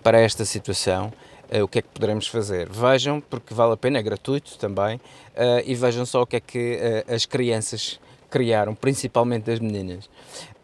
para 0.03 0.19
esta 0.19 0.43
situação. 0.43 1.13
Uh, 1.49 1.63
o 1.63 1.67
que 1.69 1.79
é 1.79 1.81
que 1.81 1.87
poderemos 1.87 2.27
fazer. 2.27 2.67
Vejam, 2.67 3.21
porque 3.21 3.53
vale 3.53 3.73
a 3.73 3.77
pena, 3.77 3.99
é 3.99 4.03
gratuito 4.03 4.57
também, 4.57 4.97
uh, 4.97 5.61
e 5.63 5.73
vejam 5.73 6.05
só 6.05 6.23
o 6.23 6.27
que 6.27 6.35
é 6.35 6.39
que 6.41 6.79
as 7.07 7.25
crianças 7.25 7.99
criaram, 8.29 8.75
principalmente 8.75 9.51
as 9.51 9.59
meninas. 9.59 10.09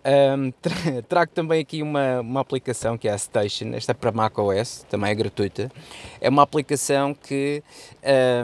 Um, 0.04 0.52
trago 1.08 1.32
também 1.32 1.62
aqui 1.62 1.84
uma, 1.84 2.22
uma 2.22 2.42
aplicação 2.42 2.98
que 2.98 3.08
é 3.08 3.12
a 3.12 3.18
Station, 3.18 3.74
esta 3.74 3.92
é 3.92 3.94
para 3.94 4.12
macOS, 4.12 4.86
também 4.90 5.12
é 5.12 5.16
gratuita. 5.16 5.72
É 6.20 6.30
uma 6.30 6.42
aplicação 6.42 7.14
que 7.14 7.64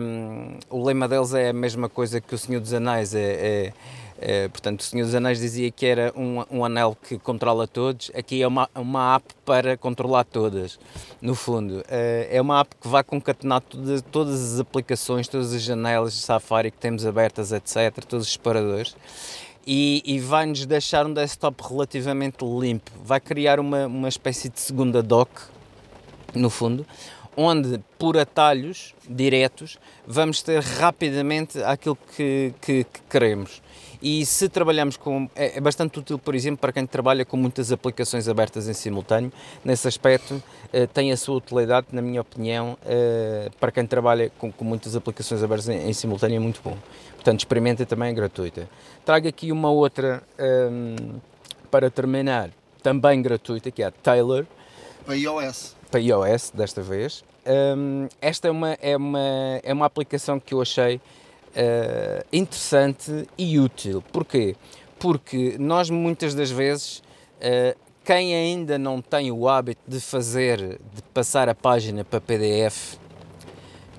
um, 0.02 0.60
o 0.70 0.84
lema 0.84 1.08
deles 1.08 1.34
é 1.34 1.50
a 1.50 1.54
mesma 1.54 1.90
coisa 1.90 2.22
que 2.22 2.34
o 2.36 2.38
Senhor 2.38 2.60
dos 2.60 2.74
Anéis, 2.74 3.16
é, 3.16 3.22
é, 3.22 3.74
é 4.20 4.48
portanto, 4.48 4.80
o 4.80 4.84
Senhor 4.84 5.06
dos 5.06 5.14
Anéis 5.14 5.40
dizia 5.40 5.70
que 5.70 5.86
era 5.86 6.12
um, 6.16 6.44
um 6.50 6.66
anel 6.66 6.98
que 7.08 7.18
controla 7.20 7.68
todos, 7.68 8.12
aqui 8.16 8.42
é 8.42 8.48
uma, 8.48 8.70
uma 8.74 9.16
app 9.16 9.34
para 9.46 9.78
controlar 9.78 10.24
todas, 10.24 10.80
no 11.22 11.36
fundo. 11.36 11.80
Uh, 11.80 12.28
é 12.30 12.42
uma 12.42 12.62
app 12.62 12.76
que 12.76 12.88
vai 12.88 13.04
concatenar 13.04 13.62
todas 14.12 14.54
as 14.54 14.60
aplicações, 14.60 15.28
todas 15.28 15.54
as 15.54 15.62
janelas 15.62 16.14
de 16.14 16.20
Safari 16.20 16.72
que 16.72 16.78
temos 16.78 17.06
abertas, 17.06 17.52
etc., 17.52 18.04
todos 18.06 18.28
os 18.28 18.34
separadores 18.34 18.96
e, 19.68 20.02
e 20.06 20.18
vai-nos 20.18 20.66
deixar 20.66 21.06
um 21.06 21.14
desktop 21.14 21.62
relativamente 21.62 22.38
limpo. 22.46 22.90
Vai 23.04 23.20
criar 23.20 23.60
uma, 23.60 23.86
uma 23.86 24.08
espécie 24.08 24.48
de 24.48 24.62
segunda 24.62 25.04
dock, 25.04 25.30
no 26.34 26.50
fundo, 26.50 26.86
onde 27.36 27.78
por 28.00 28.18
atalhos 28.18 28.96
diretos 29.08 29.78
vamos 30.08 30.42
ter 30.42 30.64
rapidamente 30.64 31.62
aquilo 31.62 31.98
que, 32.16 32.54
que, 32.62 32.86
que 32.86 33.02
queremos. 33.10 33.62
E 34.02 34.26
se 34.26 34.48
trabalhamos 34.48 34.98
com. 34.98 35.30
É, 35.36 35.58
é, 35.58 35.62
bastante 35.62 36.00
útil, 36.00 36.20
por 36.20 36.36
exemplo, 36.36 36.60
para 36.60 36.72
quem 36.72 36.86
trabalha 36.86 37.26
com 37.26 37.36
muitas 37.36 37.72
aplicações 37.72 38.28
abertas 38.28 38.68
em 38.68 38.74
simultâneo. 38.74 39.32
Nesse 39.66 39.88
aspecto, 39.88 40.42
eh, 40.72 40.86
tem 40.86 41.12
a 41.12 41.18
sua 41.18 41.38
utilidade, 41.38 41.88
na 41.92 42.02
minha 42.02 42.22
opinião, 42.22 42.78
eh, 42.86 43.50
para 43.60 43.72
quem 43.72 43.86
trabalha 43.86 44.32
com, 44.38 44.52
com, 44.52 44.64
muitas 44.64 44.96
aplicações 44.96 45.42
abertas 45.42 45.70
em, 45.70 45.90
em 45.90 45.94
simultâneo, 45.94 46.36
é 46.36 46.40
muito 46.40 46.62
bom. 46.64 46.78
Portanto, 47.16 47.40
experimenta 47.40 47.86
também, 47.86 48.10
é 48.10 48.14
gratuita. 48.14 48.70
Trago 49.04 49.28
aqui 49.28 49.52
uma 49.52 49.70
outra 49.70 50.22
um, 50.40 51.20
para 51.72 51.90
terminar, 51.90 52.52
também 52.84 53.22
gratuita, 53.22 53.72
que 53.72 53.82
é 53.82 53.88
a 53.88 53.92
Taylor. 53.92 54.46
Para 55.06 55.16
iOS. 55.16 55.76
Para 55.90 56.00
iOS, 56.00 56.52
desta 56.54 56.82
vez. 56.82 57.24
Um, 57.46 58.08
esta 58.22 58.48
é 58.48 58.52
uma, 58.52 58.74
é, 58.82 58.96
uma, 58.96 59.60
é 59.64 59.74
uma 59.74 59.86
aplicação 59.86 60.40
que 60.40 60.54
eu 60.54 60.62
achei 60.62 61.02
uh, 61.58 62.26
interessante 62.32 63.28
e 63.38 63.60
útil. 63.60 64.04
Porquê? 64.12 64.56
Porque 65.00 65.58
nós 65.60 65.90
muitas 65.90 66.36
das 66.36 66.52
vezes, 66.52 67.00
uh, 67.40 67.78
quem 68.06 68.36
ainda 68.36 68.78
não 68.78 69.02
tem 69.02 69.32
o 69.32 69.50
hábito 69.50 69.82
de 69.88 70.00
fazer, 70.00 70.80
de 70.94 71.02
passar 71.14 71.50
a 71.50 71.56
página 71.56 72.06
para 72.06 72.22
PDF, 72.22 72.98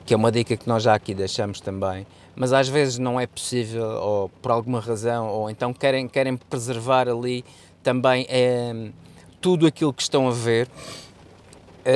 que 0.06 0.14
é 0.14 0.16
uma 0.16 0.32
dica 0.32 0.56
que 0.56 0.66
nós 0.68 0.82
já 0.82 0.94
aqui 0.94 1.12
deixamos 1.12 1.60
também, 1.60 2.06
mas 2.34 2.52
às 2.52 2.68
vezes 2.68 2.98
não 2.98 3.20
é 3.20 3.26
possível, 3.26 3.84
ou 3.84 4.28
por 4.40 4.52
alguma 4.52 4.80
razão, 4.80 5.28
ou 5.28 5.50
então 5.50 5.74
querem, 5.74 6.08
querem 6.08 6.36
preservar 6.36 7.08
ali 7.08 7.44
também 7.82 8.24
é, 8.28 8.90
tudo 9.40 9.66
aquilo 9.66 9.92
que 9.92 10.02
estão 10.02 10.28
a 10.28 10.30
ver. 10.30 10.68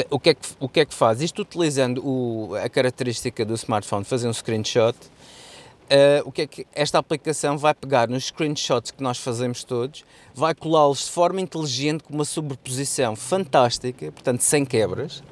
O, 0.08 0.18
que 0.18 0.30
é 0.30 0.34
que, 0.34 0.48
o 0.58 0.68
que 0.70 0.80
é 0.80 0.84
que 0.86 0.94
faz? 0.94 1.20
Isto 1.20 1.42
utilizando 1.42 2.02
o, 2.02 2.54
a 2.54 2.66
característica 2.66 3.44
do 3.44 3.52
smartphone, 3.54 4.04
fazer 4.04 4.26
um 4.26 4.32
screenshot, 4.32 4.96
Uh, 5.92 6.26
o 6.26 6.32
que 6.32 6.42
é 6.42 6.46
que 6.46 6.66
esta 6.74 6.98
aplicação 6.98 7.58
vai 7.58 7.74
pegar 7.74 8.08
nos 8.08 8.24
screenshots 8.24 8.90
que 8.90 9.02
nós 9.02 9.18
fazemos 9.18 9.62
todos, 9.62 10.06
vai 10.34 10.54
colá-los 10.54 11.04
de 11.04 11.10
forma 11.10 11.38
inteligente 11.38 12.02
com 12.02 12.14
uma 12.14 12.24
sobreposição 12.24 13.14
fantástica, 13.14 14.10
portanto 14.10 14.40
sem 14.40 14.64
quebras, 14.64 15.22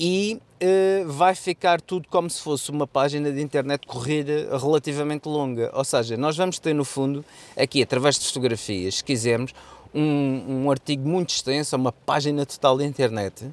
e 0.00 0.40
uh, 0.62 1.06
vai 1.12 1.34
ficar 1.34 1.82
tudo 1.82 2.08
como 2.08 2.30
se 2.30 2.40
fosse 2.40 2.70
uma 2.70 2.86
página 2.86 3.30
de 3.30 3.42
internet 3.42 3.86
corrida 3.86 4.56
relativamente 4.56 5.28
longa. 5.28 5.70
Ou 5.74 5.84
seja, 5.84 6.16
nós 6.16 6.34
vamos 6.34 6.58
ter 6.58 6.74
no 6.74 6.84
fundo, 6.84 7.22
aqui 7.54 7.82
através 7.82 8.18
de 8.18 8.24
fotografias, 8.24 8.96
se 8.96 9.04
quisermos, 9.04 9.52
um, 9.94 10.62
um 10.64 10.70
artigo 10.70 11.06
muito 11.06 11.28
extenso, 11.28 11.76
uma 11.76 11.92
página 11.92 12.46
total 12.46 12.78
de 12.78 12.86
internet. 12.86 13.44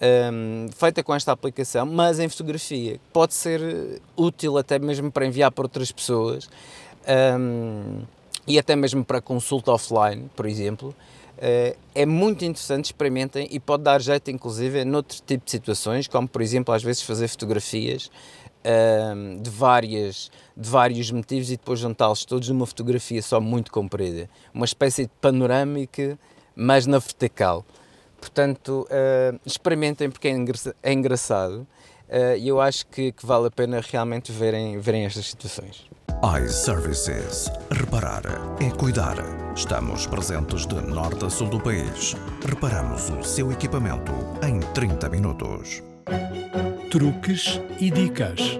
Um, 0.00 0.68
feita 0.76 1.02
com 1.02 1.12
esta 1.12 1.32
aplicação, 1.32 1.84
mas 1.84 2.20
em 2.20 2.28
fotografia. 2.28 3.00
Pode 3.12 3.34
ser 3.34 4.00
útil 4.16 4.56
até 4.56 4.78
mesmo 4.78 5.10
para 5.10 5.26
enviar 5.26 5.50
para 5.50 5.64
outras 5.64 5.90
pessoas 5.90 6.48
um, 7.36 8.02
e 8.46 8.58
até 8.58 8.76
mesmo 8.76 9.04
para 9.04 9.20
consulta 9.20 9.72
offline, 9.72 10.30
por 10.36 10.46
exemplo. 10.46 10.94
Uh, 11.38 11.76
é 11.94 12.06
muito 12.06 12.44
interessante, 12.44 12.86
experimentem 12.86 13.48
e 13.50 13.60
pode 13.60 13.82
dar 13.82 14.00
jeito, 14.00 14.30
inclusive, 14.30 14.84
noutro 14.84 15.18
tipo 15.26 15.44
de 15.44 15.50
situações, 15.50 16.06
como 16.08 16.28
por 16.28 16.42
exemplo, 16.42 16.74
às 16.74 16.82
vezes 16.82 17.02
fazer 17.02 17.28
fotografias 17.28 18.10
uh, 18.64 19.40
de, 19.40 19.50
várias, 19.50 20.30
de 20.56 20.68
vários 20.68 21.10
motivos 21.10 21.50
e 21.50 21.56
depois 21.56 21.78
juntá-los 21.80 22.24
todos 22.24 22.48
numa 22.48 22.66
fotografia 22.66 23.22
só 23.22 23.40
muito 23.40 23.70
comprida. 23.70 24.28
Uma 24.52 24.64
espécie 24.64 25.04
de 25.04 25.12
panorâmica, 25.20 26.18
mas 26.56 26.86
na 26.86 26.98
vertical. 26.98 27.64
Portanto, 28.20 28.86
uh, 28.90 29.38
experimentem 29.46 30.10
porque 30.10 30.28
é, 30.28 30.32
engra 30.32 30.56
é 30.82 30.92
engraçado 30.92 31.66
e 32.38 32.48
eu 32.48 32.58
acho 32.58 32.86
que, 32.86 33.12
que, 33.12 33.26
vale 33.26 33.48
a 33.48 33.50
pena 33.50 33.82
realmente 33.86 34.32
verem, 34.32 34.80
verem 34.80 35.04
estas 35.04 35.26
situações 35.26 35.86
iServices. 36.22 37.48
Reparar 37.70 38.22
é 38.60 38.70
cuidar. 38.70 39.16
Estamos 39.54 40.04
presentes 40.04 40.66
de 40.66 40.74
norte 40.74 41.24
a 41.24 41.30
sul 41.30 41.48
do 41.48 41.60
país. 41.60 42.16
Reparamos 42.44 43.08
o 43.10 43.22
seu 43.22 43.52
equipamento 43.52 44.12
em 44.42 44.58
30 44.58 45.08
minutos. 45.10 45.80
Truques 46.90 47.60
e 47.78 47.88
dicas. 47.90 48.58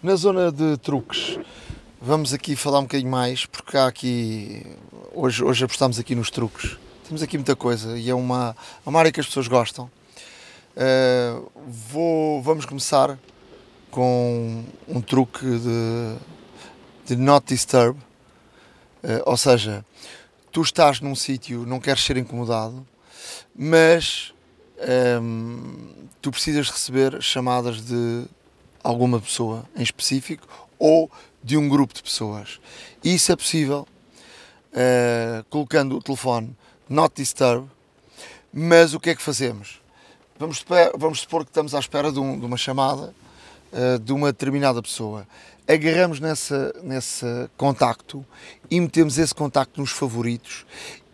Na 0.00 0.14
zona 0.14 0.52
de 0.52 0.76
truques, 0.76 1.40
vamos 2.00 2.32
aqui 2.32 2.54
falar 2.54 2.78
um 2.78 2.82
bocadinho 2.82 3.10
mais, 3.10 3.44
porque 3.44 3.76
há 3.76 3.88
aqui. 3.88 4.64
Hoje, 5.12 5.42
hoje 5.42 5.64
apostamos 5.64 5.98
aqui 5.98 6.14
nos 6.14 6.30
truques. 6.30 6.78
Temos 7.12 7.22
aqui 7.22 7.36
muita 7.36 7.54
coisa 7.54 7.98
e 7.98 8.08
é 8.08 8.14
uma, 8.14 8.56
uma 8.86 8.98
área 8.98 9.12
que 9.12 9.20
as 9.20 9.26
pessoas 9.26 9.46
gostam. 9.46 9.84
Uh, 10.74 11.52
vou, 11.66 12.40
vamos 12.40 12.64
começar 12.64 13.18
com 13.90 14.64
um 14.88 14.98
truque 14.98 15.44
de, 15.44 16.16
de 17.04 17.16
not 17.16 17.46
disturb, 17.46 17.98
uh, 17.98 19.08
ou 19.26 19.36
seja, 19.36 19.84
tu 20.50 20.62
estás 20.62 21.02
num 21.02 21.14
sítio, 21.14 21.66
não 21.66 21.78
queres 21.78 22.02
ser 22.02 22.16
incomodado, 22.16 22.82
mas 23.54 24.32
um, 24.80 24.86
ehm, 24.88 26.08
tu 26.22 26.30
precisas 26.30 26.70
receber 26.70 27.20
chamadas 27.20 27.82
de 27.82 28.24
alguma 28.82 29.20
pessoa 29.20 29.66
em 29.76 29.82
específico 29.82 30.48
ou 30.78 31.10
de 31.44 31.58
um 31.58 31.68
grupo 31.68 31.92
de 31.92 32.02
pessoas. 32.02 32.58
E 33.04 33.14
isso 33.14 33.30
é 33.30 33.36
possível 33.36 33.86
uh, 34.72 35.44
colocando 35.50 35.98
o 35.98 36.02
telefone 36.02 36.56
not 36.92 37.14
disturb, 37.16 37.68
mas 38.52 38.94
o 38.94 39.00
que 39.00 39.10
é 39.10 39.14
que 39.14 39.22
fazemos? 39.22 39.80
Vamos, 40.38 40.64
vamos 40.96 41.20
supor 41.20 41.44
que 41.44 41.50
estamos 41.50 41.74
à 41.74 41.78
espera 41.78 42.12
de, 42.12 42.18
um, 42.18 42.38
de 42.38 42.44
uma 42.44 42.56
chamada 42.56 43.14
uh, 43.72 43.98
de 43.98 44.12
uma 44.12 44.32
determinada 44.32 44.82
pessoa. 44.82 45.26
Agarramos 45.66 46.20
nessa, 46.20 46.74
nesse 46.82 47.24
contacto 47.56 48.24
e 48.70 48.80
metemos 48.80 49.16
esse 49.16 49.34
contacto 49.34 49.80
nos 49.80 49.90
favoritos 49.90 50.66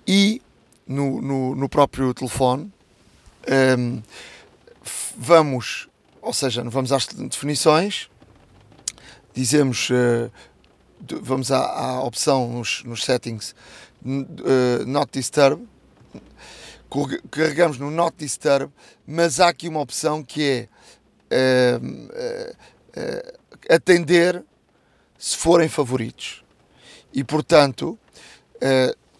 e 0.06 0.42
no, 0.86 1.20
no, 1.20 1.54
no 1.54 1.68
próprio 1.68 2.12
telefone 2.14 2.64
um, 2.64 2.72
ehm, 3.46 4.02
vamos, 5.16 5.88
ou 6.22 6.32
seja, 6.32 6.62
vamos 6.64 6.92
às 6.92 7.06
definições, 7.06 8.08
dizemos, 9.34 9.90
uh, 9.90 10.32
vamos 11.22 11.52
à, 11.52 11.58
à, 11.58 12.02
opção 12.02 12.48
nos, 12.48 12.82
nos 12.84 13.04
settings 13.04 13.54
uh, 14.05 14.84
Not 14.86 15.12
Disturb, 15.12 15.66
carregamos 17.30 17.78
no 17.78 17.90
Not 17.90 18.16
Disturb, 18.16 18.72
mas 19.07 19.40
há 19.40 19.49
aqui 19.49 19.68
uma 19.68 19.80
opção 19.80 20.22
que 20.22 20.68
é 21.30 21.78
uh, 21.80 21.84
uh, 21.84 23.38
atender 23.68 24.42
se 25.18 25.36
forem 25.36 25.68
favoritos. 25.68 26.44
E 27.12 27.24
portanto, 27.24 27.99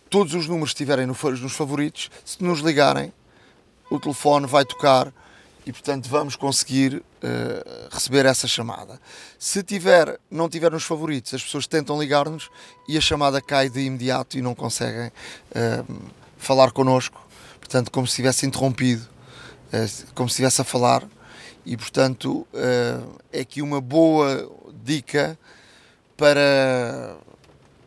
todos 0.09 0.35
os 0.35 0.47
números 0.47 0.71
que 0.71 0.77
estiverem 0.77 1.07
nos 1.07 1.53
favoritos, 1.53 2.11
se 2.25 2.43
nos 2.45 2.61
ligarem, 2.61 3.13
o 3.91 3.99
telefone 3.99 4.47
vai 4.47 4.65
tocar 4.65 5.13
e 5.67 5.73
portanto 5.73 6.09
vamos 6.09 6.37
conseguir 6.37 7.03
uh, 7.23 7.89
receber 7.91 8.27
essa 8.27 8.47
chamada. 8.47 9.01
Se 9.39 9.63
tiver, 9.63 10.19
não 10.31 10.49
tiver 10.49 10.71
nos 10.71 10.85
favoritos, 10.85 11.35
as 11.35 11.43
pessoas 11.43 11.67
tentam 11.67 12.01
ligar-nos 12.01 12.51
e 12.89 12.97
a 12.97 13.01
chamada 13.01 13.41
cai 13.41 13.69
de 13.69 13.81
imediato 13.81 14.39
e 14.39 14.43
não 14.43 14.55
conseguem 14.55 15.09
uh, 15.09 16.11
falar 16.37 16.71
connosco, 16.73 17.21
portanto 17.59 17.91
como 17.91 18.07
se 18.07 18.17
tivesse 18.17 18.47
interrompido, 18.47 19.03
uh, 19.73 20.13
como 20.15 20.29
se 20.29 20.35
estivesse 20.35 20.61
a 20.61 20.65
falar 20.65 21.05
e 21.67 21.77
portanto 21.77 22.47
é 23.31 23.41
aqui 23.41 23.61
uma 23.61 23.79
boa 23.79 24.51
dica 24.83 25.39
para 26.17 27.19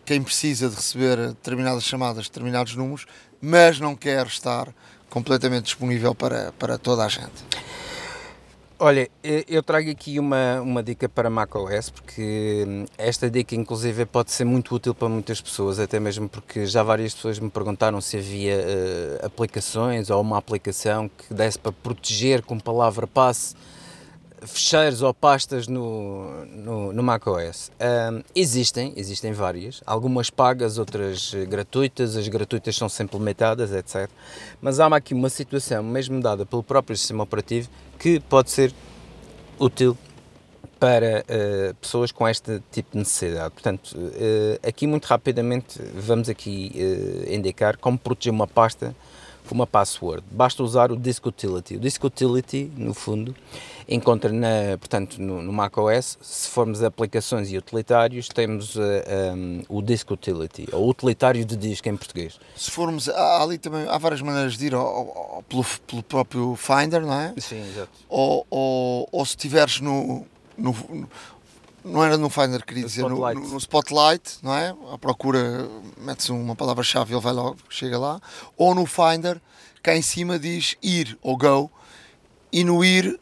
quem 0.06 0.22
precisa 0.22 0.70
de 0.70 0.76
receber 0.76 1.18
determinadas 1.30 1.84
chamadas, 1.84 2.28
determinados 2.28 2.76
números, 2.76 3.08
mas 3.42 3.80
não 3.80 3.96
quer 3.96 4.28
estar 4.28 4.68
completamente 5.10 5.66
disponível 5.66 6.14
para, 6.16 6.52
para 6.54 6.78
toda 6.78 7.04
a 7.04 7.08
gente. 7.08 7.44
Olha, 8.84 9.08
eu 9.48 9.62
trago 9.62 9.92
aqui 9.92 10.18
uma, 10.18 10.60
uma 10.60 10.82
dica 10.82 11.08
para 11.08 11.30
macOS, 11.30 11.92
porque 11.92 12.66
hum, 12.68 12.86
esta 12.98 13.30
dica, 13.30 13.54
inclusive, 13.54 14.08
pode 14.08 14.32
ser 14.32 14.44
muito 14.44 14.74
útil 14.74 14.96
para 14.96 15.08
muitas 15.08 15.40
pessoas, 15.40 15.78
até 15.78 16.00
mesmo 16.00 16.28
porque 16.28 16.66
já 16.66 16.82
várias 16.82 17.14
pessoas 17.14 17.38
me 17.38 17.48
perguntaram 17.48 18.02
se 18.02 18.18
havia 18.18 18.58
uh, 18.58 19.26
aplicações 19.28 20.10
ou 20.10 20.20
uma 20.20 20.40
aplicação 20.40 21.08
que 21.08 21.32
desse 21.32 21.60
para 21.60 21.72
proteger 21.72 22.42
com 22.42 22.60
palavra 22.60 23.06
passe 23.06 23.56
fecheiros 24.42 25.02
ou 25.02 25.14
pastas 25.14 25.68
no, 25.68 26.46
no, 26.48 26.92
no 26.92 27.04
macOS. 27.04 27.72
Um, 27.80 28.24
existem, 28.36 28.94
existem 28.96 29.32
várias, 29.32 29.82
algumas 29.86 30.30
pagas, 30.30 30.78
outras 30.78 31.34
gratuitas, 31.48 32.18
as 32.18 32.28
gratuitas 32.28 32.76
são 32.76 32.90
sempre 32.90 33.18
limitadas, 33.18 33.72
etc. 33.72 34.10
Mas 34.60 34.80
há 34.80 34.88
aqui 34.88 35.14
uma 35.14 35.30
situação, 35.30 35.84
mesmo 35.84 36.20
dada 36.20 36.46
pelo 36.46 36.64
próprio 36.64 36.98
sistema 36.98 37.24
operativo, 37.24 37.70
que 38.02 38.20
pode 38.20 38.50
ser 38.50 38.74
útil 39.60 39.96
para 40.80 41.24
uh, 41.30 41.76
pessoas 41.76 42.12
com 42.12 42.28
este 42.28 42.60
tipo 42.72 42.94
de 42.94 42.98
necessidade. 42.98 43.52
Portanto, 43.52 43.96
uh, 43.96 44.68
aqui 44.68 44.88
muito 44.88 45.06
rapidamente 45.06 45.80
vamos 45.94 46.28
aqui 46.28 46.72
uh, 46.74 47.32
indicar 47.32 47.78
como 47.78 48.00
proteger 48.00 48.34
uma 48.34 48.48
pasta 48.48 48.96
uma 49.50 49.66
password. 49.66 50.24
Basta 50.32 50.64
usar 50.64 50.92
o 50.92 50.96
Disk 50.96 51.26
Utility. 51.26 51.76
O 51.76 51.80
Disk 51.80 52.04
Utility, 52.04 52.72
no 52.78 52.94
fundo, 52.94 53.36
encontra 53.88 54.32
na, 54.32 54.78
portanto, 54.80 55.22
no, 55.22 55.42
no 55.42 55.52
macOS, 55.52 56.18
se 56.22 56.48
formos 56.50 56.84
a 56.84 56.88
aplicações 56.88 57.52
e 57.52 57.58
utilitários, 57.58 58.28
temos 58.30 58.76
uh, 58.76 58.82
um, 59.36 59.64
o 59.68 59.82
Disk 59.82 60.12
Utility, 60.12 60.68
ou 60.72 60.90
utilitário 60.90 61.44
de 61.44 61.56
disco 61.56 61.90
em 61.90 61.98
português. 61.98 62.40
Se 62.56 62.72
formos, 62.72 63.10
há, 63.10 63.44
ali 63.44 63.58
também, 63.58 63.88
há 63.88 63.98
várias 63.98 64.22
maneiras 64.22 64.58
de 64.58 64.68
ir 64.68 64.74
ao, 64.74 64.86
ao, 64.86 65.44
pelo, 65.48 65.66
pelo, 65.88 66.04
próprio 66.04 66.56
Finder, 66.56 67.02
não 67.02 67.14
é? 67.14 67.34
Sim, 67.38 67.62
exato. 67.68 67.90
Ou, 68.08 68.46
ou, 68.50 69.10
ou 69.12 69.26
se 69.26 69.32
estiveres 69.32 69.82
no, 69.82 70.26
no, 70.58 70.72
no 70.90 71.10
não 71.84 72.04
era 72.04 72.18
no 72.18 72.30
Finder, 72.30 72.64
queria 72.66 72.84
dizer, 72.84 73.02
no, 73.02 73.10
no, 73.10 73.34
no, 73.34 73.58
Spotlight, 73.58 74.38
não 74.44 74.56
é? 74.56 74.76
A 74.92 74.98
procura, 74.98 75.68
mete-se 75.98 76.32
uma 76.32 76.56
palavra-chave 76.56 77.12
e 77.12 77.16
ele 77.16 77.22
vai 77.22 77.34
logo, 77.34 77.58
chega 77.70 77.98
lá. 77.98 78.22
Ou 78.56 78.76
no 78.76 78.86
Finder, 78.86 79.42
cá 79.82 79.96
em 79.96 80.02
cima 80.02 80.38
diz 80.38 80.76
ir 80.82 81.18
ou 81.22 81.36
go, 81.38 81.72
e 82.52 82.64
no 82.64 82.84
ir 82.84 83.20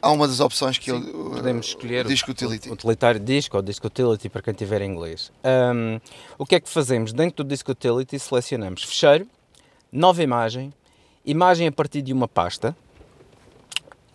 há 0.00 0.10
uma 0.10 0.26
das 0.26 0.40
opções 0.40 0.78
que 0.78 0.90
Sim, 0.90 0.96
ele 0.96 1.12
podemos 1.12 1.66
escolher 1.66 2.06
o 2.06 2.08
Disk 2.08 2.28
Utility. 2.28 2.70
O 2.70 2.72
utilitário 2.72 3.20
Disk 3.20 3.54
ou 3.54 3.62
Disk 3.62 3.84
Utility 3.84 4.28
para 4.28 4.42
quem 4.42 4.54
tiver 4.54 4.80
em 4.82 4.90
inglês. 4.90 5.30
Um, 5.44 6.00
o 6.38 6.46
que 6.46 6.54
é 6.54 6.60
que 6.60 6.68
fazemos? 6.68 7.12
Dentro 7.12 7.44
do 7.44 7.48
Disk 7.48 7.68
Utility 7.68 8.18
selecionamos 8.18 8.82
fecheiro, 8.84 9.26
nova 9.92 10.22
imagem, 10.22 10.72
imagem 11.24 11.66
a 11.66 11.72
partir 11.72 12.02
de 12.02 12.12
uma 12.12 12.28
pasta, 12.28 12.76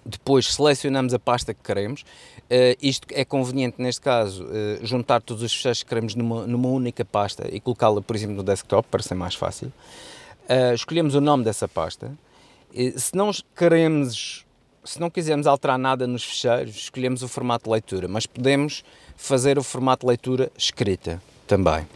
depois 0.06 0.54
selecionamos 0.54 1.14
a 1.14 1.20
pasta 1.20 1.54
que 1.54 1.62
queremos. 1.62 2.04
Uh, 2.52 2.78
isto 2.82 3.08
é 3.12 3.26
conveniente, 3.26 3.82
neste 3.82 4.02
caso, 4.02 4.44
uh, 4.44 4.86
juntar 4.86 5.22
todos 5.22 5.42
os 5.42 5.54
fecheiros 5.54 5.82
que 5.82 5.90
queremos 5.90 6.14
numa, 6.14 6.46
numa 6.46 6.68
única 6.68 7.04
pasta 7.04 7.48
e 7.52 7.60
colocá-la, 7.60 8.02
por 8.02 8.16
exemplo, 8.16 8.36
no 8.36 8.44
desktop, 8.44 8.88
para 8.90 9.02
ser 9.02 9.16
mais 9.16 9.34
fácil. 9.34 9.72
Uh, 10.50 10.74
escolhemos 10.74 11.16
o 11.16 11.22
nome 11.22 11.44
dessa 11.44 11.68
pasta. 11.68 12.12
se 12.98 13.16
não 13.16 13.32
queremos, 13.56 14.46
se 14.84 15.00
não 15.00 15.10
quisermos 15.10 15.48
alterar 15.48 15.80
nada 15.80 16.06
nos 16.06 16.24
fecheiros, 16.24 16.76
escolhemos 16.76 17.24
o 17.24 17.28
formato 17.28 17.66
de 17.66 17.72
leitura, 17.72 18.08
mas 18.08 18.26
podemos 18.26 18.84
fazer 19.16 19.58
o 19.58 19.64
formato 19.64 20.06
de 20.06 20.10
leitura 20.10 20.52
escrita 20.58 21.22
também. 21.48 21.88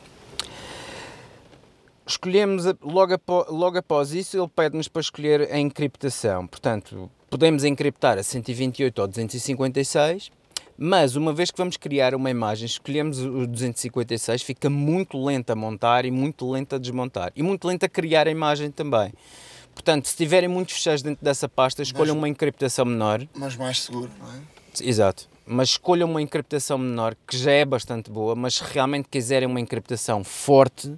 Escolhemos, 2.07 2.63
logo 2.81 3.13
após, 3.13 3.47
logo 3.49 3.77
após 3.77 4.13
isso, 4.13 4.37
ele 4.37 4.47
pede-nos 4.47 4.87
para 4.87 5.01
escolher 5.01 5.51
a 5.51 5.59
encriptação. 5.59 6.47
Portanto, 6.47 7.11
podemos 7.29 7.65
encriptar 7.65 8.17
a 8.17 8.23
128 8.23 9.01
ou 9.01 9.07
256, 9.07 10.31
mas 10.77 11.15
uma 11.15 11.33
vez 11.33 11.49
que 11.49 11.57
vamos 11.57 11.75
criar 11.75 12.13
uma 12.13 12.29
imagem, 12.29 12.65
escolhemos 12.65 13.19
o 13.19 13.47
256, 13.47 14.43
fica 14.43 14.69
muito 14.69 15.23
lento 15.23 15.49
a 15.49 15.55
montar 15.55 16.05
e 16.05 16.11
muito 16.11 16.49
lento 16.49 16.75
a 16.75 16.77
desmontar. 16.77 17.31
E 17.35 17.41
muito 17.41 17.67
lento 17.67 17.83
a 17.83 17.89
criar 17.89 18.27
a 18.27 18.31
imagem 18.31 18.69
também. 18.69 19.11
Portanto, 19.73 20.07
se 20.07 20.15
tiverem 20.15 20.49
muitos 20.49 20.75
fecheiros 20.75 21.01
dentro 21.01 21.23
dessa 21.23 21.47
pasta, 21.49 21.81
escolham 21.81 22.15
mas, 22.15 22.21
uma 22.21 22.29
encriptação 22.29 22.85
menor. 22.85 23.27
Mas 23.35 23.55
mais 23.55 23.81
seguro, 23.81 24.11
não 24.19 24.31
é? 24.33 24.39
Exato. 24.81 25.27
Mas 25.45 25.69
escolham 25.69 26.09
uma 26.09 26.21
encriptação 26.21 26.77
menor, 26.77 27.15
que 27.27 27.37
já 27.37 27.51
é 27.51 27.63
bastante 27.63 28.11
boa, 28.11 28.35
mas 28.35 28.55
se 28.55 28.63
realmente 28.63 29.07
quiserem 29.09 29.47
uma 29.47 29.59
encriptação 29.59 30.23
forte, 30.23 30.93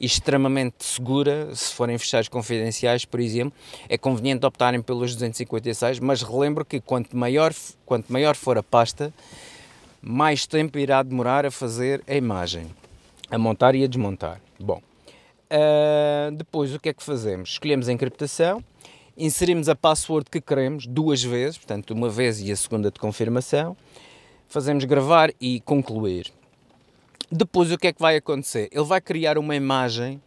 extremamente 0.00 0.82
segura, 0.82 1.54
se 1.54 1.74
forem 1.74 1.98
fechados 1.98 2.28
confidenciais, 2.28 3.04
por 3.04 3.20
exemplo, 3.20 3.52
é 3.88 3.98
conveniente 3.98 4.46
optarem 4.46 4.80
pelos 4.80 5.12
256, 5.14 6.00
mas 6.00 6.22
relembro 6.22 6.64
que 6.64 6.80
quanto 6.80 7.14
maior, 7.16 7.52
quanto 7.84 8.10
maior 8.10 8.34
for 8.34 8.56
a 8.56 8.62
pasta, 8.62 9.12
mais 10.00 10.46
tempo 10.46 10.78
irá 10.78 11.02
demorar 11.02 11.44
a 11.44 11.50
fazer 11.50 12.02
a 12.08 12.14
imagem, 12.14 12.66
a 13.30 13.38
montar 13.38 13.74
e 13.74 13.84
a 13.84 13.86
desmontar. 13.86 14.40
Bom, 14.58 14.80
uh, 15.50 16.34
depois 16.34 16.74
o 16.74 16.80
que 16.80 16.88
é 16.88 16.94
que 16.94 17.02
fazemos? 17.02 17.50
Escolhemos 17.50 17.86
a 17.86 17.92
encriptação, 17.92 18.64
inserimos 19.16 19.68
a 19.68 19.76
password 19.76 20.30
que 20.30 20.40
queremos 20.40 20.86
duas 20.86 21.22
vezes, 21.22 21.58
portanto, 21.58 21.90
uma 21.90 22.08
vez 22.08 22.40
e 22.40 22.50
a 22.50 22.56
segunda 22.56 22.90
de 22.90 22.98
confirmação, 22.98 23.76
fazemos 24.48 24.84
gravar 24.84 25.30
e 25.38 25.60
concluir. 25.60 26.32
Depois 27.30 27.70
o 27.70 27.78
que 27.78 27.88
é 27.88 27.92
que 27.92 28.00
vai 28.00 28.16
acontecer? 28.16 28.68
Ele 28.72 28.84
vai 28.84 29.00
criar 29.00 29.38
uma 29.38 29.54
imagem, 29.54 30.20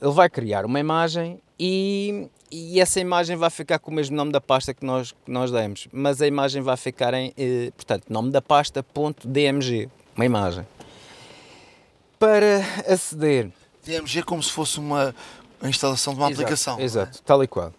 ele 0.00 0.12
vai 0.12 0.28
criar 0.28 0.66
uma 0.66 0.78
imagem 0.78 1.40
e, 1.58 2.28
e 2.50 2.80
essa 2.80 3.00
imagem 3.00 3.36
vai 3.36 3.48
ficar 3.48 3.78
com 3.78 3.90
o 3.90 3.94
mesmo 3.94 4.14
nome 4.14 4.30
da 4.30 4.40
pasta 4.40 4.74
que 4.74 4.84
nós, 4.84 5.12
que 5.12 5.30
nós 5.30 5.50
demos, 5.50 5.88
mas 5.90 6.20
a 6.20 6.26
imagem 6.26 6.60
vai 6.60 6.76
ficar 6.76 7.14
em, 7.14 7.32
eh, 7.36 7.70
portanto, 7.74 8.04
nome 8.10 8.30
da 8.30 8.42
pasta 8.42 8.82
ponto 8.82 9.26
.dmg, 9.26 9.88
uma 10.14 10.24
imagem. 10.24 10.66
Para 12.18 12.58
aceder... 12.86 13.50
DMG 13.84 14.22
como 14.22 14.42
se 14.42 14.52
fosse 14.52 14.78
uma 14.78 15.14
instalação 15.62 16.12
de 16.12 16.20
uma 16.20 16.28
exato, 16.28 16.42
aplicação. 16.42 16.80
Exato, 16.80 17.18
é? 17.18 17.22
tal 17.24 17.42
e 17.42 17.48
qual. 17.48 17.72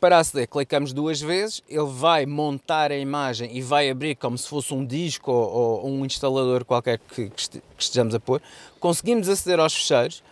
Para 0.00 0.16
aceder, 0.18 0.48
clicamos 0.48 0.94
duas 0.94 1.20
vezes, 1.20 1.62
ele 1.68 1.84
vai 1.84 2.24
montar 2.24 2.90
a 2.90 2.96
imagem 2.96 3.54
e 3.54 3.60
vai 3.60 3.90
abrir 3.90 4.14
como 4.14 4.38
se 4.38 4.48
fosse 4.48 4.72
um 4.72 4.82
disco 4.82 5.30
ou, 5.30 5.84
ou 5.84 5.90
um 5.90 6.06
instalador 6.06 6.64
qualquer 6.64 6.98
que, 6.98 7.28
que 7.28 7.60
estejamos 7.78 8.14
a 8.14 8.18
pôr. 8.18 8.40
Conseguimos 8.80 9.28
aceder 9.28 9.60
aos 9.60 9.74
fecheiros. 9.74 10.22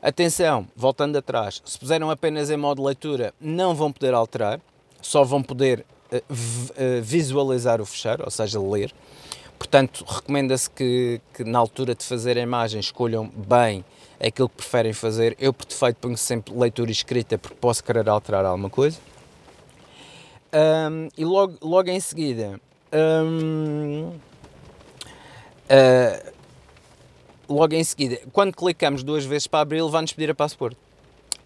Atenção, 0.00 0.66
voltando 0.76 1.18
atrás, 1.18 1.60
se 1.64 1.76
puseram 1.76 2.08
apenas 2.08 2.50
em 2.50 2.56
modo 2.56 2.84
leitura, 2.84 3.34
não 3.40 3.74
vão 3.74 3.90
poder 3.90 4.14
alterar, 4.14 4.60
só 5.02 5.24
vão 5.24 5.42
poder 5.42 5.84
uh, 6.12 7.02
visualizar 7.02 7.80
o 7.80 7.86
fecheiro, 7.86 8.22
ou 8.24 8.30
seja, 8.30 8.60
ler. 8.60 8.94
Portanto, 9.58 10.04
recomenda-se 10.08 10.70
que, 10.70 11.20
que 11.34 11.42
na 11.42 11.58
altura 11.58 11.96
de 11.96 12.04
fazer 12.04 12.38
a 12.38 12.40
imagem 12.40 12.78
escolham 12.78 13.26
bem 13.26 13.84
é 14.20 14.28
aquilo 14.28 14.50
que 14.50 14.56
preferem 14.56 14.92
fazer. 14.92 15.34
Eu, 15.40 15.52
por 15.52 15.64
defeito, 15.64 15.96
ponho 15.96 16.16
sempre 16.16 16.54
leitura 16.54 16.90
escrita 16.90 17.38
porque 17.38 17.56
posso 17.56 17.82
querer 17.82 18.06
alterar 18.06 18.44
alguma 18.44 18.68
coisa. 18.68 18.98
Um, 20.52 21.08
e 21.16 21.24
logo, 21.24 21.56
logo 21.62 21.88
em 21.88 21.98
seguida, 21.98 22.60
um, 22.92 24.10
uh, 24.10 24.20
ah, 25.70 26.32
logo 27.48 27.74
em 27.74 27.82
seguida, 27.82 28.20
quando 28.32 28.54
clicamos 28.54 29.02
duas 29.02 29.24
vezes 29.24 29.46
para 29.46 29.60
abrir, 29.60 29.78
ele 29.78 29.90
vai-nos 29.90 30.12
pedir 30.12 30.30
a 30.30 30.34
password. 30.34 30.76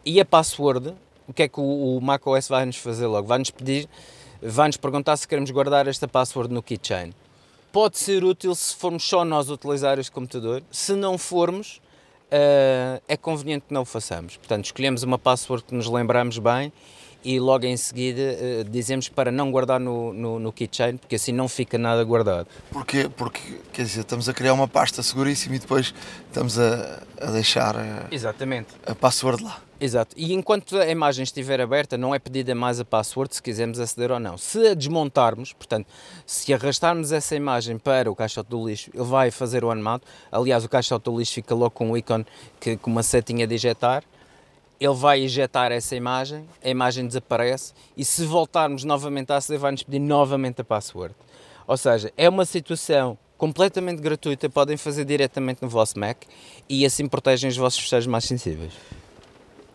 E 0.05 0.21
a 0.21 0.25
password, 0.25 0.95
o 1.29 1.33
que 1.33 1.45
é 1.45 1.49
que 1.49 1.61
o, 1.61 1.97
o 1.97 2.01
macOS 2.01 2.49
vai 2.49 2.67
nos 2.67 2.77
fazer 2.77 3.07
logo? 3.07 3.29
Vai-nos 3.29 3.51
pedir, 3.51 3.89
vai-nos 4.43 4.77
perguntar 4.77 5.17
se 5.17 5.29
queremos 5.29 5.51
guardar 5.51 5.87
esta 5.87 6.09
password 6.09 6.53
no 6.53 6.63
keychain. 6.63 7.13
Pode 7.71 7.99
ser 7.99 8.25
útil 8.25 8.55
se 8.55 8.75
formos 8.75 9.05
só 9.05 9.25
nós 9.25 9.49
utilizar 9.49 9.99
este 9.99 10.11
computador. 10.11 10.63
Se 10.71 10.95
não 10.95 11.19
formos, 11.19 11.81
uh, 12.33 13.03
é 13.09 13.17
conveniente 13.17 13.67
que 13.69 13.75
não 13.75 13.83
o 13.83 13.85
façamos. 13.85 14.37
Portanto, 14.37 14.67
escolhemos 14.67 15.03
uma 15.03 15.19
password 15.19 15.65
que 15.65 15.75
nos 15.75 15.87
lembramos 15.89 16.39
bem 16.39 16.73
e 17.25 17.41
logo 17.41 17.65
em 17.65 17.77
seguida 17.77 18.21
uh, 18.21 18.65
dizemos 18.65 19.09
para 19.09 19.33
não 19.33 19.51
guardar 19.51 19.81
no, 19.81 20.13
no, 20.13 20.39
no, 20.39 20.53
keychain, 20.53 20.99
porque 20.99 21.17
assim 21.17 21.33
não 21.33 21.49
fica 21.49 21.79
nada 21.79 22.05
guardado. 22.05 22.47
Porquê? 22.71 23.09
Porque, 23.09 23.41
quer 23.73 23.83
dizer, 23.83 24.01
estamos 24.01 24.29
a 24.29 24.35
criar 24.35 24.53
uma 24.53 24.69
pasta 24.69 25.03
seguríssima 25.03 25.57
e 25.57 25.59
depois 25.59 25.95
estamos 26.27 26.59
a, 26.59 27.03
a 27.21 27.31
deixar 27.31 27.77
a, 27.77 28.09
Exatamente. 28.11 28.69
a 28.87 28.95
password 28.95 29.43
lá. 29.43 29.64
Exato. 29.81 30.15
E 30.17 30.33
enquanto 30.33 30.77
a 30.77 30.89
imagem 30.89 31.25
estiver 31.25 31.61
aberta, 31.61 31.99
não 31.99 32.15
é 32.15 32.19
pedida 32.19 32.55
mais 32.55 32.79
a 32.79 32.85
password 32.85 33.35
se 33.35 33.43
quisermos 33.43 33.81
aceder 33.81 34.13
ou 34.13 34.21
não. 34.21 34.39
Se 34.39 34.69
a 34.69 34.75
desmontarmos, 34.75 35.53
portanto, 35.53 35.87
se 36.25 36.55
arrastarmos 36.55 37.13
essa 37.13 37.35
imagem 37.35 37.77
para 37.77 38.11
o 38.11 38.15
caixote 38.15 38.51
do 38.51 38.67
lixo, 38.67 38.91
ele 38.95 39.05
vai 39.05 39.31
fazer 39.31 39.65
o 39.65 39.71
anmado. 39.71 40.05
Aliás, 40.31 40.65
o 40.65 40.69
caixote 40.69 41.05
do 41.05 41.19
lixo 41.19 41.35
fica 41.35 41.55
logo 41.55 41.73
com 41.73 41.91
um 41.91 41.97
ícone 41.97 42.25
que, 42.61 42.77
com 42.77 42.91
uma 42.91 43.03
setinha 43.03 43.47
de 43.47 43.55
ejetar. 43.55 44.05
Ele 44.81 44.95
vai 44.95 45.23
ejetar 45.23 45.73
essa 45.73 45.95
imagem, 45.95 46.49
a 46.63 46.69
imagem 46.69 47.07
desaparece 47.07 47.73
e 47.97 48.05
se 48.05 48.25
voltarmos 48.25 48.85
novamente 48.85 49.33
a 49.33 49.37
aceder, 49.37 49.61
vai-nos 49.61 49.83
pedir 49.83 50.01
novamente 50.01 50.61
a 50.61 50.65
password. 50.65 51.15
Ou 51.67 51.77
seja, 51.77 52.13
é 52.17 52.29
uma 52.29 52.45
situação 52.45 53.17
completamente 53.39 54.01
gratuita, 54.01 54.49
podem 54.49 54.77
fazer 54.77 55.05
diretamente 55.05 55.63
no 55.63 55.69
vosso 55.69 55.99
Mac 55.99 56.23
e 56.69 56.85
assim 56.85 57.07
protegem 57.07 57.49
os 57.49 57.57
vossos 57.57 57.81
fecheiros 57.81 58.07
mais 58.07 58.25
sensíveis. 58.25 58.73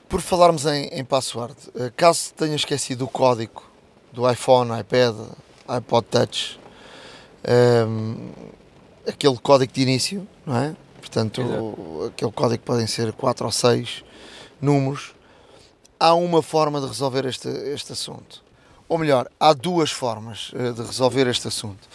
Por 0.10 0.22
falarmos 0.22 0.66
em, 0.66 0.86
em 0.88 1.06
password, 1.06 1.56
eh, 1.76 1.92
caso 1.96 2.34
tenha 2.34 2.56
esquecido 2.56 3.06
o 3.06 3.08
código 3.08 3.62
do 4.12 4.28
iPhone, 4.28 4.72
iPad, 4.80 5.16
iPod 5.68 6.08
Touch, 6.10 6.60
um, 7.88 8.32
aquele 9.08 9.38
código 9.38 9.72
de 9.72 9.82
início, 9.84 10.28
não 10.48 10.58
é? 10.58 10.76
Portanto, 11.00 11.42
Exato. 11.42 12.06
aquele 12.08 12.32
código 12.32 12.64
podem 12.64 12.88
ser 12.88 13.14
4 13.14 13.46
ou 13.46 13.52
6 13.52 14.04
números. 14.60 15.14
Há 16.00 16.16
uma 16.16 16.42
forma 16.42 16.82
de 16.82 16.88
resolver 16.88 17.28
este, 17.28 17.48
este 17.48 17.94
assunto. 17.94 18.44
Ou 18.88 18.98
melhor, 18.98 19.30
há 19.40 19.54
duas 19.54 19.92
formas 19.92 20.52
eh, 20.56 20.72
de 20.72 20.82
resolver 20.82 21.28
este 21.28 21.48
assunto. 21.48 21.88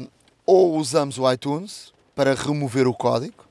Um, 0.00 0.08
ou 0.44 0.76
usamos 0.76 1.16
o 1.16 1.30
iTunes 1.30 1.92
para 2.12 2.34
remover 2.34 2.88
o 2.88 2.94
código, 2.94 3.44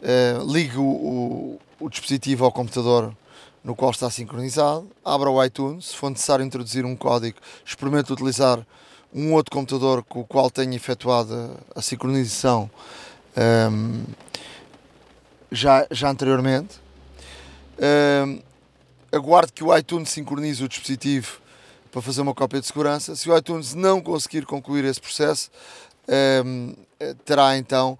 uh, 0.00 0.52
ligue 0.52 0.78
o, 0.78 1.60
o, 1.84 1.88
dispositivo 1.88 2.44
ao 2.44 2.52
computador 2.52 3.14
no 3.62 3.76
qual 3.76 3.90
está 3.90 4.10
sincronizado, 4.10 4.90
abra 5.04 5.30
o 5.30 5.42
iTunes, 5.44 5.86
se 5.86 5.96
for 5.96 6.10
necessário 6.10 6.44
introduzir 6.44 6.84
um 6.84 6.96
código, 6.96 7.38
experimente 7.64 8.12
utilizar 8.12 8.66
um 9.14 9.32
outro 9.34 9.52
computador 9.52 10.02
com 10.02 10.20
o 10.20 10.24
qual 10.24 10.50
tenha 10.50 10.74
efetuado 10.74 11.56
a, 11.74 11.82
sincronização 11.82 12.70
um, 13.70 14.04
já, 15.50 15.86
já 15.90 16.10
anteriormente. 16.10 16.80
Um, 18.26 18.40
aguarde 19.12 19.52
que 19.52 19.62
o 19.62 19.76
iTunes 19.76 20.08
sincronize 20.08 20.64
o 20.64 20.68
dispositivo 20.68 21.40
para 21.90 22.00
fazer 22.00 22.22
uma 22.22 22.34
cópia 22.34 22.60
de 22.60 22.66
segurança. 22.66 23.14
Se 23.14 23.30
o 23.30 23.36
iTunes 23.36 23.74
não 23.74 24.00
conseguir 24.00 24.46
concluir 24.46 24.84
esse 24.84 25.00
processo, 25.00 25.50
um, 26.44 26.74
terá 27.24 27.56
então 27.56 27.98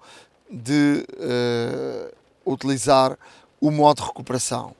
de 0.49 1.05
uh, 1.13 2.51
utilizar 2.51 3.17
o 3.63 3.71
modo 3.71 4.01
de 4.01 4.07
recuperação. 4.07 4.75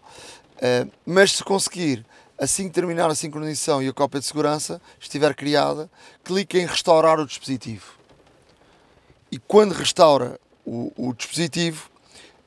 Uh, 0.57 0.91
mas 1.05 1.31
se 1.31 1.43
conseguir, 1.43 2.05
assim 2.37 2.67
que 2.67 2.73
terminar 2.73 3.09
a 3.09 3.15
sincronização 3.15 3.81
e 3.81 3.87
a 3.87 3.93
cópia 3.93 4.19
de 4.19 4.25
segurança 4.25 4.81
estiver 4.99 5.33
criada, 5.33 5.89
clique 6.21 6.59
em 6.59 6.65
restaurar 6.65 7.17
o 7.17 7.25
dispositivo. 7.25 7.93
E 9.31 9.39
quando 9.39 9.71
restaura 9.71 10.37
o, 10.65 10.91
o 10.97 11.13
dispositivo, 11.13 11.89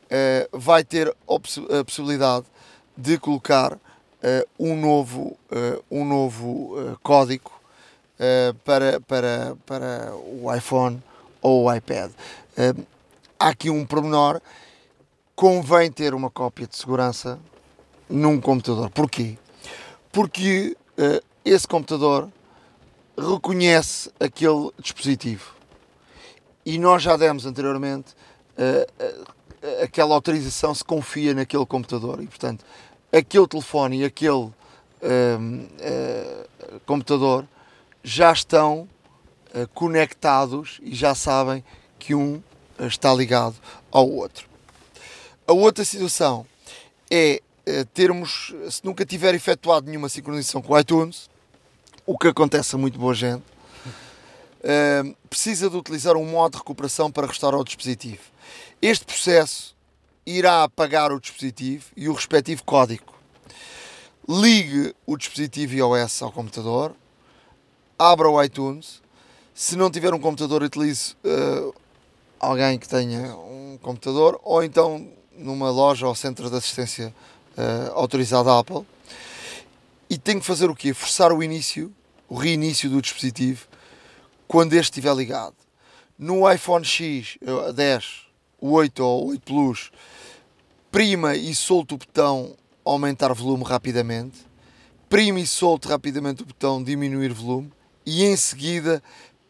uh, 0.05 0.59
vai 0.59 0.85
ter 0.85 1.09
a 1.09 1.85
possibilidade 1.85 2.45
de 2.95 3.19
colocar 3.19 3.79
um 4.59 4.75
novo, 4.75 5.39
um 5.89 6.05
novo 6.05 6.99
código 7.01 7.53
para, 8.65 8.99
para, 9.03 9.57
para 9.65 10.13
o 10.17 10.53
iPhone 10.53 11.01
ou 11.41 11.65
o 11.65 11.73
iPad. 11.73 12.11
Uh, 12.59 12.85
há 13.39 13.49
aqui 13.49 13.71
um 13.71 13.87
pormenor, 13.87 14.41
convém 15.37 15.93
ter 15.93 16.15
uma 16.15 16.31
cópia 16.31 16.67
de 16.67 16.77
segurança 16.77 17.39
num 18.09 18.41
computador. 18.41 18.91
Porquê? 18.91 19.39
Porque 20.11 20.77
uh, 20.99 21.25
esse 21.45 21.69
computador 21.69 22.29
reconhece 23.17 24.11
aquele 24.19 24.71
dispositivo. 24.81 25.55
E 26.65 26.79
nós 26.79 27.03
já 27.03 27.17
demos 27.17 27.47
anteriormente 27.47 28.15
uh, 28.59 29.27
aquela 29.83 30.15
autorização 30.15 30.75
se 30.75 30.83
confia 30.83 31.35
naquele 31.35 31.67
computador. 31.67 32.23
E, 32.23 32.27
portanto, 32.27 32.65
aquele 33.13 33.47
telefone 33.47 34.01
e 34.01 34.05
aquele 34.05 34.51
computador 36.85 37.47
já 38.03 38.33
estão 38.33 38.89
uh, 39.53 39.69
conectados 39.75 40.81
e 40.83 40.95
já 40.95 41.15
sabem 41.15 41.65
que 41.99 42.15
um 42.15 42.37
uh, 42.79 42.87
está 42.87 43.13
ligado 43.13 43.57
ao 43.91 44.09
outro. 44.09 44.56
A 45.49 45.53
outra 45.53 45.85
situação 45.85 46.45
é 47.11 47.41
uh, 47.69 47.85
termos, 47.95 48.55
se 48.69 48.85
nunca 48.85 49.07
tiver 49.07 49.35
efetuado 49.35 49.87
nenhuma 49.87 50.09
sincronização 50.09 50.61
com 50.61 50.73
o 50.73 50.79
iTunes, 50.79 51.31
o 52.05 52.19
que 52.19 52.29
acontece 52.29 52.75
a 52.75 52.79
muito 52.79 52.99
boa 52.99 53.15
gente, 53.15 53.45
precisa 55.31 55.71
de 55.71 55.77
utilizar 55.77 56.17
um 56.17 56.27
modo 56.27 56.53
de 56.53 56.59
recuperação 56.59 57.11
para 57.11 57.27
restaurar 57.27 57.61
o 57.61 57.65
dispositivo. 57.65 58.23
Este 58.83 59.05
processo 59.05 59.77
irá 60.25 60.65
apagar 60.65 61.13
o 61.13 61.21
dispositivo 61.21 61.85
e 61.97 62.09
o 62.09 62.13
respectivo 62.13 62.65
código. 62.65 63.15
Ligue 64.29 64.95
o 65.07 65.17
dispositivo 65.17 65.75
iOS 65.75 66.23
ao 66.23 66.33
computador, 66.33 66.95
abra 67.97 68.29
o 68.29 68.43
iTunes. 68.43 69.01
Se 69.55 69.77
não 69.77 69.91
tiver 69.91 70.13
um 70.13 70.19
computador, 70.19 70.63
utilize 70.63 71.15
uh, 71.25 71.73
alguém 72.41 72.79
que 72.79 72.89
tenha 72.89 73.37
um 73.37 73.79
computador 73.81 74.41
ou 74.43 74.65
então 74.65 75.09
numa 75.37 75.71
loja 75.71 76.07
ou 76.07 76.15
centro 76.15 76.51
de 76.51 76.57
assistência 76.57 77.15
uh, 77.57 77.93
autorizado 77.93 78.45
da 78.45 78.59
Apple. 78.59 78.87
E 80.09 80.17
tem 80.17 80.39
que 80.39 80.47
fazer 80.47 80.71
o 80.71 80.75
quê? 80.75 80.95
Forçar 80.95 81.33
o 81.33 81.43
início, 81.43 81.93
o 82.29 82.37
reinício 82.37 82.89
do 82.89 83.03
dispositivo 83.03 83.67
quando 84.47 84.75
este 84.75 84.99
estiver 84.99 85.15
ligado. 85.15 85.55
No 86.19 86.51
iPhone 86.51 86.85
X 86.85 87.37
10, 87.75 88.05
o 88.61 88.71
8 88.73 89.05
ou 89.05 89.27
o 89.27 89.29
8 89.31 89.43
Plus, 89.43 89.91
prima 90.91 91.37
e 91.37 91.55
solta 91.55 91.95
o 91.95 91.99
botão 91.99 92.57
aumentar 92.85 93.33
volume 93.35 93.65
rapidamente, 93.65 94.39
prima 95.09 95.41
e 95.41 95.47
solte 95.47 95.89
rapidamente 95.89 96.43
o 96.43 96.47
botão 96.47 96.83
diminuir 96.83 97.33
volume 97.33 97.71
e 98.05 98.25
em 98.25 98.37
seguida 98.37 99.03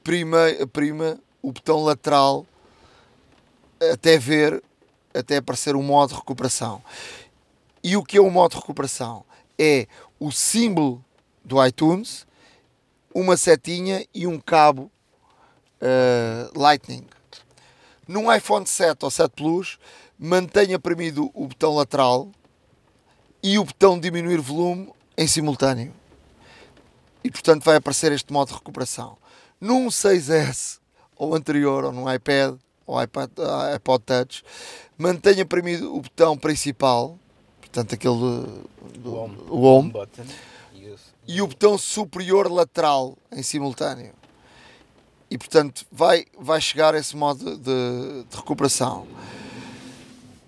prima, 0.03 0.39
prima 0.73 1.19
o 1.43 1.53
botão 1.53 1.85
lateral 1.85 2.47
até 3.93 4.19
ver, 4.19 4.63
até 5.17 5.37
aparecer 5.37 5.77
o 5.77 5.83
modo 5.83 6.11
de 6.11 6.17
recuperação. 6.17 6.83
E 7.83 7.97
o 7.97 8.03
que 8.03 8.19
é 8.19 8.21
o 8.21 8.31
modo 8.31 8.53
de 8.53 8.57
recuperação? 8.59 9.25
É 9.59 9.87
o 10.19 10.31
símbolo 10.31 11.05
do 11.45 11.65
iTunes, 11.65 12.27
uma 13.15 13.37
setinha 13.37 14.05
e 14.15 14.27
um 14.27 14.39
cabo 14.39 14.91
uh, 15.81 16.59
Lightning. 16.59 17.07
Num 18.07 18.33
iPhone 18.33 18.67
7 18.67 19.05
ou 19.05 19.11
7 19.11 19.33
Plus, 19.33 19.79
mantenha 20.19 20.79
premido 20.79 21.31
o 21.35 21.47
botão 21.47 21.75
lateral 21.75 22.31
e 23.43 23.59
o 23.59 23.65
botão 23.65 23.99
diminuir 23.99 24.41
volume 24.41 24.93
em 25.17 25.27
simultâneo 25.27 25.93
e 27.27 27.31
portanto 27.31 27.65
vai 27.65 27.75
aparecer 27.75 28.13
este 28.13 28.33
modo 28.33 28.49
de 28.49 28.55
recuperação. 28.55 29.19
Num 29.61 29.89
6S 29.89 30.79
ou 31.17 31.35
anterior, 31.35 31.85
ou 31.85 31.91
num 31.93 32.13
iPad 32.13 32.55
ou 32.87 32.97
uh, 32.99 33.73
iPod 33.75 34.05
Touch, 34.05 34.45
mantenha 34.99 35.45
premido 35.45 35.95
o 35.95 36.01
botão 36.01 36.37
principal, 36.37 37.19
portanto 37.61 37.95
aquele 37.95 38.15
do, 38.15 38.71
o 39.05 39.15
home, 39.15 39.39
o 39.49 39.61
home 39.63 39.91
button, 39.91 40.25
e 41.27 41.43
o 41.43 41.47
botão 41.47 41.77
superior 41.77 42.51
lateral 42.51 43.17
em 43.33 43.43
simultâneo. 43.43 44.13
E 45.31 45.37
portanto 45.37 45.85
vai, 45.91 46.25
vai 46.39 46.61
chegar 46.61 46.95
esse 46.95 47.17
modo 47.17 47.57
de, 47.57 48.25
de 48.31 48.37
recuperação. 48.37 49.07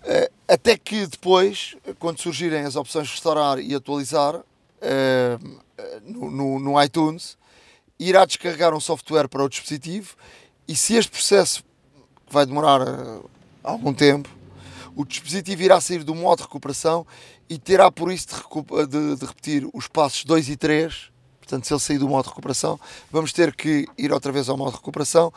Uh, 0.04 0.32
até 0.46 0.78
que 0.78 1.06
depois, 1.06 1.76
quando 1.98 2.20
surgirem 2.20 2.64
as 2.64 2.76
opções 2.76 3.08
de 3.08 3.12
restaurar 3.12 3.58
e 3.58 3.74
atualizar, 3.74 4.36
uh, 4.36 4.44
no, 6.04 6.30
no, 6.30 6.58
no 6.58 6.82
iTunes, 6.82 7.36
irá 7.98 8.24
descarregar 8.24 8.74
um 8.74 8.80
software 8.80 9.28
para 9.28 9.44
o 9.44 9.48
dispositivo 9.48 10.16
e 10.66 10.76
se 10.76 10.94
este 10.94 11.10
processo 11.10 11.64
vai 12.30 12.46
demorar 12.46 12.80
uh, 12.80 13.28
algum 13.62 13.92
tempo, 13.92 14.28
o 14.98 15.04
dispositivo 15.04 15.62
irá 15.62 15.80
sair 15.80 16.02
do 16.02 16.12
modo 16.12 16.38
de 16.38 16.42
recuperação 16.42 17.06
e 17.48 17.56
terá 17.56 17.88
por 17.88 18.10
isso 18.10 18.26
de, 18.26 18.86
de, 18.88 19.16
de, 19.16 19.26
repetir 19.26 19.68
os 19.72 19.86
passos 19.86 20.24
2 20.24 20.48
e 20.48 20.56
3. 20.56 21.10
Portanto, 21.38 21.68
se 21.68 21.72
ele 21.72 21.80
sair 21.80 21.98
do 21.98 22.08
modo 22.08 22.24
de 22.24 22.30
recuperação, 22.30 22.80
vamos 23.08 23.32
ter 23.32 23.54
que 23.54 23.86
ir 23.96 24.12
outra 24.12 24.32
vez 24.32 24.48
ao 24.48 24.56
modo 24.56 24.72
de 24.72 24.78
recuperação 24.78 25.32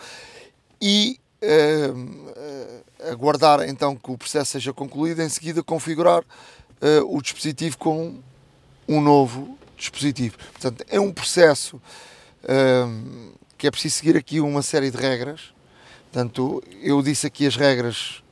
e 0.82 1.20
uh, 1.43 1.93
uh, 1.93 3.12
aguardar 3.12 3.62
então 3.70 3.95
que 3.95 4.09
o 4.09 4.18
processo 4.18 4.53
seja 4.53 4.74
concluído. 4.74 5.22
Em 5.22 5.30
seguida, 5.30 5.62
configurar 5.62 6.24
o 7.05 7.22
dispositivo 7.22 7.78
com 7.78 8.20
um 8.88 8.99
novo 8.99 9.55
dispositivo. 9.78 10.36
Portanto, 10.53 10.84
é 10.89 10.99
um 10.99 11.14
processo 11.14 11.80
que 13.55 13.68
é 13.68 13.70
preciso 13.70 13.97
seguir 13.97 14.18
aqui 14.18 14.39
uma 14.39 14.64
série 14.64 14.89
de 14.89 14.97
regras. 14.97 15.53
Portanto, 16.12 16.64
eu 16.82 16.99
disse 17.03 17.28
aqui 17.28 17.45
as 17.45 17.55
regras 17.55 18.24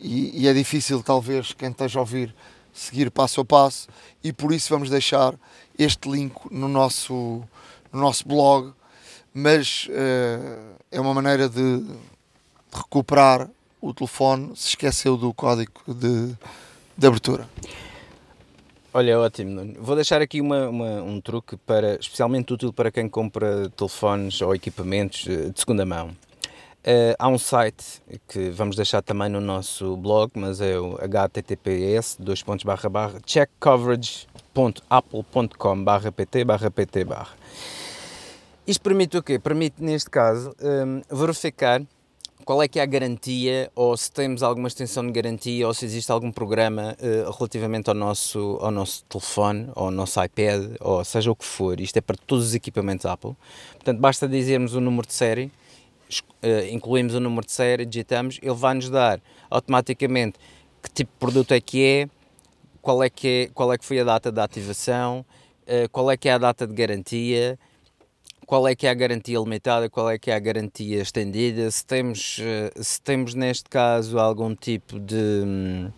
e, 0.00 0.42
e, 0.42 0.48
é 0.48 0.52
difícil, 0.52 1.02
talvez, 1.02 1.52
quem 1.52 1.70
esteja 1.70 1.98
a 1.98 2.02
ouvir 2.02 2.34
seguir 2.72 3.10
passo 3.10 3.40
a 3.40 3.44
passo 3.44 3.88
e 4.22 4.32
por 4.32 4.52
isso 4.52 4.68
vamos 4.70 4.88
deixar 4.88 5.34
este 5.78 6.08
link 6.08 6.34
no 6.50 6.68
nosso, 6.68 7.42
no 7.92 8.00
nosso 8.00 8.26
blog. 8.26 8.72
Mas 9.32 9.86
uh, 9.90 10.76
é 10.90 11.00
uma 11.00 11.14
maneira 11.14 11.48
de, 11.48 11.84
recuperar 12.72 13.48
o 13.80 13.92
telefone 13.92 14.52
se 14.54 14.68
esqueceu 14.68 15.16
do 15.16 15.32
código 15.32 15.80
de, 15.86 16.34
de 16.96 17.06
abertura. 17.06 17.48
Olha, 18.92 19.18
ótimo. 19.20 19.74
Vou 19.78 19.94
deixar 19.94 20.20
aqui 20.20 20.40
uma, 20.40 20.68
uma, 20.68 21.02
um 21.02 21.20
truque 21.20 21.56
para, 21.56 21.94
especialmente 21.94 22.52
útil 22.52 22.72
para 22.72 22.90
quem 22.90 23.08
compra 23.08 23.70
telefones 23.70 24.40
ou 24.42 24.54
equipamentos 24.54 25.26
eh, 25.28 25.50
de 25.50 25.60
segunda 25.60 25.86
mão. 25.86 26.10
Uh, 26.80 27.14
há 27.18 27.28
um 27.28 27.36
site 27.36 28.02
que 28.26 28.48
vamos 28.50 28.74
deixar 28.74 29.02
também 29.02 29.28
no 29.28 29.40
nosso 29.40 29.96
blog, 29.98 30.32
mas 30.34 30.62
é 30.62 30.78
o 30.78 30.96
https 30.96 32.16
checkcoverage 33.26 34.26
www.apple.com 34.54 35.84
pt 36.12 36.44
pt 36.74 37.06
Isto 38.66 38.82
permite 38.82 39.16
o 39.16 39.22
quê? 39.22 39.38
Permite, 39.38 39.82
neste 39.82 40.10
caso, 40.10 40.54
um, 40.60 41.02
verificar 41.10 41.82
qual 42.44 42.62
é 42.62 42.68
que 42.68 42.78
é 42.80 42.82
a 42.82 42.86
garantia 42.86 43.70
ou 43.74 43.96
se 43.96 44.10
temos 44.10 44.42
alguma 44.42 44.66
extensão 44.66 45.06
de 45.06 45.12
garantia 45.12 45.66
ou 45.66 45.74
se 45.74 45.84
existe 45.84 46.10
algum 46.10 46.32
programa 46.32 46.96
uh, 46.98 47.30
relativamente 47.30 47.88
ao 47.88 47.94
nosso, 47.94 48.58
ao 48.60 48.70
nosso 48.70 49.04
telefone 49.04 49.68
ou 49.76 49.84
ao 49.84 49.90
nosso 49.90 50.22
iPad 50.22 50.76
ou 50.80 51.04
seja 51.04 51.30
o 51.30 51.36
que 51.36 51.44
for. 51.44 51.80
Isto 51.80 51.98
é 51.98 52.00
para 52.00 52.16
todos 52.26 52.46
os 52.46 52.54
equipamentos 52.54 53.06
Apple. 53.06 53.36
Portanto, 53.74 53.98
basta 53.98 54.26
dizermos 54.26 54.74
o 54.74 54.80
número 54.80 55.06
de 55.06 55.14
série, 55.14 55.50
incluímos 56.70 57.14
o 57.14 57.20
número 57.20 57.46
de 57.46 57.52
série, 57.52 57.84
digitamos, 57.84 58.38
ele 58.42 58.54
vai-nos 58.54 58.88
dar 58.90 59.20
automaticamente 59.50 60.38
que 60.82 60.90
tipo 60.90 61.12
de 61.12 61.18
produto 61.18 61.52
é 61.52 61.60
que 61.60 61.84
é, 61.84 62.08
qual 62.80 63.02
é 63.02 63.10
que, 63.10 63.28
é, 63.28 63.50
qual 63.54 63.72
é 63.72 63.78
que 63.78 63.84
foi 63.84 64.00
a 64.00 64.04
data 64.04 64.32
de 64.32 64.40
ativação, 64.40 65.24
uh, 65.62 65.88
qual 65.90 66.10
é 66.10 66.16
que 66.16 66.28
é 66.28 66.32
a 66.32 66.38
data 66.38 66.66
de 66.66 66.72
garantia, 66.72 67.58
qual 68.46 68.66
é 68.66 68.74
que 68.74 68.86
é 68.86 68.90
a 68.90 68.94
garantia 68.94 69.38
limitada, 69.38 69.88
qual 69.88 70.10
é 70.10 70.18
que 70.18 70.30
é 70.30 70.34
a 70.34 70.38
garantia 70.40 71.02
estendida, 71.02 71.70
se 71.70 71.86
temos, 71.86 72.40
eh, 72.40 72.72
se 72.82 73.00
temos 73.00 73.32
neste 73.32 73.70
caso 73.70 74.18
algum 74.18 74.56
tipo 74.56 74.98
de, 74.98 75.88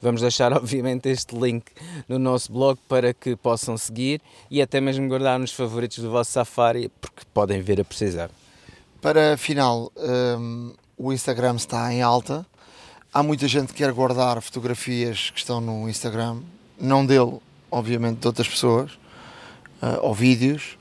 Vamos 0.00 0.20
deixar, 0.20 0.52
obviamente, 0.54 1.08
este 1.08 1.34
link 1.34 1.64
no 2.08 2.18
nosso 2.18 2.52
blog 2.52 2.78
para 2.88 3.12
que 3.12 3.34
possam 3.34 3.76
seguir 3.76 4.20
e 4.50 4.62
até 4.62 4.80
mesmo 4.80 5.08
guardar 5.08 5.38
nos 5.38 5.52
favoritos 5.52 5.98
do 5.98 6.10
vosso 6.10 6.30
Safari, 6.30 6.90
porque 7.00 7.22
podem 7.34 7.60
vir 7.60 7.80
a 7.80 7.84
precisar. 7.84 8.30
Para 9.00 9.36
final, 9.36 9.92
um, 9.96 10.72
o 10.96 11.12
Instagram 11.12 11.56
está 11.56 11.92
em 11.92 12.02
alta. 12.02 12.46
Há 13.12 13.22
muita 13.22 13.48
gente 13.48 13.72
que 13.72 13.82
quer 13.82 13.92
guardar 13.92 14.40
fotografias 14.40 15.30
que 15.30 15.38
estão 15.38 15.60
no 15.60 15.88
Instagram, 15.88 16.40
não 16.78 17.04
dele, 17.04 17.38
obviamente, 17.70 18.18
de 18.18 18.26
outras 18.26 18.46
pessoas, 18.46 18.92
uh, 19.82 19.98
ou 20.02 20.14
vídeos. 20.14 20.77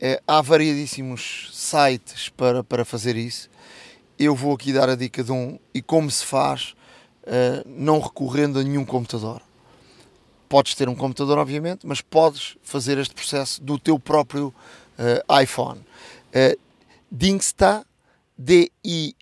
É, 0.00 0.22
há 0.26 0.40
variedíssimos 0.40 1.50
sites 1.52 2.28
para, 2.28 2.62
para 2.62 2.84
fazer 2.84 3.16
isso. 3.16 3.50
Eu 4.18 4.34
vou 4.34 4.54
aqui 4.54 4.72
dar 4.72 4.88
a 4.88 4.94
dica 4.94 5.24
de 5.24 5.32
um 5.32 5.58
e 5.74 5.82
como 5.82 6.10
se 6.10 6.24
faz 6.24 6.74
uh, 7.24 7.62
não 7.66 8.00
recorrendo 8.00 8.58
a 8.60 8.62
nenhum 8.62 8.84
computador. 8.84 9.42
Podes 10.48 10.74
ter 10.74 10.88
um 10.88 10.94
computador, 10.94 11.36
obviamente, 11.38 11.86
mas 11.86 12.00
podes 12.00 12.56
fazer 12.62 12.96
este 12.98 13.14
processo 13.14 13.62
do 13.62 13.78
teu 13.78 13.98
próprio 13.98 14.54
uh, 14.98 15.24
iPhone. 15.42 15.80
Uh, 16.28 16.56
Dingsta, 17.10 17.84
D-I-N-S-T-A.com 18.36 19.18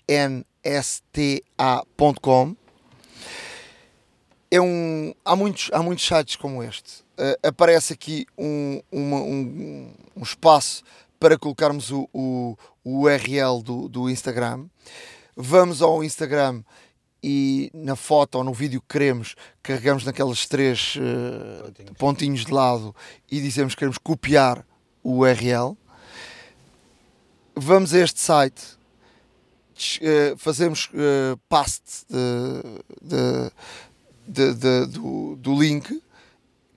é 4.49 4.61
um, 4.61 5.13
há, 5.25 5.35
muitos, 5.35 5.69
há 5.73 5.81
muitos 5.81 6.05
sites 6.05 6.35
como 6.35 6.63
este. 6.63 7.01
Uh, 7.17 7.47
aparece 7.47 7.93
aqui 7.93 8.25
um, 8.37 8.81
uma, 8.91 9.17
um, 9.17 9.93
um, 10.15 10.23
espaço 10.23 10.83
para 11.19 11.37
colocarmos 11.37 11.91
o, 11.91 12.07
o, 12.13 12.57
o 12.83 13.01
URL 13.03 13.61
do, 13.63 13.89
do 13.89 14.09
Instagram. 14.09 14.65
Vamos 15.35 15.81
ao 15.81 16.03
Instagram 16.03 16.63
e 17.21 17.69
na 17.73 17.95
foto 17.95 18.35
ou 18.35 18.43
no 18.43 18.53
vídeo 18.53 18.79
que 18.81 18.87
queremos, 18.87 19.35
carregamos 19.61 20.05
naquelas 20.05 20.45
três 20.45 20.95
uh, 20.95 21.63
pontinhos. 21.63 21.97
pontinhos 21.97 22.45
de 22.45 22.53
lado 22.53 22.95
e 23.29 23.41
dizemos 23.41 23.73
que 23.73 23.79
queremos 23.79 23.97
copiar 23.97 24.65
o 25.03 25.19
URL. 25.19 25.75
Vamos 27.55 27.93
a 27.93 27.99
este 27.99 28.19
site, 28.19 28.61
uh, 30.01 30.37
fazemos 30.37 30.89
uh, 30.93 31.37
paste 31.49 32.05
de, 32.07 32.61
de, 33.01 33.51
de, 34.27 34.85
do, 34.87 35.35
do 35.37 35.59
link, 35.59 36.03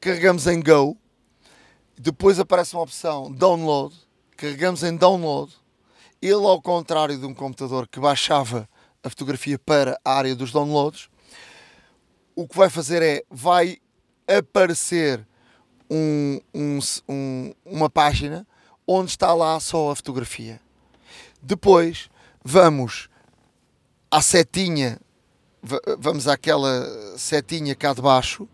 carregamos 0.01 0.47
em 0.47 0.61
Go, 0.63 0.97
depois 1.99 2.39
aparece 2.39 2.75
uma 2.75 2.83
opção 2.83 3.31
Download, 3.31 3.95
carregamos 4.37 4.83
em 4.83 4.97
Download. 4.97 5.53
Ele, 6.23 6.33
ao 6.35 6.61
contrário 6.63 7.19
de 7.19 7.27
um 7.27 7.35
computador 7.35 7.89
que 7.89 7.99
baixava 7.99 8.69
a 9.03 9.11
fotografia 9.11 9.59
para 9.59 9.99
a 10.05 10.15
área 10.15 10.35
dos 10.35 10.53
downloads, 10.53 11.09
o 12.35 12.47
que 12.47 12.57
vai 12.57 12.69
fazer 12.69 13.03
é 13.03 13.23
vai 13.31 13.79
aparecer 14.29 15.27
um, 15.91 16.41
um, 16.55 16.79
um, 17.09 17.55
uma 17.65 17.91
página 17.91 18.47
onde 18.87 19.11
está 19.11 19.35
lá 19.35 19.59
só 19.61 19.91
a 19.91 19.97
fotografia. 19.97 20.61
Depois 21.43 22.09
vamos 22.45 23.09
à 24.11 24.21
setinha, 24.21 25.01
vamos 25.99 26.27
àquela 26.27 27.17
setinha 27.17 27.75
cá 27.75 27.93
de 27.93 28.01
baixo, 28.01 28.49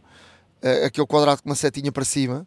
eh, 0.62 0.86
aquele 0.86 1.07
quadrado 1.07 1.42
com 1.42 1.48
uma 1.48 1.54
setinha 1.54 1.92
para 1.92 2.04
cima, 2.04 2.46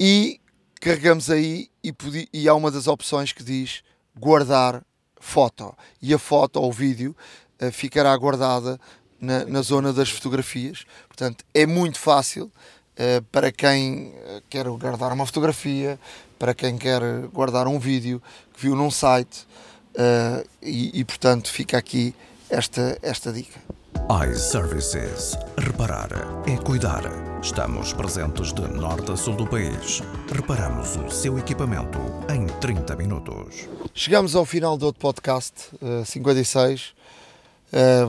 e 0.00 0.40
carregamos 0.80 1.30
aí 1.30 1.68
e, 1.82 1.92
e 2.32 2.48
há 2.48 2.54
uma 2.54 2.70
das 2.70 2.86
opções 2.86 3.32
que 3.32 3.42
diz 3.42 3.82
guardar 4.16 4.82
foto 5.20 5.76
e 6.00 6.14
a 6.14 6.18
foto 6.18 6.60
ou 6.60 6.68
o 6.68 6.72
vídeo 6.72 7.16
uh, 7.60 7.72
ficará 7.72 8.16
guardada 8.16 8.80
na, 9.20 9.44
na, 9.44 9.62
zona 9.62 9.92
das 9.92 10.10
fotografias. 10.10 10.84
Portanto, 11.08 11.44
é 11.52 11.66
muito 11.66 11.98
fácil 11.98 12.44
uh, 12.44 13.22
para 13.32 13.50
quem 13.50 14.14
eh, 14.14 14.42
quer 14.48 14.68
guardar 14.68 15.12
uma 15.12 15.26
fotografia, 15.26 15.98
para 16.38 16.54
quem 16.54 16.78
quer 16.78 17.00
guardar 17.32 17.66
um 17.66 17.78
vídeo 17.78 18.22
que 18.54 18.62
viu 18.62 18.76
num 18.76 18.90
site 18.90 19.46
uh, 19.94 20.48
e, 20.62 21.00
e, 21.00 21.04
portanto, 21.04 21.50
fica 21.50 21.76
aqui 21.76 22.14
esta, 22.50 22.98
esta 23.02 23.32
dica 23.32 23.60
iServices. 24.08 25.36
Reparar 25.58 26.08
é 26.46 26.56
cuidar. 26.56 27.02
Estamos 27.42 27.92
presentes 27.92 28.54
de 28.54 28.62
norte 28.62 29.12
a 29.12 29.16
sul 29.16 29.36
do 29.36 29.46
país. 29.46 30.00
Reparamos 30.32 30.96
o 30.96 31.10
seu 31.10 31.38
equipamento 31.38 31.98
em 32.32 32.46
30 32.58 32.96
minutos. 32.96 33.68
Chegamos 33.92 34.34
ao 34.34 34.46
final 34.46 34.78
do 34.78 34.86
outro 34.86 34.98
podcast, 34.98 35.52
uh, 35.82 36.06
56. 36.06 36.94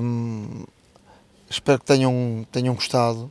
Um, 0.02 0.64
espero 1.50 1.80
que 1.80 1.86
tenham, 1.86 2.48
tenham 2.50 2.76
gostado. 2.76 3.30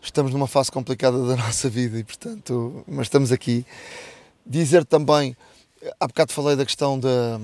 Estamos 0.00 0.32
numa 0.32 0.46
fase 0.46 0.70
complicada 0.70 1.18
da 1.26 1.34
nossa 1.36 1.68
vida 1.68 1.98
e, 1.98 2.04
portanto, 2.04 2.84
mas 2.86 3.06
estamos 3.06 3.32
aqui. 3.32 3.66
Dizer 4.46 4.84
também, 4.84 5.36
há 5.98 6.06
bocado 6.06 6.32
falei 6.32 6.54
da 6.54 6.64
questão 6.64 6.96
da, 6.96 7.40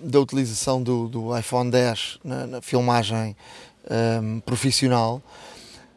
da 0.00 0.18
utilização 0.18 0.82
do, 0.82 1.08
do 1.08 1.38
iPhone 1.38 1.70
10 1.70 2.20
na, 2.24 2.46
na 2.46 2.62
filmagem 2.62 3.36
um, 4.22 4.40
profissional, 4.40 5.22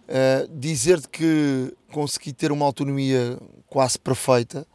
uh, 0.08 0.48
dizer-te 0.54 1.08
que 1.08 1.74
consegui 1.92 2.34
ter 2.34 2.52
uma 2.52 2.66
autonomia 2.66 3.38
quase 3.68 3.98
perfeita. 3.98 4.68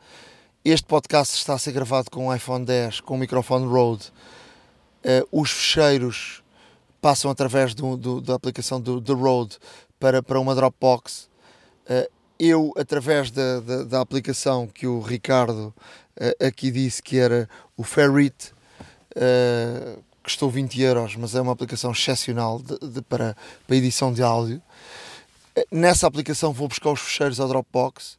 Este 0.65 0.87
podcast 0.87 1.37
está 1.37 1.55
a 1.55 1.59
ser 1.59 1.73
gravado 1.73 2.11
com 2.11 2.29
um 2.29 2.35
iPhone 2.35 2.65
10 2.65 3.01
com 3.01 3.15
o 3.15 3.19
microfone 3.19 3.67
Rode. 3.67 4.13
Uh, 5.05 5.41
os 5.41 5.51
fecheiros 5.51 6.43
passam 7.01 7.31
através 7.31 7.75
do, 7.75 7.97
do, 7.97 8.21
da 8.21 8.35
aplicação 8.35 8.81
do, 8.81 9.01
do 9.01 9.15
Rode 9.15 9.59
para, 10.01 10.23
para 10.23 10.41
uma 10.41 10.55
Dropbox. 10.55 11.29
Uh, 11.89 12.11
eu, 12.39 12.73
através 12.77 13.31
da, 13.31 13.61
da, 13.61 13.83
da, 13.85 14.01
aplicação 14.01 14.69
que 14.69 14.87
o 14.87 15.01
Ricardo 15.01 15.75
aqui 16.41 16.71
disse 16.71 17.03
que 17.03 17.19
era 17.19 17.49
o 17.77 17.83
Ferrit, 17.83 18.53
uh, 19.19 20.03
custou 20.23 20.51
20 20.51 20.81
euros, 20.81 21.17
mas 21.17 21.35
é 21.35 21.41
uma 21.41 21.53
aplicação 21.53 21.93
excepcional 21.93 22.61
de, 22.61 22.79
de, 22.79 23.03
para, 23.03 23.37
para 23.67 23.77
edição 23.77 24.13
de 24.13 24.23
áudio. 24.23 24.63
Nessa 25.71 26.07
aplicação 26.07 26.53
vou 26.53 26.69
buscar 26.69 26.91
os 26.91 27.01
fecheiros 27.01 27.41
ao 27.41 27.49
Dropbox. 27.49 28.17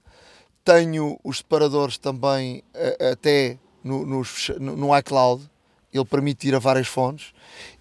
Tenho 0.63 1.17
os 1.23 1.37
separadores 1.37 1.97
também 1.97 2.63
até 3.11 3.57
no, 3.83 4.05
no, 4.05 4.23
no 4.59 4.97
iCloud. 4.97 5.49
Ele 5.93 6.05
permite 6.05 6.47
ir 6.47 6.55
a 6.55 6.59
várias 6.59 6.87
fontes 6.87 7.33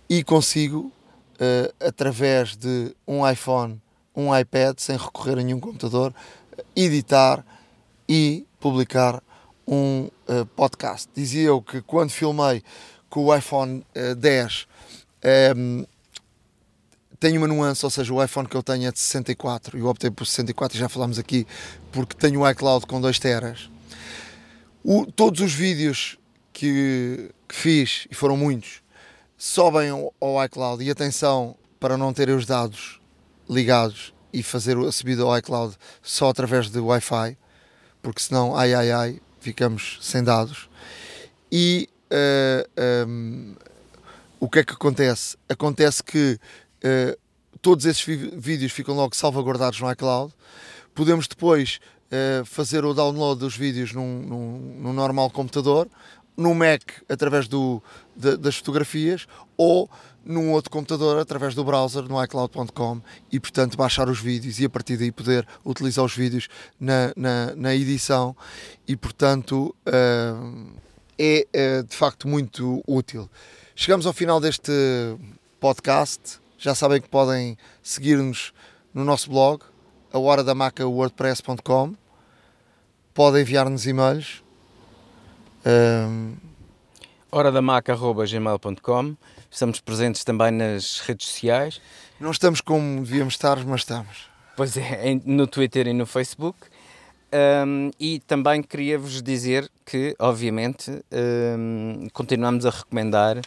e 0.09 0.25
consigo, 0.25 0.91
uh, 1.35 1.87
através 1.87 2.57
de 2.57 2.95
um 3.07 3.29
iPhone, 3.29 3.81
um 4.17 4.37
iPad, 4.37 4.79
sem 4.79 4.97
recorrer 4.97 5.39
a 5.39 5.43
nenhum 5.43 5.61
computador, 5.61 6.15
editar 6.75 7.45
e 8.09 8.47
publicar 8.59 9.23
um 9.67 10.09
uh, 10.29 10.47
podcast. 10.57 11.09
Dizia 11.15 11.49
eu 11.49 11.61
que 11.61 11.83
quando 11.83 12.11
filmei 12.11 12.63
com 13.09 13.25
o 13.25 13.35
iPhone 13.35 13.85
uh, 13.97 14.15
10 14.15 14.67
um, 15.57 15.85
tem 17.19 17.37
uma 17.37 17.49
nuance, 17.49 17.85
ou 17.85 17.91
seja, 17.91 18.15
o 18.15 18.23
iPhone 18.23 18.49
que 18.49 18.57
eu 18.57 18.63
tenho 18.63 18.87
é 18.87 18.93
de 18.93 18.99
64 19.01 19.77
e 19.77 19.81
eu 19.81 19.89
optei 19.89 20.11
por 20.11 20.25
64 20.25 20.77
e 20.77 20.81
já 20.81 20.89
falámos 20.89 21.19
aqui 21.19 21.47
porque 21.91 22.15
tenho 22.15 22.41
o 22.41 22.51
iCloud 22.51 22.87
com 22.87 23.01
2 23.01 23.19
teras. 23.19 23.69
O, 24.85 25.05
todos 25.05 25.41
os 25.41 25.53
vídeos 25.53 26.17
que, 26.53 27.31
que, 27.49 27.55
fiz, 27.55 28.07
e 28.11 28.15
foram 28.15 28.37
muitos, 28.37 28.83
sobem 29.37 29.91
ao, 29.91 30.15
ao 30.21 30.45
iCloud 30.45 30.83
e 30.85 30.91
atenção 30.91 31.57
para 31.81 31.97
não 31.97 32.13
terem 32.13 32.37
os 32.37 32.47
dados 32.47 33.01
ligados 33.51 34.15
e 34.33 34.43
fazer 34.43 34.79
a 34.79 34.93
subida 34.93 35.23
ao 35.23 35.37
iCloud 35.39 35.77
só 36.03 36.29
através 36.29 36.71
de 36.71 36.79
Wi-Fi, 36.79 37.37
porque 38.01 38.21
senão, 38.21 38.57
ai 38.57 38.75
ai 38.75 38.93
ai, 38.93 39.21
ficamos 39.41 39.99
sem 40.01 40.23
dados. 40.23 40.69
E 41.51 41.89
uh, 42.11 42.69
eh, 42.77 43.05
um, 43.07 43.55
ehm, 43.55 43.57
o 44.41 44.49
que 44.49 44.61
é 44.61 44.65
que 44.65 44.73
acontece? 44.73 45.37
Acontece 45.49 46.03
que 46.03 46.39
uh, 46.85 47.19
todos 47.61 47.85
esses 47.85 48.03
vídeos 48.03 48.73
ficam 48.73 48.95
logo 48.95 49.17
salvaguardados 49.17 49.81
no 49.81 49.91
iCloud. 49.91 50.33
Podemos 50.95 51.27
depois 51.27 51.81
uh, 52.07 52.45
fazer 52.45 52.85
o 52.85 52.95
download 52.95 53.41
dos 53.41 53.57
vídeos 53.57 53.93
num, 53.93 54.23
num, 54.23 54.59
num 54.81 54.93
normal 54.93 55.31
computador, 55.31 55.89
no 56.37 56.55
Mac 56.55 56.83
através 57.09 57.49
do, 57.49 57.83
de, 58.17 58.37
das 58.37 58.57
fotografias 58.57 59.27
ou 59.57 59.91
num 60.25 60.53
outro 60.53 60.71
computador 60.71 61.19
através 61.19 61.55
do 61.55 61.65
browser 61.65 62.05
no 62.05 62.23
iCloud.com 62.23 63.01
e 63.33 63.41
portanto 63.41 63.77
baixar 63.77 64.09
os 64.09 64.21
vídeos 64.21 64.61
e 64.61 64.65
a 64.65 64.71
partir 64.71 64.97
daí 64.97 65.11
poder 65.11 65.47
utilizar 65.65 66.05
os 66.05 66.15
vídeos 66.15 66.49
na, 66.79 67.13
na, 67.17 67.57
na 67.57 67.75
edição 67.75 68.37
e 68.87 68.95
portanto 68.95 69.75
uh, 69.89 70.73
é 71.19 71.47
uh, 71.55 71.83
de 71.85 71.97
facto 71.97 72.29
muito 72.29 72.83
útil. 72.87 73.29
Chegamos 73.75 74.07
ao 74.07 74.13
final 74.13 74.41
deste 74.41 74.73
podcast. 75.61 76.41
Já 76.57 76.75
sabem 76.75 77.01
que 77.01 77.09
podem 77.09 77.57
seguir-nos 77.83 78.53
no 78.93 79.05
nosso 79.05 79.31
blog, 79.31 79.63
a 80.13 80.19
hora 80.19 80.43
da 80.43 80.55
maca 80.55 80.87
wordpress.com. 80.87 81.95
Podem 83.15 83.43
enviar-nos 83.43 83.87
e-mails. 83.87 84.43
Um... 85.67 86.37
Hora 87.31 87.53
da 87.53 87.61
maca.gmail.com 87.61 89.17
Estamos 89.51 89.81
presentes 89.81 90.25
também 90.25 90.51
nas 90.51 91.01
redes 91.01 91.27
sociais. 91.27 91.81
Não 92.21 92.31
estamos 92.31 92.61
como 92.61 93.03
devíamos 93.03 93.35
estar, 93.35 93.65
mas 93.65 93.81
estamos. 93.81 94.29
Pois 94.57 94.77
é, 94.77 95.19
no 95.25 95.47
Twitter 95.47 95.87
e 95.87 95.93
no 95.93 96.05
Facebook. 96.07 96.59
Um, 97.31 97.91
e 98.01 98.21
também 98.21 98.63
queria-vos 98.63 99.21
dizer 99.23 99.71
que, 99.85 100.17
obviamente, 100.19 100.91
um, 101.13 102.09
continuamos 102.13 102.65
a 102.65 102.71
recomendar 102.71 103.41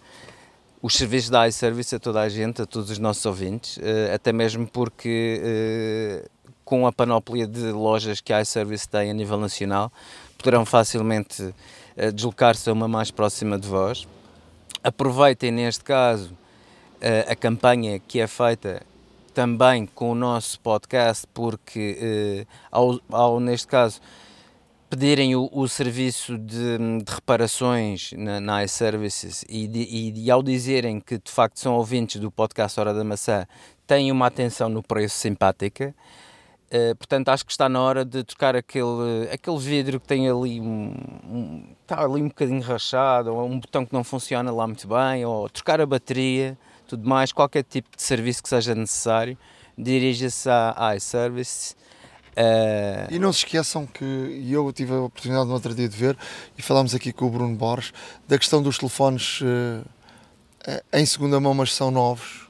os 0.82 0.94
serviços 0.94 1.30
da 1.30 1.48
iService 1.48 1.96
a 1.96 2.00
toda 2.00 2.22
a 2.22 2.30
gente, 2.30 2.62
a 2.62 2.66
todos 2.66 2.90
os 2.90 3.00
nossos 3.00 3.26
ouvintes, 3.26 3.78
uh, 3.78 4.14
até 4.14 4.32
mesmo 4.32 4.68
porque 4.68 5.42
uh, 5.44 6.30
com 6.66 6.86
a 6.86 6.92
panóplia 6.92 7.48
de 7.48 7.72
lojas 7.72 8.22
que 8.22 8.32
a 8.32 8.42
iService 8.42 8.88
tem 8.88 9.10
a 9.10 9.14
nível 9.14 9.38
nacional, 9.38 9.92
poderão 10.38 10.66
facilmente 10.66 11.42
uh, 11.44 12.12
deslocar-se 12.14 12.70
a 12.70 12.74
uma 12.74 12.88
mais 12.88 13.10
próxima 13.10 13.58
de 13.58 13.68
vós. 13.68 14.08
Aproveitem 14.84 15.52
neste 15.52 15.84
caso 15.84 16.36
a 17.28 17.36
campanha 17.36 18.00
que 18.00 18.20
é 18.20 18.28
feita 18.28 18.84
também 19.34 19.86
com 19.86 20.12
o 20.12 20.16
nosso 20.16 20.60
podcast, 20.60 21.26
porque 21.34 21.98
eh, 22.00 22.46
ao, 22.72 23.00
ao, 23.10 23.40
neste 23.40 23.68
caso, 23.68 24.00
pedirem 24.90 25.36
o, 25.36 25.50
o 25.54 25.68
serviço 25.68 26.38
de, 26.38 26.78
de, 26.78 27.06
reparações 27.08 28.12
na, 28.18 28.42
na 28.42 28.64
iServices 28.64 29.46
e, 29.48 29.66
e, 29.66 30.26
e, 30.26 30.32
ao 30.32 30.44
dizerem 30.44 31.00
que 31.00 31.18
de 31.18 31.32
facto 31.32 31.60
são 31.60 31.76
ouvintes 31.76 32.20
do 32.20 32.30
podcast 32.30 32.80
Hora 32.80 32.94
da 32.94 33.04
Maçã, 33.04 33.48
têm 33.88 34.12
uma 34.12 34.28
atenção 34.28 34.68
no 34.68 34.84
preço 34.84 35.18
simpática. 35.18 35.96
Uh, 36.68 36.96
portanto, 36.96 37.30
acho 37.30 37.46
que 37.46 37.52
está 37.52 37.68
na 37.68 37.82
hora 37.82 38.06
de 38.06 38.24
trocar 38.24 38.56
aquele, 38.56 39.30
aquele 39.32 39.58
vidro 39.60 40.00
que 40.00 40.08
tem 40.08 40.30
ali 40.30 40.60
um, 40.62 40.94
um, 41.30 41.66
está 41.82 42.02
ali 42.02 42.22
um 42.22 42.30
bocadinho 42.30 42.62
rachado, 42.62 43.34
ou 43.34 43.46
um 43.46 43.60
botão 43.60 43.86
que 43.86 43.94
não 43.94 44.04
funciona 44.04 44.52
lá 44.52 44.66
muito 44.66 44.88
bem, 44.88 45.26
ou 45.26 45.50
trocar 45.50 45.82
a 45.82 45.86
bateria 45.86 46.58
tudo 46.92 47.08
mais, 47.08 47.32
qualquer 47.32 47.64
tipo 47.64 47.96
de 47.96 48.04
serviço 48.04 48.44
que 48.44 48.50
seja 48.50 48.76
necessário, 48.76 49.38
dirija-se 49.78 50.50
à 50.50 50.94
iService. 50.98 51.74
Uh... 52.32 53.14
E 53.14 53.18
não 53.18 53.32
se 53.32 53.40
esqueçam 53.40 53.86
que 53.86 54.04
eu 54.50 54.72
tive 54.74 54.94
a 54.94 55.02
oportunidade 55.02 55.48
no 55.48 55.54
outro 55.54 55.74
dia 55.74 55.88
de 55.88 55.96
ver 55.96 56.18
e 56.58 56.62
falámos 56.62 56.94
aqui 56.94 57.14
com 57.14 57.28
o 57.28 57.30
Bruno 57.30 57.56
Borges 57.56 57.94
da 58.28 58.38
questão 58.38 58.62
dos 58.62 58.78
telefones 58.78 59.40
uh, 59.42 59.86
em 60.92 61.06
segunda 61.06 61.40
mão, 61.40 61.54
mas 61.54 61.74
são 61.74 61.92
novos. 61.92 62.50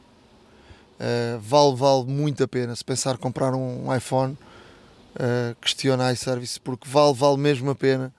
Uh, 1.00 1.40
vale, 1.40 1.76
vale 1.76 2.06
muito 2.06 2.44
a 2.44 2.48
pena. 2.48 2.76
Se 2.76 2.84
pensar 2.84 3.18
comprar 3.20 3.54
um 3.54 3.96
iPhone, 3.96 4.34
uh, 4.34 5.56
questiona 5.62 6.08
a 6.08 6.14
iService 6.14 6.60
porque 6.60 6.90
vale, 6.90 7.14
vale 7.14 7.38
mesmo 7.38 7.70
a 7.70 7.76
pena. 7.76 8.12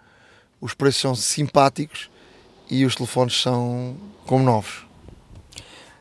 Os 0.60 0.72
preços 0.72 1.00
são 1.00 1.14
simpáticos 1.16 2.08
e 2.70 2.84
os 2.84 2.94
telefones 2.94 3.40
são 3.40 3.96
como 4.24 4.44
novos. 4.44 4.91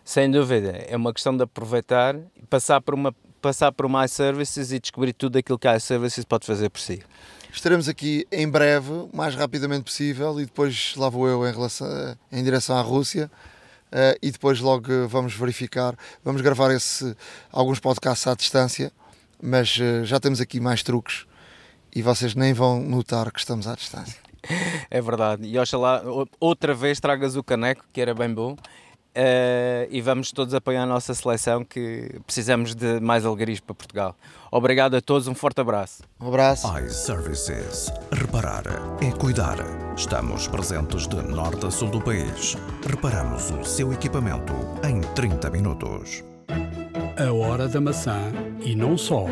Sem 0.03 0.29
dúvida, 0.29 0.85
é 0.87 0.95
uma 0.97 1.13
questão 1.13 1.35
de 1.35 1.43
aproveitar, 1.43 2.15
passar 2.49 2.81
por 2.81 2.93
uma 2.93 3.15
passar 3.41 3.71
por 3.71 3.87
uma 3.87 4.05
iServices 4.05 4.71
e 4.71 4.79
descobrir 4.79 5.13
tudo 5.13 5.37
aquilo 5.37 5.57
que 5.57 5.67
a 5.67 5.75
iServices 5.75 6.23
pode 6.23 6.45
fazer 6.45 6.69
por 6.69 6.79
si. 6.79 7.01
Estaremos 7.51 7.89
aqui 7.89 8.25
em 8.31 8.47
breve, 8.47 8.91
o 8.91 9.09
mais 9.11 9.35
rapidamente 9.35 9.83
possível, 9.83 10.39
e 10.39 10.45
depois 10.45 10.93
lá 10.95 11.09
vou 11.09 11.27
eu 11.27 11.45
em, 11.47 11.51
relação, 11.51 11.87
em 12.31 12.43
direção 12.43 12.77
à 12.77 12.81
Rússia. 12.81 13.31
Uh, 13.91 14.15
e 14.21 14.31
depois 14.31 14.61
logo 14.61 15.05
vamos 15.09 15.33
verificar, 15.35 15.97
vamos 16.23 16.41
gravar 16.41 16.71
esse, 16.71 17.13
alguns 17.51 17.77
podcasts 17.77 18.25
à 18.25 18.33
distância, 18.33 18.89
mas 19.41 19.75
uh, 19.77 20.05
já 20.05 20.17
temos 20.17 20.39
aqui 20.39 20.61
mais 20.61 20.81
truques 20.81 21.25
e 21.93 22.01
vocês 22.01 22.33
nem 22.33 22.53
vão 22.53 22.79
notar 22.79 23.29
que 23.33 23.39
estamos 23.39 23.67
à 23.67 23.75
distância. 23.75 24.19
É 24.89 24.99
verdade, 24.99 25.47
e 25.47 25.57
oxalá 25.59 26.01
outra 26.39 26.73
vez 26.73 26.99
tragas 26.99 27.35
o 27.35 27.43
caneco, 27.43 27.85
que 27.93 28.01
era 28.01 28.13
bem 28.13 28.33
bom, 28.33 28.57
Uh, 29.11 29.87
e 29.89 29.99
vamos 29.99 30.31
todos 30.31 30.53
apoiar 30.53 30.83
a 30.83 30.85
nossa 30.85 31.13
seleção 31.13 31.65
que 31.65 32.17
precisamos 32.25 32.73
de 32.73 33.01
mais 33.01 33.25
alegrias 33.25 33.59
para 33.59 33.75
Portugal. 33.75 34.15
Obrigado 34.49 34.95
a 34.95 35.01
todos, 35.01 35.27
um 35.27 35.35
forte 35.35 35.59
abraço. 35.59 36.03
Um 36.19 36.29
abraço. 36.29 36.67
iServices. 36.79 37.91
Reparar 38.11 38.63
é 39.01 39.11
cuidar. 39.11 39.57
Estamos 39.97 40.47
presentes 40.47 41.07
de 41.07 41.17
norte 41.17 41.65
a 41.65 41.71
sul 41.71 41.89
do 41.89 41.99
país. 42.01 42.55
Reparamos 42.89 43.51
o 43.51 43.63
seu 43.65 43.91
equipamento 43.91 44.53
em 44.87 45.01
30 45.13 45.49
minutos. 45.49 46.23
A 47.17 47.33
hora 47.33 47.67
da 47.67 47.81
maçã 47.81 48.31
e 48.61 48.75
não 48.75 48.97
só. 48.97 49.25